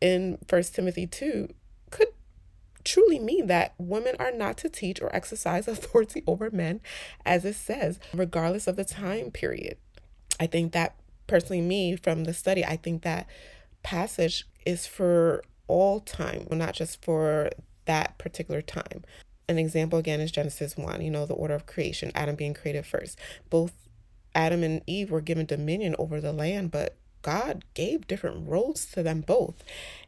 in 0.01 0.39
First 0.47 0.75
Timothy 0.75 1.07
2 1.07 1.49
could 1.91 2.09
truly 2.85 3.19
mean 3.19 3.47
that 3.47 3.75
women 3.79 4.17
are 4.19 4.33
not 4.33 4.57
to 4.59 4.69
teach 4.69 5.01
or 5.01 5.15
exercise 5.15 5.67
authority 5.69 6.23
over 6.27 6.51
men, 6.51 6.81
as 7.25 7.45
it 7.45 7.55
says, 7.55 7.99
regardless 8.13 8.67
of 8.67 8.77
the 8.77 8.85
time 8.85 9.31
period. 9.31 9.79
I 10.39 10.47
think 10.47 10.73
that 10.73 10.97
personally 11.33 11.63
me 11.63 11.97
from 11.97 12.25
the 12.25 12.35
study, 12.35 12.63
I 12.63 12.77
think 12.77 13.01
that 13.05 13.27
passage 13.83 14.47
is 14.67 14.87
for 14.87 15.43
all 15.67 15.99
time, 15.99 16.47
not 16.51 16.75
just 16.75 17.03
for 17.03 17.49
that 17.87 18.19
particular 18.19 18.61
time. 18.61 19.03
An 19.49 19.59
example 19.59 19.99
again 19.99 20.21
is 20.21 20.31
Genesis 20.31 20.77
1, 20.77 21.01
you 21.01 21.11
know, 21.11 21.25
the 21.25 21.33
order 21.33 21.55
of 21.55 21.65
creation, 21.65 22.13
Adam 22.15 22.37
being 22.37 22.53
created 22.53 22.85
first. 22.85 23.19
Both 23.49 23.73
Adam 24.35 24.63
and 24.63 24.83
Eve 24.87 25.11
were 25.11 25.23
given 25.23 25.47
dominion 25.47 25.97
over 25.99 26.21
the 26.21 26.35
land, 26.35 26.71
but 26.71 26.99
God 27.23 27.65
gave 27.73 28.07
different 28.07 28.47
roles 28.47 28.85
to 28.93 29.03
them 29.03 29.23
both. 29.23 29.65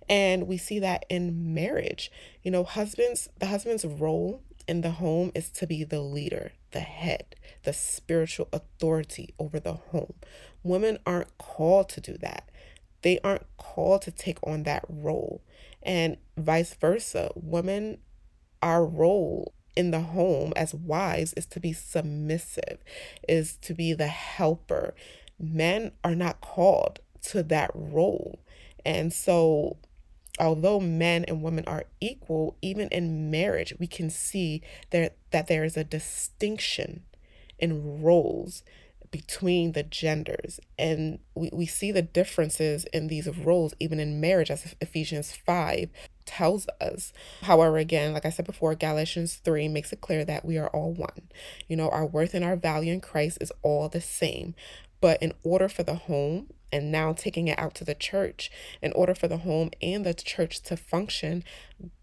And 0.06 0.46
we 0.46 0.58
see 0.58 0.78
that 0.80 1.06
in 1.08 1.54
marriage. 1.54 2.12
You 2.42 2.50
know, 2.50 2.64
husbands, 2.64 3.30
the 3.38 3.46
husband's 3.46 3.86
role 3.86 4.42
in 4.66 4.80
the 4.80 4.92
home 4.92 5.30
is 5.34 5.50
to 5.50 5.66
be 5.66 5.84
the 5.84 6.00
leader, 6.00 6.52
the 6.72 6.80
head, 6.80 7.36
the 7.64 7.72
spiritual 7.72 8.48
authority 8.52 9.34
over 9.38 9.60
the 9.60 9.74
home. 9.74 10.14
Women 10.62 10.98
aren't 11.06 11.36
called 11.38 11.88
to 11.90 12.00
do 12.00 12.16
that. 12.18 12.50
They 13.02 13.18
aren't 13.22 13.46
called 13.56 14.02
to 14.02 14.10
take 14.10 14.38
on 14.42 14.62
that 14.62 14.84
role. 14.88 15.42
And 15.82 16.16
vice 16.36 16.74
versa. 16.74 17.30
Women, 17.34 17.98
our 18.62 18.84
role 18.84 19.52
in 19.76 19.90
the 19.90 20.00
home 20.00 20.52
as 20.56 20.74
wives 20.74 21.34
is 21.34 21.46
to 21.46 21.60
be 21.60 21.72
submissive, 21.72 22.78
is 23.28 23.56
to 23.58 23.74
be 23.74 23.92
the 23.92 24.06
helper. 24.06 24.94
Men 25.38 25.92
are 26.02 26.14
not 26.14 26.40
called 26.40 27.00
to 27.24 27.42
that 27.42 27.70
role. 27.74 28.40
And 28.84 29.12
so, 29.12 29.78
although 30.38 30.80
men 30.80 31.24
and 31.24 31.42
women 31.42 31.64
are 31.66 31.84
equal, 32.00 32.56
even 32.62 32.88
in 32.88 33.30
marriage, 33.30 33.74
we 33.78 33.86
can 33.86 34.10
see 34.10 34.62
there 34.90 35.10
that 35.30 35.46
there 35.46 35.64
is 35.64 35.76
a 35.76 35.84
distinction 35.84 37.02
in 37.58 38.02
roles 38.02 38.62
between 39.14 39.72
the 39.72 39.84
genders. 39.84 40.58
And 40.76 41.20
we, 41.36 41.48
we 41.52 41.66
see 41.66 41.92
the 41.92 42.02
differences 42.02 42.84
in 42.92 43.06
these 43.06 43.28
roles 43.28 43.72
even 43.78 44.00
in 44.00 44.20
marriage, 44.20 44.50
as 44.50 44.74
Ephesians 44.80 45.30
5 45.30 45.88
tells 46.26 46.66
us. 46.80 47.12
However, 47.42 47.78
again, 47.78 48.12
like 48.12 48.26
I 48.26 48.30
said 48.30 48.44
before, 48.44 48.74
Galatians 48.74 49.36
3 49.36 49.68
makes 49.68 49.92
it 49.92 50.00
clear 50.00 50.24
that 50.24 50.44
we 50.44 50.58
are 50.58 50.68
all 50.68 50.92
one. 50.92 51.28
You 51.68 51.76
know, 51.76 51.88
our 51.90 52.04
worth 52.04 52.34
and 52.34 52.44
our 52.44 52.56
value 52.56 52.92
in 52.92 53.00
Christ 53.00 53.38
is 53.40 53.52
all 53.62 53.88
the 53.88 54.00
same. 54.00 54.56
But 55.00 55.22
in 55.22 55.32
order 55.44 55.68
for 55.68 55.84
the 55.84 55.94
home 55.94 56.48
and 56.72 56.90
now 56.90 57.12
taking 57.12 57.48
it 57.48 57.58
out 57.58 57.74
to 57.74 57.84
the 57.84 57.94
church 57.94 58.50
in 58.82 58.92
order 58.92 59.14
for 59.14 59.28
the 59.28 59.38
home 59.38 59.70
and 59.80 60.04
the 60.04 60.14
church 60.14 60.60
to 60.62 60.76
function 60.76 61.44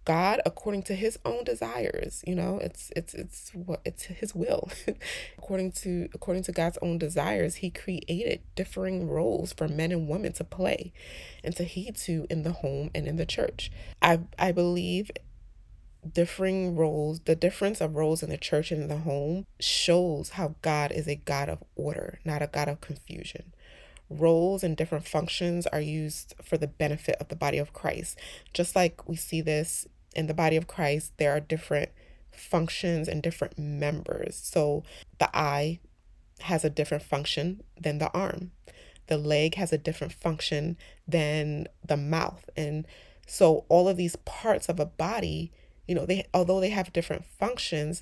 god 0.05 0.41
according 0.45 0.81
to 0.81 0.95
his 0.95 1.17
own 1.25 1.43
desires 1.43 2.23
you 2.25 2.35
know 2.35 2.57
it's 2.59 2.91
it's 2.95 3.13
it's 3.13 3.51
what 3.53 3.81
it's 3.85 4.03
his 4.03 4.33
will. 4.35 4.69
According 5.37 5.71
to 5.73 6.09
according 6.13 6.43
to 6.43 6.51
god's 6.51 6.77
own 6.81 6.97
desires 6.97 7.55
he 7.55 7.69
created 7.69 8.41
differing 8.55 9.07
roles 9.07 9.53
for 9.53 9.67
men 9.67 9.91
and 9.91 10.07
women 10.07 10.33
to 10.33 10.43
play 10.43 10.93
and 11.43 11.55
to 11.55 11.63
heed 11.63 11.95
to 11.97 12.25
in 12.29 12.43
the 12.43 12.53
home 12.53 12.89
and 12.95 13.07
in 13.07 13.17
the 13.17 13.25
church. 13.25 13.71
I 14.01 14.21
i 14.39 14.51
believe 14.51 15.11
differing 16.13 16.75
roles, 16.75 17.19
the 17.21 17.35
difference 17.35 17.79
of 17.79 17.95
roles 17.95 18.23
in 18.23 18.29
the 18.29 18.37
church 18.37 18.71
and 18.71 18.81
in 18.81 18.89
the 18.89 18.97
home 18.97 19.45
shows 19.59 20.29
how 20.29 20.55
God 20.61 20.91
is 20.91 21.07
a 21.07 21.15
God 21.15 21.47
of 21.47 21.63
order, 21.75 22.19
not 22.25 22.41
a 22.41 22.47
God 22.47 22.67
of 22.67 22.81
confusion 22.81 23.53
roles 24.11 24.63
and 24.63 24.75
different 24.75 25.07
functions 25.07 25.67
are 25.67 25.81
used 25.81 26.35
for 26.41 26.57
the 26.57 26.67
benefit 26.67 27.15
of 27.19 27.29
the 27.29 27.35
body 27.35 27.57
of 27.57 27.73
Christ. 27.73 28.17
Just 28.53 28.75
like 28.75 29.07
we 29.07 29.15
see 29.15 29.41
this 29.41 29.87
in 30.15 30.27
the 30.27 30.33
body 30.33 30.57
of 30.57 30.67
Christ, 30.67 31.13
there 31.17 31.31
are 31.31 31.39
different 31.39 31.89
functions 32.31 33.07
and 33.07 33.21
different 33.21 33.57
members. 33.57 34.35
So 34.35 34.83
the 35.19 35.29
eye 35.35 35.79
has 36.41 36.65
a 36.65 36.69
different 36.69 37.03
function 37.03 37.61
than 37.79 37.99
the 37.99 38.11
arm, 38.11 38.51
the 39.07 39.17
leg 39.17 39.55
has 39.55 39.71
a 39.71 39.77
different 39.77 40.13
function 40.13 40.77
than 41.07 41.67
the 41.85 41.97
mouth. 41.97 42.49
And 42.55 42.85
so 43.27 43.65
all 43.69 43.87
of 43.87 43.97
these 43.97 44.15
parts 44.17 44.69
of 44.69 44.79
a 44.79 44.85
body 44.85 45.51
you 45.91 45.95
know, 45.95 46.05
they 46.05 46.25
although 46.33 46.61
they 46.61 46.69
have 46.69 46.93
different 46.93 47.25
functions, 47.25 48.01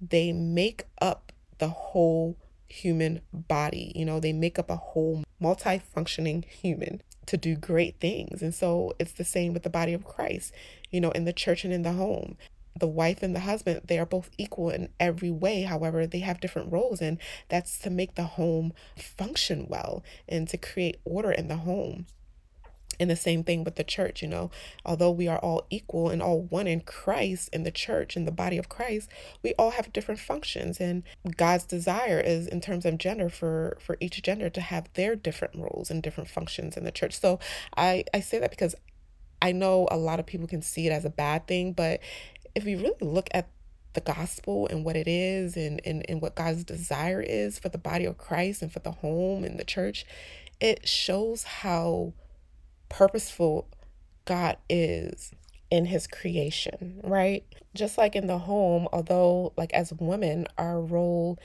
they 0.00 0.32
make 0.32 0.86
up 1.00 1.30
the 1.58 1.68
whole 1.68 2.36
human 2.68 3.20
body. 3.32 3.92
You 3.94 4.04
know, 4.04 4.20
they 4.20 4.32
make 4.32 4.58
up 4.58 4.70
a 4.70 4.76
whole 4.76 5.24
multifunctioning 5.42 6.44
human 6.44 7.02
to 7.26 7.36
do 7.36 7.56
great 7.56 8.00
things. 8.00 8.42
And 8.42 8.54
so 8.54 8.94
it's 8.98 9.12
the 9.12 9.24
same 9.24 9.52
with 9.52 9.62
the 9.62 9.70
body 9.70 9.92
of 9.92 10.04
Christ, 10.04 10.52
you 10.90 11.00
know, 11.00 11.10
in 11.10 11.24
the 11.24 11.32
church 11.32 11.64
and 11.64 11.72
in 11.72 11.82
the 11.82 11.92
home. 11.92 12.36
The 12.78 12.86
wife 12.88 13.22
and 13.22 13.34
the 13.34 13.40
husband, 13.40 13.82
they 13.84 13.98
are 13.98 14.06
both 14.06 14.30
equal 14.38 14.70
in 14.70 14.90
every 15.00 15.30
way. 15.30 15.62
However, 15.62 16.06
they 16.06 16.20
have 16.20 16.40
different 16.40 16.70
roles, 16.70 17.00
and 17.00 17.18
that's 17.48 17.78
to 17.80 17.90
make 17.90 18.14
the 18.14 18.22
home 18.22 18.72
function 18.96 19.66
well 19.68 20.04
and 20.28 20.48
to 20.48 20.56
create 20.56 21.00
order 21.04 21.32
in 21.32 21.48
the 21.48 21.56
home. 21.56 22.06
And 23.00 23.08
the 23.08 23.16
same 23.16 23.44
thing 23.44 23.64
with 23.64 23.76
the 23.76 23.84
church, 23.84 24.22
you 24.22 24.28
know, 24.28 24.50
although 24.84 25.10
we 25.10 25.28
are 25.28 25.38
all 25.38 25.66
equal 25.70 26.10
and 26.10 26.20
all 26.20 26.42
one 26.42 26.66
in 26.66 26.80
Christ, 26.80 27.48
in 27.52 27.62
the 27.62 27.70
church, 27.70 28.16
in 28.16 28.24
the 28.24 28.32
body 28.32 28.58
of 28.58 28.68
Christ, 28.68 29.08
we 29.42 29.54
all 29.58 29.70
have 29.70 29.92
different 29.92 30.20
functions. 30.20 30.80
And 30.80 31.02
God's 31.36 31.64
desire 31.64 32.20
is 32.20 32.46
in 32.46 32.60
terms 32.60 32.84
of 32.84 32.98
gender 32.98 33.28
for 33.28 33.78
for 33.80 33.96
each 34.00 34.22
gender 34.22 34.50
to 34.50 34.60
have 34.60 34.88
their 34.94 35.14
different 35.14 35.54
roles 35.56 35.90
and 35.90 36.02
different 36.02 36.28
functions 36.28 36.76
in 36.76 36.84
the 36.84 36.92
church. 36.92 37.18
So 37.18 37.38
I, 37.76 38.04
I 38.12 38.20
say 38.20 38.38
that 38.38 38.50
because 38.50 38.74
I 39.40 39.52
know 39.52 39.86
a 39.90 39.96
lot 39.96 40.18
of 40.18 40.26
people 40.26 40.48
can 40.48 40.62
see 40.62 40.86
it 40.86 40.92
as 40.92 41.04
a 41.04 41.10
bad 41.10 41.46
thing, 41.46 41.72
but 41.72 42.00
if 42.54 42.64
we 42.64 42.74
really 42.74 42.96
look 43.00 43.28
at 43.32 43.48
the 43.92 44.00
gospel 44.00 44.66
and 44.68 44.84
what 44.84 44.96
it 44.96 45.08
is 45.08 45.56
and, 45.56 45.80
and, 45.84 46.04
and 46.08 46.20
what 46.20 46.34
God's 46.34 46.64
desire 46.64 47.20
is 47.20 47.58
for 47.58 47.68
the 47.68 47.78
body 47.78 48.04
of 48.04 48.18
Christ 48.18 48.62
and 48.62 48.72
for 48.72 48.80
the 48.80 48.92
home 48.92 49.44
and 49.44 49.58
the 49.58 49.64
church, 49.64 50.04
it 50.60 50.88
shows 50.88 51.44
how 51.44 52.12
purposeful 52.88 53.68
God 54.24 54.56
is 54.68 55.32
in 55.70 55.86
his 55.86 56.06
creation, 56.06 57.00
right? 57.02 57.44
Just 57.74 57.98
like 57.98 58.16
in 58.16 58.26
the 58.26 58.38
home, 58.38 58.88
although, 58.92 59.52
like 59.56 59.72
as 59.74 59.92
women, 59.92 60.46
our 60.56 60.80
role 60.80 61.38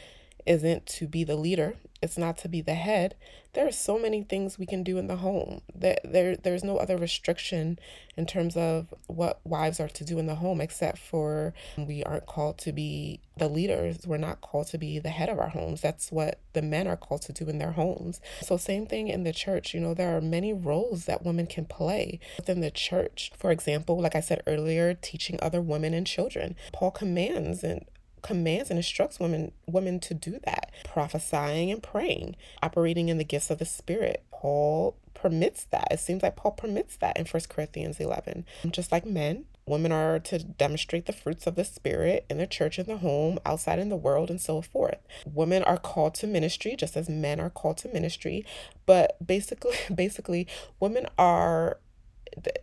isn't 0.45 0.85
to 0.87 1.07
be 1.07 1.23
the 1.23 1.35
leader, 1.35 1.75
it's 2.03 2.17
not 2.17 2.37
to 2.39 2.49
be 2.49 2.59
the 2.59 2.73
head. 2.73 3.15
There 3.53 3.65
are 3.65 3.71
so 3.71 3.97
many 3.97 4.23
things 4.23 4.59
we 4.59 4.65
can 4.65 4.83
do 4.83 4.97
in 4.97 5.07
the 5.07 5.17
home. 5.17 5.61
There, 5.73 5.97
there 6.03 6.35
there's 6.35 6.63
no 6.63 6.75
other 6.75 6.97
restriction 6.97 7.79
in 8.17 8.25
terms 8.25 8.57
of 8.57 8.93
what 9.07 9.39
wives 9.45 9.79
are 9.79 9.87
to 9.87 10.03
do 10.03 10.19
in 10.19 10.25
the 10.25 10.35
home 10.35 10.59
except 10.59 10.97
for 10.97 11.53
we 11.77 12.03
aren't 12.03 12.25
called 12.25 12.57
to 12.59 12.73
be 12.73 13.21
the 13.37 13.47
leaders. 13.47 14.05
We're 14.05 14.17
not 14.17 14.41
called 14.41 14.67
to 14.67 14.77
be 14.77 14.99
the 14.99 15.09
head 15.09 15.29
of 15.29 15.39
our 15.39 15.49
homes. 15.49 15.79
That's 15.79 16.11
what 16.11 16.39
the 16.51 16.61
men 16.61 16.87
are 16.87 16.97
called 16.97 17.21
to 17.23 17.33
do 17.33 17.47
in 17.47 17.57
their 17.57 17.71
homes. 17.71 18.19
So 18.41 18.57
same 18.57 18.85
thing 18.85 19.07
in 19.07 19.23
the 19.23 19.33
church, 19.33 19.73
you 19.73 19.79
know, 19.79 19.93
there 19.93 20.17
are 20.17 20.21
many 20.21 20.51
roles 20.51 21.05
that 21.05 21.23
women 21.23 21.47
can 21.47 21.65
play 21.65 22.19
within 22.35 22.59
the 22.59 22.71
church. 22.71 23.31
For 23.37 23.51
example, 23.51 24.01
like 24.01 24.15
I 24.15 24.19
said 24.19 24.43
earlier, 24.45 24.93
teaching 24.93 25.39
other 25.41 25.61
women 25.61 25.93
and 25.93 26.05
children. 26.05 26.57
Paul 26.73 26.91
commands 26.91 27.63
and 27.63 27.85
commands 28.23 28.69
and 28.71 28.79
instructs 28.79 29.19
women 29.19 29.51
women 29.67 29.99
to 29.99 30.13
do 30.13 30.39
that. 30.45 30.71
Prophesying 30.83 31.71
and 31.71 31.83
praying 31.83 32.35
operating 32.63 33.09
in 33.09 33.19
the 33.19 33.23
gifts 33.23 33.51
of 33.51 33.59
the 33.59 33.65
spirit. 33.65 34.23
Paul 34.31 34.97
permits 35.13 35.65
that. 35.65 35.89
It 35.91 35.99
seems 35.99 36.23
like 36.23 36.35
paul 36.35 36.51
permits 36.51 36.97
that 36.97 37.17
in 37.17 37.25
First 37.25 37.49
corinthians 37.49 37.99
11 37.99 38.45
just 38.71 38.91
like 38.91 39.05
men 39.05 39.45
women 39.65 39.91
are 39.91 40.19
to 40.19 40.39
demonstrate 40.39 41.05
the 41.05 41.13
fruits 41.13 41.47
of 41.47 41.55
the 41.55 41.63
spirit 41.63 42.25
in 42.29 42.37
the 42.37 42.47
church 42.47 42.77
in 42.77 42.85
the 42.85 42.97
home 42.97 43.39
outside 43.45 43.79
in 43.79 43.89
the 43.89 43.95
world 43.95 44.29
and 44.29 44.41
so 44.41 44.61
forth. 44.61 44.97
Women 45.25 45.63
are 45.63 45.77
called 45.77 46.15
to 46.15 46.27
ministry 46.27 46.75
just 46.75 46.97
as 46.97 47.09
men 47.09 47.39
are 47.39 47.49
called 47.49 47.77
to 47.77 47.87
ministry. 47.89 48.45
But 48.85 49.25
basically 49.25 49.77
basically 49.95 50.47
women 50.79 51.07
are 51.17 51.79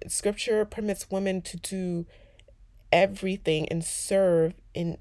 scripture 0.09 0.65
permits 0.65 1.11
women 1.11 1.43
to 1.43 1.57
do 1.57 2.07
everything 2.93 3.69
and 3.69 3.85
serve 3.85 4.55
in 4.75 4.99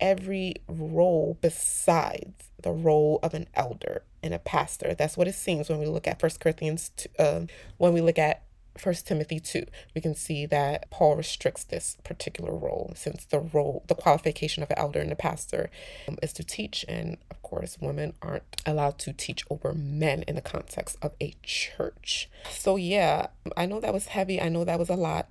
every 0.00 0.56
role 0.68 1.38
besides 1.40 2.50
the 2.62 2.72
role 2.72 3.20
of 3.22 3.34
an 3.34 3.46
elder 3.54 4.02
and 4.22 4.34
a 4.34 4.38
pastor. 4.38 4.94
That's 4.94 5.16
what 5.16 5.28
it 5.28 5.34
seems 5.34 5.68
when 5.68 5.78
we 5.78 5.86
look 5.86 6.06
at 6.06 6.20
First 6.20 6.40
Corinthians, 6.40 6.90
2, 6.96 7.08
um, 7.18 7.48
when 7.76 7.92
we 7.92 8.00
look 8.00 8.18
at 8.18 8.42
First 8.76 9.06
Timothy 9.06 9.38
2, 9.38 9.64
we 9.94 10.00
can 10.00 10.14
see 10.14 10.46
that 10.46 10.90
Paul 10.90 11.16
restricts 11.16 11.62
this 11.62 11.96
particular 12.02 12.52
role 12.52 12.92
since 12.96 13.24
the 13.24 13.38
role, 13.38 13.84
the 13.86 13.94
qualification 13.94 14.62
of 14.62 14.70
an 14.70 14.78
elder 14.78 15.00
and 15.00 15.12
a 15.12 15.16
pastor 15.16 15.70
um, 16.08 16.18
is 16.22 16.32
to 16.32 16.44
teach. 16.44 16.84
And 16.88 17.18
of 17.30 17.40
course, 17.42 17.78
women 17.80 18.14
aren't 18.20 18.42
allowed 18.66 18.98
to 19.00 19.12
teach 19.12 19.44
over 19.48 19.74
men 19.74 20.24
in 20.26 20.34
the 20.34 20.40
context 20.40 20.96
of 21.02 21.12
a 21.20 21.34
church. 21.42 22.28
So, 22.50 22.76
yeah, 22.76 23.28
I 23.56 23.66
know 23.66 23.78
that 23.80 23.94
was 23.94 24.08
heavy. 24.08 24.40
I 24.40 24.48
know 24.48 24.64
that 24.64 24.78
was 24.78 24.90
a 24.90 24.96
lot. 24.96 25.28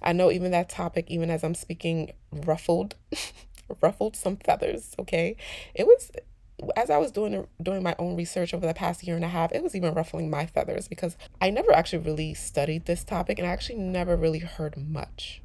I 0.00 0.12
know 0.12 0.30
even 0.30 0.52
that 0.52 0.68
topic, 0.68 1.10
even 1.10 1.28
as 1.30 1.42
I'm 1.42 1.54
speaking, 1.54 2.12
ruffled 2.32 2.94
ruffled 3.80 4.16
some 4.16 4.36
feathers, 4.36 4.94
okay? 4.98 5.36
It 5.74 5.86
was 5.86 6.10
as 6.74 6.88
I 6.88 6.96
was 6.96 7.10
doing 7.10 7.46
doing 7.62 7.82
my 7.82 7.94
own 7.98 8.16
research 8.16 8.54
over 8.54 8.66
the 8.66 8.74
past 8.74 9.02
year 9.06 9.16
and 9.16 9.24
a 9.24 9.28
half, 9.28 9.52
it 9.52 9.62
was 9.62 9.74
even 9.74 9.94
ruffling 9.94 10.30
my 10.30 10.46
feathers 10.46 10.88
because 10.88 11.16
I 11.40 11.50
never 11.50 11.72
actually 11.72 11.98
really 11.98 12.34
studied 12.34 12.86
this 12.86 13.04
topic 13.04 13.38
and 13.38 13.46
I 13.46 13.50
actually 13.50 13.78
never 13.78 14.16
really 14.16 14.38
heard 14.38 14.76
much 14.76 15.42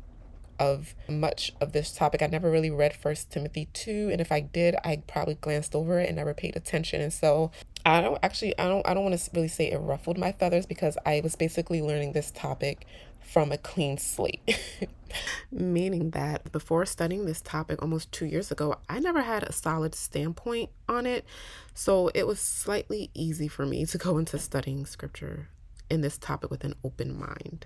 of 0.61 0.93
much 1.09 1.51
of 1.59 1.71
this 1.71 1.91
topic. 1.91 2.21
I 2.21 2.27
never 2.27 2.51
really 2.51 2.69
read 2.69 2.93
First 2.93 3.31
Timothy 3.31 3.67
2, 3.73 4.09
and 4.11 4.21
if 4.21 4.31
I 4.31 4.41
did, 4.41 4.75
I 4.83 5.01
probably 5.07 5.33
glanced 5.35 5.75
over 5.75 5.99
it 5.99 6.07
and 6.07 6.17
never 6.17 6.35
paid 6.35 6.55
attention. 6.55 7.01
And 7.01 7.11
so 7.11 7.51
I 7.83 7.99
don't 8.01 8.19
actually 8.21 8.57
I 8.59 8.67
don't 8.67 8.87
I 8.87 8.93
don't 8.93 9.03
want 9.03 9.17
to 9.17 9.31
really 9.33 9.47
say 9.47 9.71
it 9.71 9.77
ruffled 9.77 10.19
my 10.19 10.31
feathers 10.31 10.67
because 10.67 10.97
I 11.05 11.21
was 11.23 11.35
basically 11.35 11.81
learning 11.81 12.13
this 12.13 12.29
topic 12.31 12.85
from 13.21 13.51
a 13.51 13.57
clean 13.57 13.97
slate. 13.97 14.57
Meaning 15.51 16.11
that 16.11 16.51
before 16.51 16.85
studying 16.85 17.25
this 17.25 17.41
topic 17.41 17.81
almost 17.81 18.11
two 18.11 18.25
years 18.25 18.51
ago, 18.51 18.77
I 18.89 18.99
never 18.99 19.21
had 19.21 19.43
a 19.43 19.51
solid 19.51 19.95
standpoint 19.95 20.69
on 20.87 21.05
it. 21.05 21.25
So 21.73 22.09
it 22.09 22.27
was 22.27 22.39
slightly 22.39 23.09
easy 23.13 23.47
for 23.47 23.65
me 23.65 23.85
to 23.85 23.97
go 23.97 24.17
into 24.17 24.39
studying 24.39 24.85
scripture 24.85 25.49
in 25.89 26.01
this 26.01 26.17
topic 26.17 26.49
with 26.49 26.63
an 26.63 26.75
open 26.83 27.17
mind. 27.17 27.65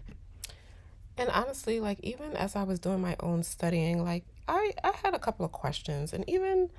And 1.18 1.30
honestly, 1.30 1.80
like 1.80 2.00
even 2.02 2.36
as 2.36 2.56
I 2.56 2.64
was 2.64 2.80
doing 2.80 3.02
my 3.02 3.16
own 3.20 3.44
studying, 3.44 4.04
like 4.04 4.26
I, 4.48 4.74
I 4.84 4.92
had 5.04 5.14
a 5.14 5.20
couple 5.20 5.46
of 5.46 5.52
questions 5.52 6.12
and 6.12 6.28
even 6.30 6.70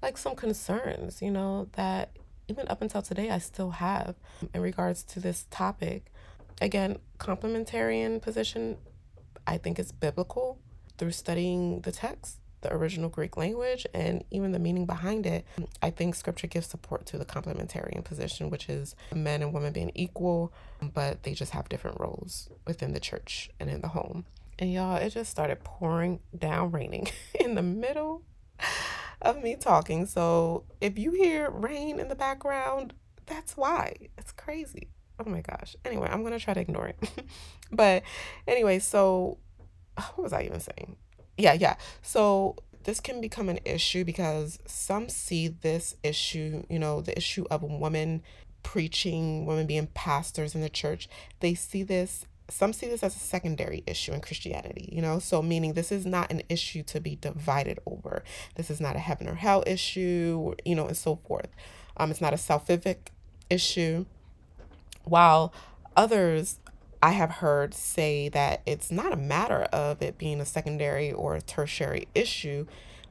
like 0.00 0.16
some 0.16 0.34
concerns, 0.34 1.20
you 1.20 1.30
know, 1.30 1.68
that 1.72 2.16
even 2.48 2.68
up 2.68 2.82
until 2.82 3.02
today 3.02 3.30
I 3.30 3.38
still 3.38 3.70
have 3.70 4.16
in 4.54 4.60
regards 4.60 5.02
to 5.04 5.20
this 5.20 5.46
topic. 5.50 6.11
Again, 6.62 6.98
complementarian 7.18 8.22
position, 8.22 8.76
I 9.48 9.58
think 9.58 9.80
is 9.80 9.90
biblical 9.90 10.60
through 10.96 11.10
studying 11.10 11.80
the 11.80 11.90
text, 11.90 12.38
the 12.60 12.72
original 12.72 13.08
Greek 13.08 13.36
language, 13.36 13.84
and 13.92 14.22
even 14.30 14.52
the 14.52 14.60
meaning 14.60 14.86
behind 14.86 15.26
it. 15.26 15.44
I 15.82 15.90
think 15.90 16.14
scripture 16.14 16.46
gives 16.46 16.68
support 16.68 17.04
to 17.06 17.18
the 17.18 17.24
complementarian 17.24 18.04
position, 18.04 18.48
which 18.48 18.68
is 18.68 18.94
men 19.12 19.42
and 19.42 19.52
women 19.52 19.72
being 19.72 19.90
equal, 19.96 20.52
but 20.80 21.24
they 21.24 21.34
just 21.34 21.50
have 21.50 21.68
different 21.68 21.98
roles 21.98 22.48
within 22.64 22.92
the 22.92 23.00
church 23.00 23.50
and 23.58 23.68
in 23.68 23.80
the 23.80 23.88
home. 23.88 24.24
And 24.56 24.72
y'all, 24.72 24.98
it 24.98 25.10
just 25.10 25.32
started 25.32 25.64
pouring 25.64 26.20
down 26.38 26.70
raining 26.70 27.08
in 27.40 27.56
the 27.56 27.62
middle 27.62 28.22
of 29.20 29.42
me 29.42 29.56
talking. 29.56 30.06
So 30.06 30.62
if 30.80 30.96
you 30.96 31.10
hear 31.10 31.50
rain 31.50 31.98
in 31.98 32.06
the 32.06 32.14
background, 32.14 32.94
that's 33.26 33.56
why. 33.56 33.96
It's 34.16 34.30
crazy 34.30 34.90
oh 35.24 35.30
my 35.30 35.40
gosh. 35.40 35.76
Anyway, 35.84 36.08
I'm 36.10 36.22
going 36.22 36.32
to 36.32 36.38
try 36.38 36.54
to 36.54 36.60
ignore 36.60 36.88
it. 36.88 36.98
but 37.72 38.02
anyway, 38.46 38.78
so 38.78 39.38
what 39.94 40.18
was 40.18 40.32
I 40.32 40.42
even 40.42 40.60
saying? 40.60 40.96
Yeah, 41.36 41.54
yeah. 41.54 41.76
So 42.02 42.56
this 42.84 43.00
can 43.00 43.20
become 43.20 43.48
an 43.48 43.60
issue 43.64 44.04
because 44.04 44.58
some 44.66 45.08
see 45.08 45.48
this 45.48 45.96
issue, 46.02 46.64
you 46.68 46.78
know, 46.78 47.00
the 47.00 47.16
issue 47.16 47.44
of 47.50 47.62
women 47.62 48.22
preaching, 48.62 49.46
women 49.46 49.66
being 49.66 49.88
pastors 49.88 50.54
in 50.54 50.60
the 50.60 50.68
church. 50.68 51.08
They 51.40 51.54
see 51.54 51.82
this 51.82 52.26
some 52.50 52.72
see 52.72 52.86
this 52.86 53.02
as 53.02 53.16
a 53.16 53.18
secondary 53.18 53.82
issue 53.86 54.12
in 54.12 54.20
Christianity, 54.20 54.90
you 54.92 55.00
know, 55.00 55.18
so 55.18 55.40
meaning 55.40 55.72
this 55.72 55.90
is 55.90 56.04
not 56.04 56.30
an 56.30 56.42
issue 56.50 56.82
to 56.82 57.00
be 57.00 57.16
divided 57.16 57.78
over. 57.86 58.22
This 58.56 58.70
is 58.70 58.78
not 58.78 58.94
a 58.94 58.98
heaven 58.98 59.26
or 59.26 59.36
hell 59.36 59.64
issue, 59.66 60.54
you 60.64 60.74
know, 60.74 60.86
and 60.86 60.96
so 60.96 61.16
forth. 61.16 61.48
Um, 61.96 62.10
it's 62.10 62.20
not 62.20 62.34
a 62.34 62.36
salvific 62.36 63.08
issue. 63.48 64.04
While 65.04 65.52
others 65.96 66.58
I 67.02 67.10
have 67.12 67.30
heard 67.30 67.74
say 67.74 68.28
that 68.28 68.62
it's 68.64 68.92
not 68.92 69.12
a 69.12 69.16
matter 69.16 69.62
of 69.72 70.00
it 70.02 70.18
being 70.18 70.40
a 70.40 70.46
secondary 70.46 71.12
or 71.12 71.34
a 71.34 71.42
tertiary 71.42 72.06
issue, 72.14 72.66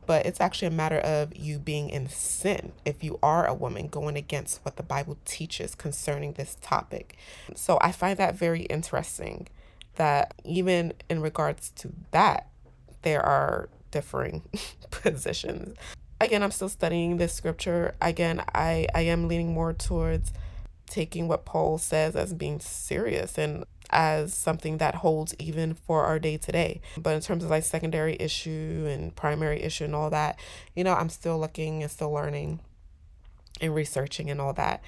but 0.06 0.26
it's 0.26 0.39
actually 0.39 0.70
a 0.70 0.72
matter 0.72 1.00
of 1.00 1.36
you 1.36 1.60
being 1.60 1.89
in 1.89 2.08
sin 2.08 2.72
if 2.86 3.04
you 3.04 3.20
are 3.22 3.46
a 3.46 3.54
woman 3.54 3.88
going 3.88 4.16
against 4.16 4.64
what 4.64 4.78
the 4.78 4.84
Bible 4.84 5.18
teaches 5.26 5.76
concerning 5.76 6.34
this 6.34 6.58
topic. 6.62 7.18
So 7.54 7.78
I 7.82 7.92
find 7.92 8.18
that 8.18 8.36
very 8.36 8.62
interesting 8.64 9.48
that 9.96 10.34
even 10.46 10.94
in 11.10 11.22
regards 11.22 11.70
to 11.72 11.92
that, 12.12 12.48
there 13.02 13.24
are 13.26 13.70
differing 13.92 14.44
positions. 14.92 15.76
Again, 16.22 16.44
I'm 16.44 16.52
still 16.52 16.70
studying 16.70 17.18
this 17.18 17.34
scripture. 17.34 17.96
Again, 18.02 18.44
I, 18.54 18.88
I 18.96 19.02
am 19.02 19.28
leaning 19.28 19.54
more 19.54 19.74
towards 19.74 20.32
taking 20.92 21.28
what 21.28 21.46
Paul 21.46 21.78
says 21.78 22.16
as 22.16 22.34
being 22.34 22.60
serious. 22.60 23.38
And 23.38 23.66
as 23.92 24.34
something 24.34 24.78
that 24.78 24.96
holds 24.96 25.36
even 25.38 25.74
for 25.74 26.06
our 26.06 26.18
day 26.18 26.38
to 26.38 26.52
day. 26.52 26.82
But 26.98 27.16
in 27.16 27.22
terms 27.22 27.44
of 27.44 27.50
like 27.50 27.64
secondary 27.64 28.16
issue 28.20 28.88
and 28.89 29.16
primary 29.16 29.62
issue 29.62 29.84
and 29.86 29.96
all 29.96 30.10
that, 30.10 30.39
you 30.76 30.84
know, 30.84 30.94
I'm 30.94 31.10
still 31.10 31.39
looking 31.39 31.84
and 31.84 31.92
still 31.92 32.12
learning 32.12 32.62
and 33.60 33.76
researching 33.76 34.30
and 34.30 34.39
all 34.39 34.54
that. 34.54 34.82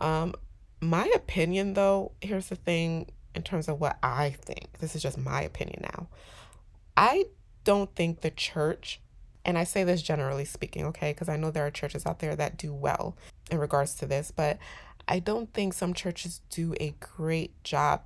Um, 0.00 0.34
my 0.80 1.10
opinion, 1.14 1.74
though, 1.74 2.12
here's 2.20 2.48
the 2.48 2.56
thing 2.56 3.10
in 3.34 3.42
terms 3.42 3.68
of 3.68 3.80
what 3.80 3.98
I 4.02 4.30
think. 4.30 4.78
This 4.80 4.94
is 4.94 5.02
just 5.02 5.18
my 5.18 5.42
opinion 5.42 5.82
now. 5.82 6.08
I 6.96 7.26
don't 7.64 7.94
think 7.94 8.20
the 8.20 8.30
church, 8.30 9.00
and 9.44 9.56
I 9.56 9.64
say 9.64 9.84
this 9.84 10.02
generally 10.02 10.44
speaking, 10.44 10.84
okay, 10.86 11.12
because 11.12 11.28
I 11.28 11.36
know 11.36 11.50
there 11.50 11.66
are 11.66 11.70
churches 11.70 12.06
out 12.06 12.18
there 12.18 12.34
that 12.34 12.56
do 12.56 12.74
well 12.74 13.16
in 13.50 13.58
regards 13.58 13.94
to 13.96 14.06
this, 14.06 14.32
but 14.34 14.58
I 15.08 15.20
don't 15.20 15.52
think 15.54 15.72
some 15.72 15.94
churches 15.94 16.42
do 16.50 16.74
a 16.78 16.94
great 17.00 17.64
job 17.64 18.02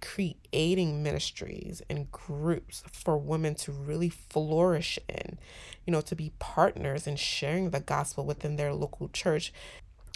creating 0.00 1.02
ministries 1.02 1.82
and 1.88 2.10
groups 2.10 2.82
for 2.90 3.16
women 3.18 3.54
to 3.54 3.70
really 3.70 4.08
flourish 4.08 4.98
in, 5.08 5.38
you 5.86 5.92
know, 5.92 6.00
to 6.00 6.16
be 6.16 6.32
partners 6.38 7.06
in 7.06 7.16
sharing 7.16 7.70
the 7.70 7.80
gospel 7.80 8.24
within 8.24 8.56
their 8.56 8.72
local 8.72 9.08
church 9.10 9.52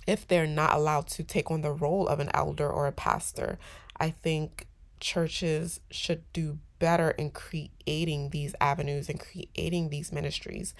if 0.06 0.26
they're 0.26 0.46
not 0.46 0.74
allowed 0.74 1.06
to 1.06 1.22
take 1.22 1.50
on 1.50 1.60
the 1.60 1.70
role 1.70 2.08
of 2.08 2.18
an 2.18 2.30
elder 2.32 2.68
or 2.68 2.86
a 2.86 2.92
pastor. 2.92 3.58
I 3.98 4.10
think 4.10 4.66
churches 4.98 5.80
should 5.90 6.24
do 6.32 6.58
better 6.78 7.10
in 7.10 7.30
creating 7.30 8.30
these 8.30 8.54
avenues 8.60 9.08
and 9.08 9.20
creating 9.20 9.90
these 9.90 10.12
ministries 10.12 10.74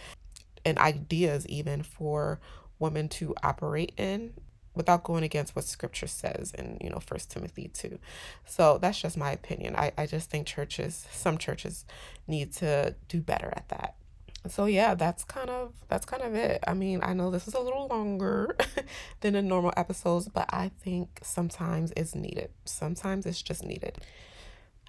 and 0.65 0.79
ideas 0.79 1.47
even 1.47 1.83
for 1.83 2.41
women 2.79 3.09
to 3.09 3.35
operate 3.43 3.93
in 3.97 4.33
without 4.77 5.03
going 5.03 5.25
against 5.25 5.57
what 5.57 5.65
scripture 5.65 6.07
says 6.07 6.53
in 6.57 6.79
you 6.81 6.91
know 6.91 7.01
first 7.01 7.31
timothy 7.31 7.69
2 7.69 7.99
so 8.45 8.79
that's 8.79 9.01
just 9.01 9.17
my 9.17 9.33
opinion. 9.33 9.77
I, 9.77 9.93
I 9.97 10.07
just 10.07 10.31
think 10.31 10.47
churches 10.47 11.07
some 11.11 11.39
churches 11.39 11.85
need 12.27 12.53
to 12.55 12.95
do 13.09 13.21
better 13.21 13.53
at 13.55 13.69
that. 13.69 13.95
So 14.49 14.67
yeah 14.67 14.95
that's 14.95 15.25
kind 15.25 15.51
of 15.51 15.73
that's 15.89 16.07
kind 16.07 16.23
of 16.23 16.35
it. 16.35 16.63
I 16.67 16.75
mean 16.75 17.01
i 17.03 17.13
know 17.13 17.31
this 17.31 17.49
is 17.49 17.55
a 17.55 17.61
little 17.61 17.89
longer 17.89 18.57
than 19.21 19.33
the 19.35 19.43
normal 19.43 19.73
episodes 19.77 20.29
but 20.29 20.47
i 20.51 20.71
think 20.81 21.21
sometimes 21.23 21.93
it's 21.97 22.15
needed. 22.15 22.51
Sometimes 22.65 23.27
it's 23.27 23.43
just 23.43 23.65
needed 23.65 23.99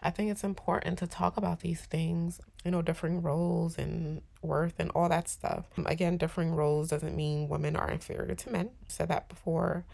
I 0.02 0.12
think 0.12 0.30
it's 0.32 0.44
important 0.44 1.00
to 1.00 1.08
talk 1.08 1.38
about 1.38 1.62
these 1.62 1.82
things, 1.82 2.40
you 2.64 2.72
know, 2.72 2.82
differing 2.82 3.22
roles 3.22 3.78
and 3.78 4.22
worth 4.42 4.76
and 4.80 4.92
all 4.92 5.10
that 5.10 5.28
stuff. 5.28 5.66
Again, 5.86 6.18
differing 6.18 6.54
roles 6.54 6.90
doesn't 6.90 7.16
mean 7.16 7.50
women 7.50 7.76
are 7.76 7.90
inferior 7.90 8.36
to 8.36 8.50
men. 8.52 8.70
I've 8.84 8.92
said 8.92 9.10
that 9.10 9.28
before. 9.28 9.86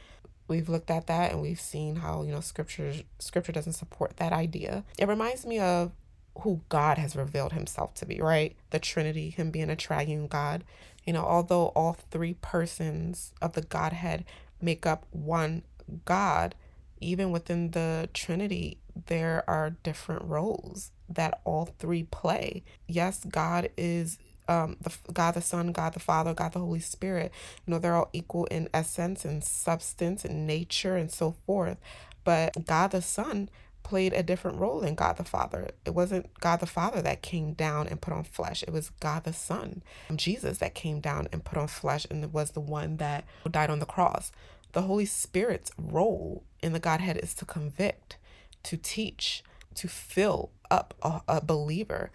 We've 0.48 0.68
looked 0.68 0.92
at 0.92 1.08
that 1.08 1.32
and 1.32 1.42
we've 1.42 1.60
seen 1.60 1.98
how, 1.98 2.24
you 2.24 2.32
know, 2.34 2.42
scripture 2.42 2.94
scripture 3.20 3.54
doesn't 3.54 3.74
support 3.74 4.18
that 4.18 4.34
idea. 4.34 4.84
It 4.98 5.08
reminds 5.08 5.46
me 5.46 5.60
of 5.60 5.94
who 6.40 6.62
God 6.68 6.98
has 6.98 7.16
revealed 7.16 7.54
himself 7.54 7.94
to 7.96 8.06
be, 8.06 8.20
right? 8.20 8.56
The 8.72 8.80
Trinity, 8.80 9.30
him 9.30 9.52
being 9.52 9.70
a 9.70 9.76
triune 9.76 10.28
God. 10.28 10.64
You 11.06 11.14
know, 11.14 11.24
although 11.24 11.68
all 11.68 11.94
three 12.12 12.36
persons 12.36 13.34
of 13.42 13.54
the 13.54 13.62
Godhead 13.62 14.26
make 14.62 14.86
up 14.86 15.06
one 15.12 15.64
God, 16.06 16.56
even 17.00 17.32
within 17.32 17.72
the 17.72 18.10
Trinity, 18.14 18.78
there 19.08 19.44
are 19.48 19.72
different 19.84 20.24
roles 20.26 20.92
that 21.10 21.42
all 21.44 21.66
three 21.80 22.04
play. 22.04 22.64
Yes, 22.88 23.26
God 23.26 23.70
is 23.78 24.18
um 24.48 24.78
the 24.82 24.92
God 25.14 25.36
the 25.36 25.42
Son, 25.42 25.72
God 25.72 25.94
the 25.94 26.00
Father, 26.00 26.34
God 26.34 26.54
the 26.54 26.60
Holy 26.60 26.80
Spirit. 26.80 27.32
You 27.66 27.72
know, 27.72 27.80
they're 27.80 27.96
all 27.96 28.10
equal 28.14 28.46
in 28.46 28.70
essence 28.74 29.26
and 29.26 29.44
substance 29.44 30.26
and 30.26 30.46
nature 30.48 30.96
and 30.96 31.12
so 31.12 31.36
forth. 31.46 31.78
But 32.24 32.66
God 32.66 32.92
the 32.92 33.02
Son 33.02 33.50
played 33.84 34.14
a 34.14 34.24
different 34.24 34.58
role 34.60 34.80
than 34.80 34.96
God 34.96 35.18
the 35.18 35.24
Father. 35.24 35.70
It 35.86 35.94
wasn't 35.94 36.34
God 36.40 36.62
the 36.62 36.66
Father 36.66 37.02
that 37.02 37.22
came 37.22 37.54
down 37.54 37.88
and 37.88 38.02
put 38.02 38.14
on 38.14 38.24
flesh. 38.24 38.64
It 38.64 38.72
was 38.72 38.92
God 39.02 39.26
the 39.26 39.34
Son, 39.34 39.84
Jesus 40.16 40.60
that 40.60 40.74
came 40.74 41.02
down 41.02 41.28
and 41.32 41.44
put 41.44 41.58
on 41.58 41.68
flesh 41.68 42.08
and 42.10 42.32
was 42.34 42.52
the 42.52 42.62
one 42.62 42.98
that 42.98 43.26
died 43.50 43.70
on 43.70 43.80
the 43.80 43.86
cross. 43.86 44.32
The 44.72 44.84
Holy 44.84 45.06
Spirit's 45.06 45.72
role 45.78 46.44
in 46.62 46.74
the 46.74 46.80
Godhead 46.80 47.18
is 47.18 47.34
to 47.36 47.46
convict, 47.46 48.18
to 48.64 48.78
teach, 48.78 49.44
to 49.76 49.88
fill 49.88 50.52
up 50.72 50.94
a, 51.02 51.22
a 51.28 51.42
believer. 51.42 52.12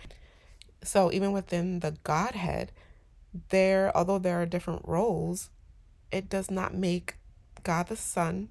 So 0.83 1.13
even 1.13 1.33
within 1.33 1.81
the 1.81 1.93
Godhead, 2.03 2.73
there, 3.51 3.97
although 3.97 4.19
there 4.19 4.41
are 4.41 4.47
different 4.47 4.83
roles, 4.85 5.51
it 6.11 6.29
does 6.29 6.51
not 6.51 6.75
make 6.75 7.17
God 7.63 7.89
the 7.89 7.97
Son 7.97 8.49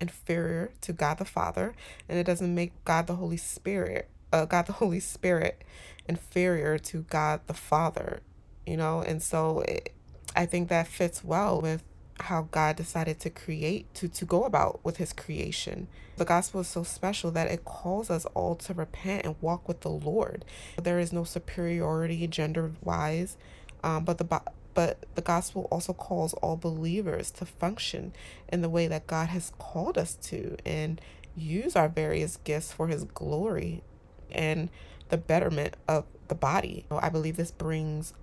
inferior 0.00 0.72
to 0.80 0.92
God 0.92 1.18
the 1.18 1.24
Father, 1.24 1.74
and 2.08 2.18
it 2.18 2.24
doesn't 2.24 2.54
make 2.54 2.84
God 2.84 3.06
the 3.06 3.16
Holy 3.16 3.36
Spirit, 3.36 4.08
uh, 4.32 4.44
God 4.44 4.66
the 4.66 4.72
Holy 4.74 5.00
Spirit 5.00 5.62
inferior 6.08 6.78
to 6.78 7.02
God 7.02 7.40
the 7.46 7.54
Father, 7.54 8.20
you 8.66 8.76
know. 8.76 9.00
And 9.00 9.22
so 9.22 9.60
it, 9.60 9.92
I 10.34 10.46
think 10.46 10.68
that 10.68 10.86
fits 10.86 11.22
well 11.22 11.60
with 11.60 11.82
how 12.22 12.48
God 12.50 12.76
decided 12.76 13.20
to 13.20 13.30
create, 13.30 13.92
to, 13.94 14.08
to 14.08 14.24
go 14.24 14.44
about 14.44 14.80
with 14.84 14.98
his 14.98 15.12
creation. 15.12 15.88
The 16.16 16.24
gospel 16.24 16.60
is 16.60 16.68
so 16.68 16.82
special 16.82 17.30
that 17.32 17.50
it 17.50 17.64
calls 17.64 18.10
us 18.10 18.26
all 18.34 18.54
to 18.56 18.74
repent 18.74 19.24
and 19.24 19.36
walk 19.40 19.66
with 19.66 19.80
the 19.80 19.90
Lord. 19.90 20.44
There 20.80 20.98
is 20.98 21.12
no 21.12 21.24
superiority 21.24 22.26
gender 22.26 22.72
wise, 22.82 23.36
um, 23.82 24.04
but 24.04 24.18
the 24.18 24.42
but 24.72 25.04
the 25.16 25.22
gospel 25.22 25.66
also 25.70 25.92
calls 25.92 26.32
all 26.34 26.56
believers 26.56 27.30
to 27.32 27.44
function 27.44 28.12
in 28.48 28.62
the 28.62 28.68
way 28.68 28.86
that 28.86 29.06
God 29.06 29.28
has 29.28 29.52
called 29.58 29.98
us 29.98 30.14
to 30.22 30.56
and 30.64 31.00
use 31.36 31.74
our 31.74 31.88
various 31.88 32.36
gifts 32.44 32.72
for 32.72 32.86
his 32.86 33.04
glory 33.04 33.82
and 34.30 34.70
the 35.08 35.16
betterment 35.16 35.74
of 35.88 36.04
the 36.28 36.34
body. 36.34 36.84
I 36.90 37.08
believe 37.08 37.36
this 37.36 37.50
brings 37.50 38.14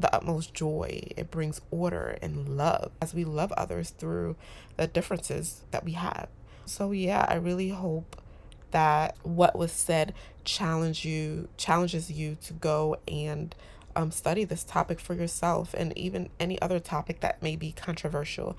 the 0.00 0.14
utmost 0.14 0.54
joy. 0.54 1.02
It 1.16 1.30
brings 1.30 1.60
order 1.70 2.18
and 2.22 2.56
love 2.56 2.92
as 3.00 3.14
we 3.14 3.24
love 3.24 3.52
others 3.52 3.90
through 3.90 4.36
the 4.76 4.86
differences 4.86 5.62
that 5.70 5.84
we 5.84 5.92
have. 5.92 6.28
So 6.66 6.92
yeah, 6.92 7.26
I 7.28 7.34
really 7.34 7.70
hope 7.70 8.20
that 8.70 9.16
what 9.22 9.56
was 9.58 9.72
said 9.72 10.14
challenge 10.44 11.04
you 11.04 11.48
challenges 11.56 12.10
you 12.10 12.36
to 12.42 12.52
go 12.52 12.96
and 13.08 13.54
um, 13.96 14.10
study 14.10 14.44
this 14.44 14.64
topic 14.64 15.00
for 15.00 15.14
yourself 15.14 15.74
and 15.74 15.96
even 15.98 16.30
any 16.38 16.60
other 16.62 16.78
topic 16.78 17.20
that 17.20 17.42
may 17.42 17.56
be 17.56 17.72
controversial 17.72 18.56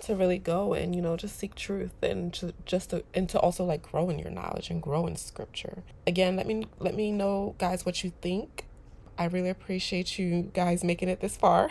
to 0.00 0.14
really 0.14 0.38
go 0.38 0.74
and 0.74 0.94
you 0.94 1.00
know 1.00 1.16
just 1.16 1.38
seek 1.38 1.54
truth 1.54 1.94
and 2.02 2.34
to 2.34 2.52
just 2.66 2.90
to 2.90 3.02
and 3.14 3.28
to 3.28 3.38
also 3.38 3.64
like 3.64 3.82
grow 3.82 4.10
in 4.10 4.18
your 4.18 4.30
knowledge 4.30 4.68
and 4.68 4.82
grow 4.82 5.06
in 5.06 5.16
scripture 5.16 5.82
again 6.06 6.36
let 6.36 6.46
me 6.46 6.66
let 6.78 6.94
me 6.94 7.10
know 7.10 7.54
guys 7.58 7.86
what 7.86 8.04
you 8.04 8.12
think 8.20 8.66
I 9.16 9.24
really 9.26 9.50
appreciate 9.50 10.18
you 10.18 10.50
guys 10.54 10.82
making 10.82 11.08
it 11.08 11.20
this 11.20 11.36
far. 11.36 11.70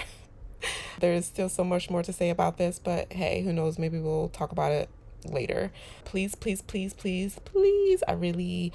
There's 1.00 1.26
still 1.26 1.50
so 1.50 1.64
much 1.64 1.90
more 1.90 2.04
to 2.04 2.14
say 2.14 2.30
about 2.30 2.58
this, 2.58 2.80
but 2.80 3.12
hey, 3.12 3.42
who 3.44 3.52
knows? 3.52 3.78
Maybe 3.78 4.00
we'll 4.00 4.30
talk 4.30 4.52
about 4.52 4.72
it 4.72 4.90
later. 5.26 5.72
Please, 6.06 6.36
please, 6.36 6.62
please, 6.62 6.94
please, 6.94 7.40
please. 7.44 8.04
I 8.08 8.14
really 8.14 8.72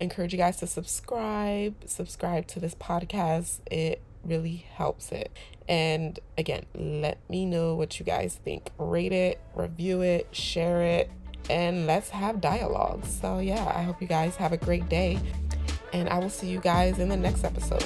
encourage 0.00 0.32
you 0.32 0.38
guys 0.38 0.56
to 0.58 0.66
subscribe, 0.66 1.74
subscribe 1.86 2.46
to 2.48 2.60
this 2.60 2.74
podcast. 2.74 3.60
It 3.70 4.02
really 4.24 4.66
helps 4.74 5.12
it. 5.12 5.30
And 5.68 6.18
again, 6.36 6.64
let 6.74 7.18
me 7.28 7.44
know 7.44 7.74
what 7.74 7.98
you 7.98 8.06
guys 8.06 8.38
think. 8.44 8.70
Rate 8.78 9.12
it, 9.12 9.40
review 9.54 10.00
it, 10.00 10.28
share 10.32 10.82
it, 10.82 11.10
and 11.50 11.86
let's 11.86 12.10
have 12.10 12.40
dialogue. 12.40 13.04
So, 13.04 13.38
yeah, 13.38 13.72
I 13.74 13.82
hope 13.82 14.00
you 14.00 14.08
guys 14.08 14.36
have 14.36 14.52
a 14.52 14.56
great 14.56 14.88
day. 14.88 15.18
And 15.92 16.08
I 16.08 16.18
will 16.18 16.30
see 16.30 16.48
you 16.48 16.60
guys 16.60 16.98
in 16.98 17.08
the 17.08 17.16
next 17.16 17.44
episode. 17.44 17.84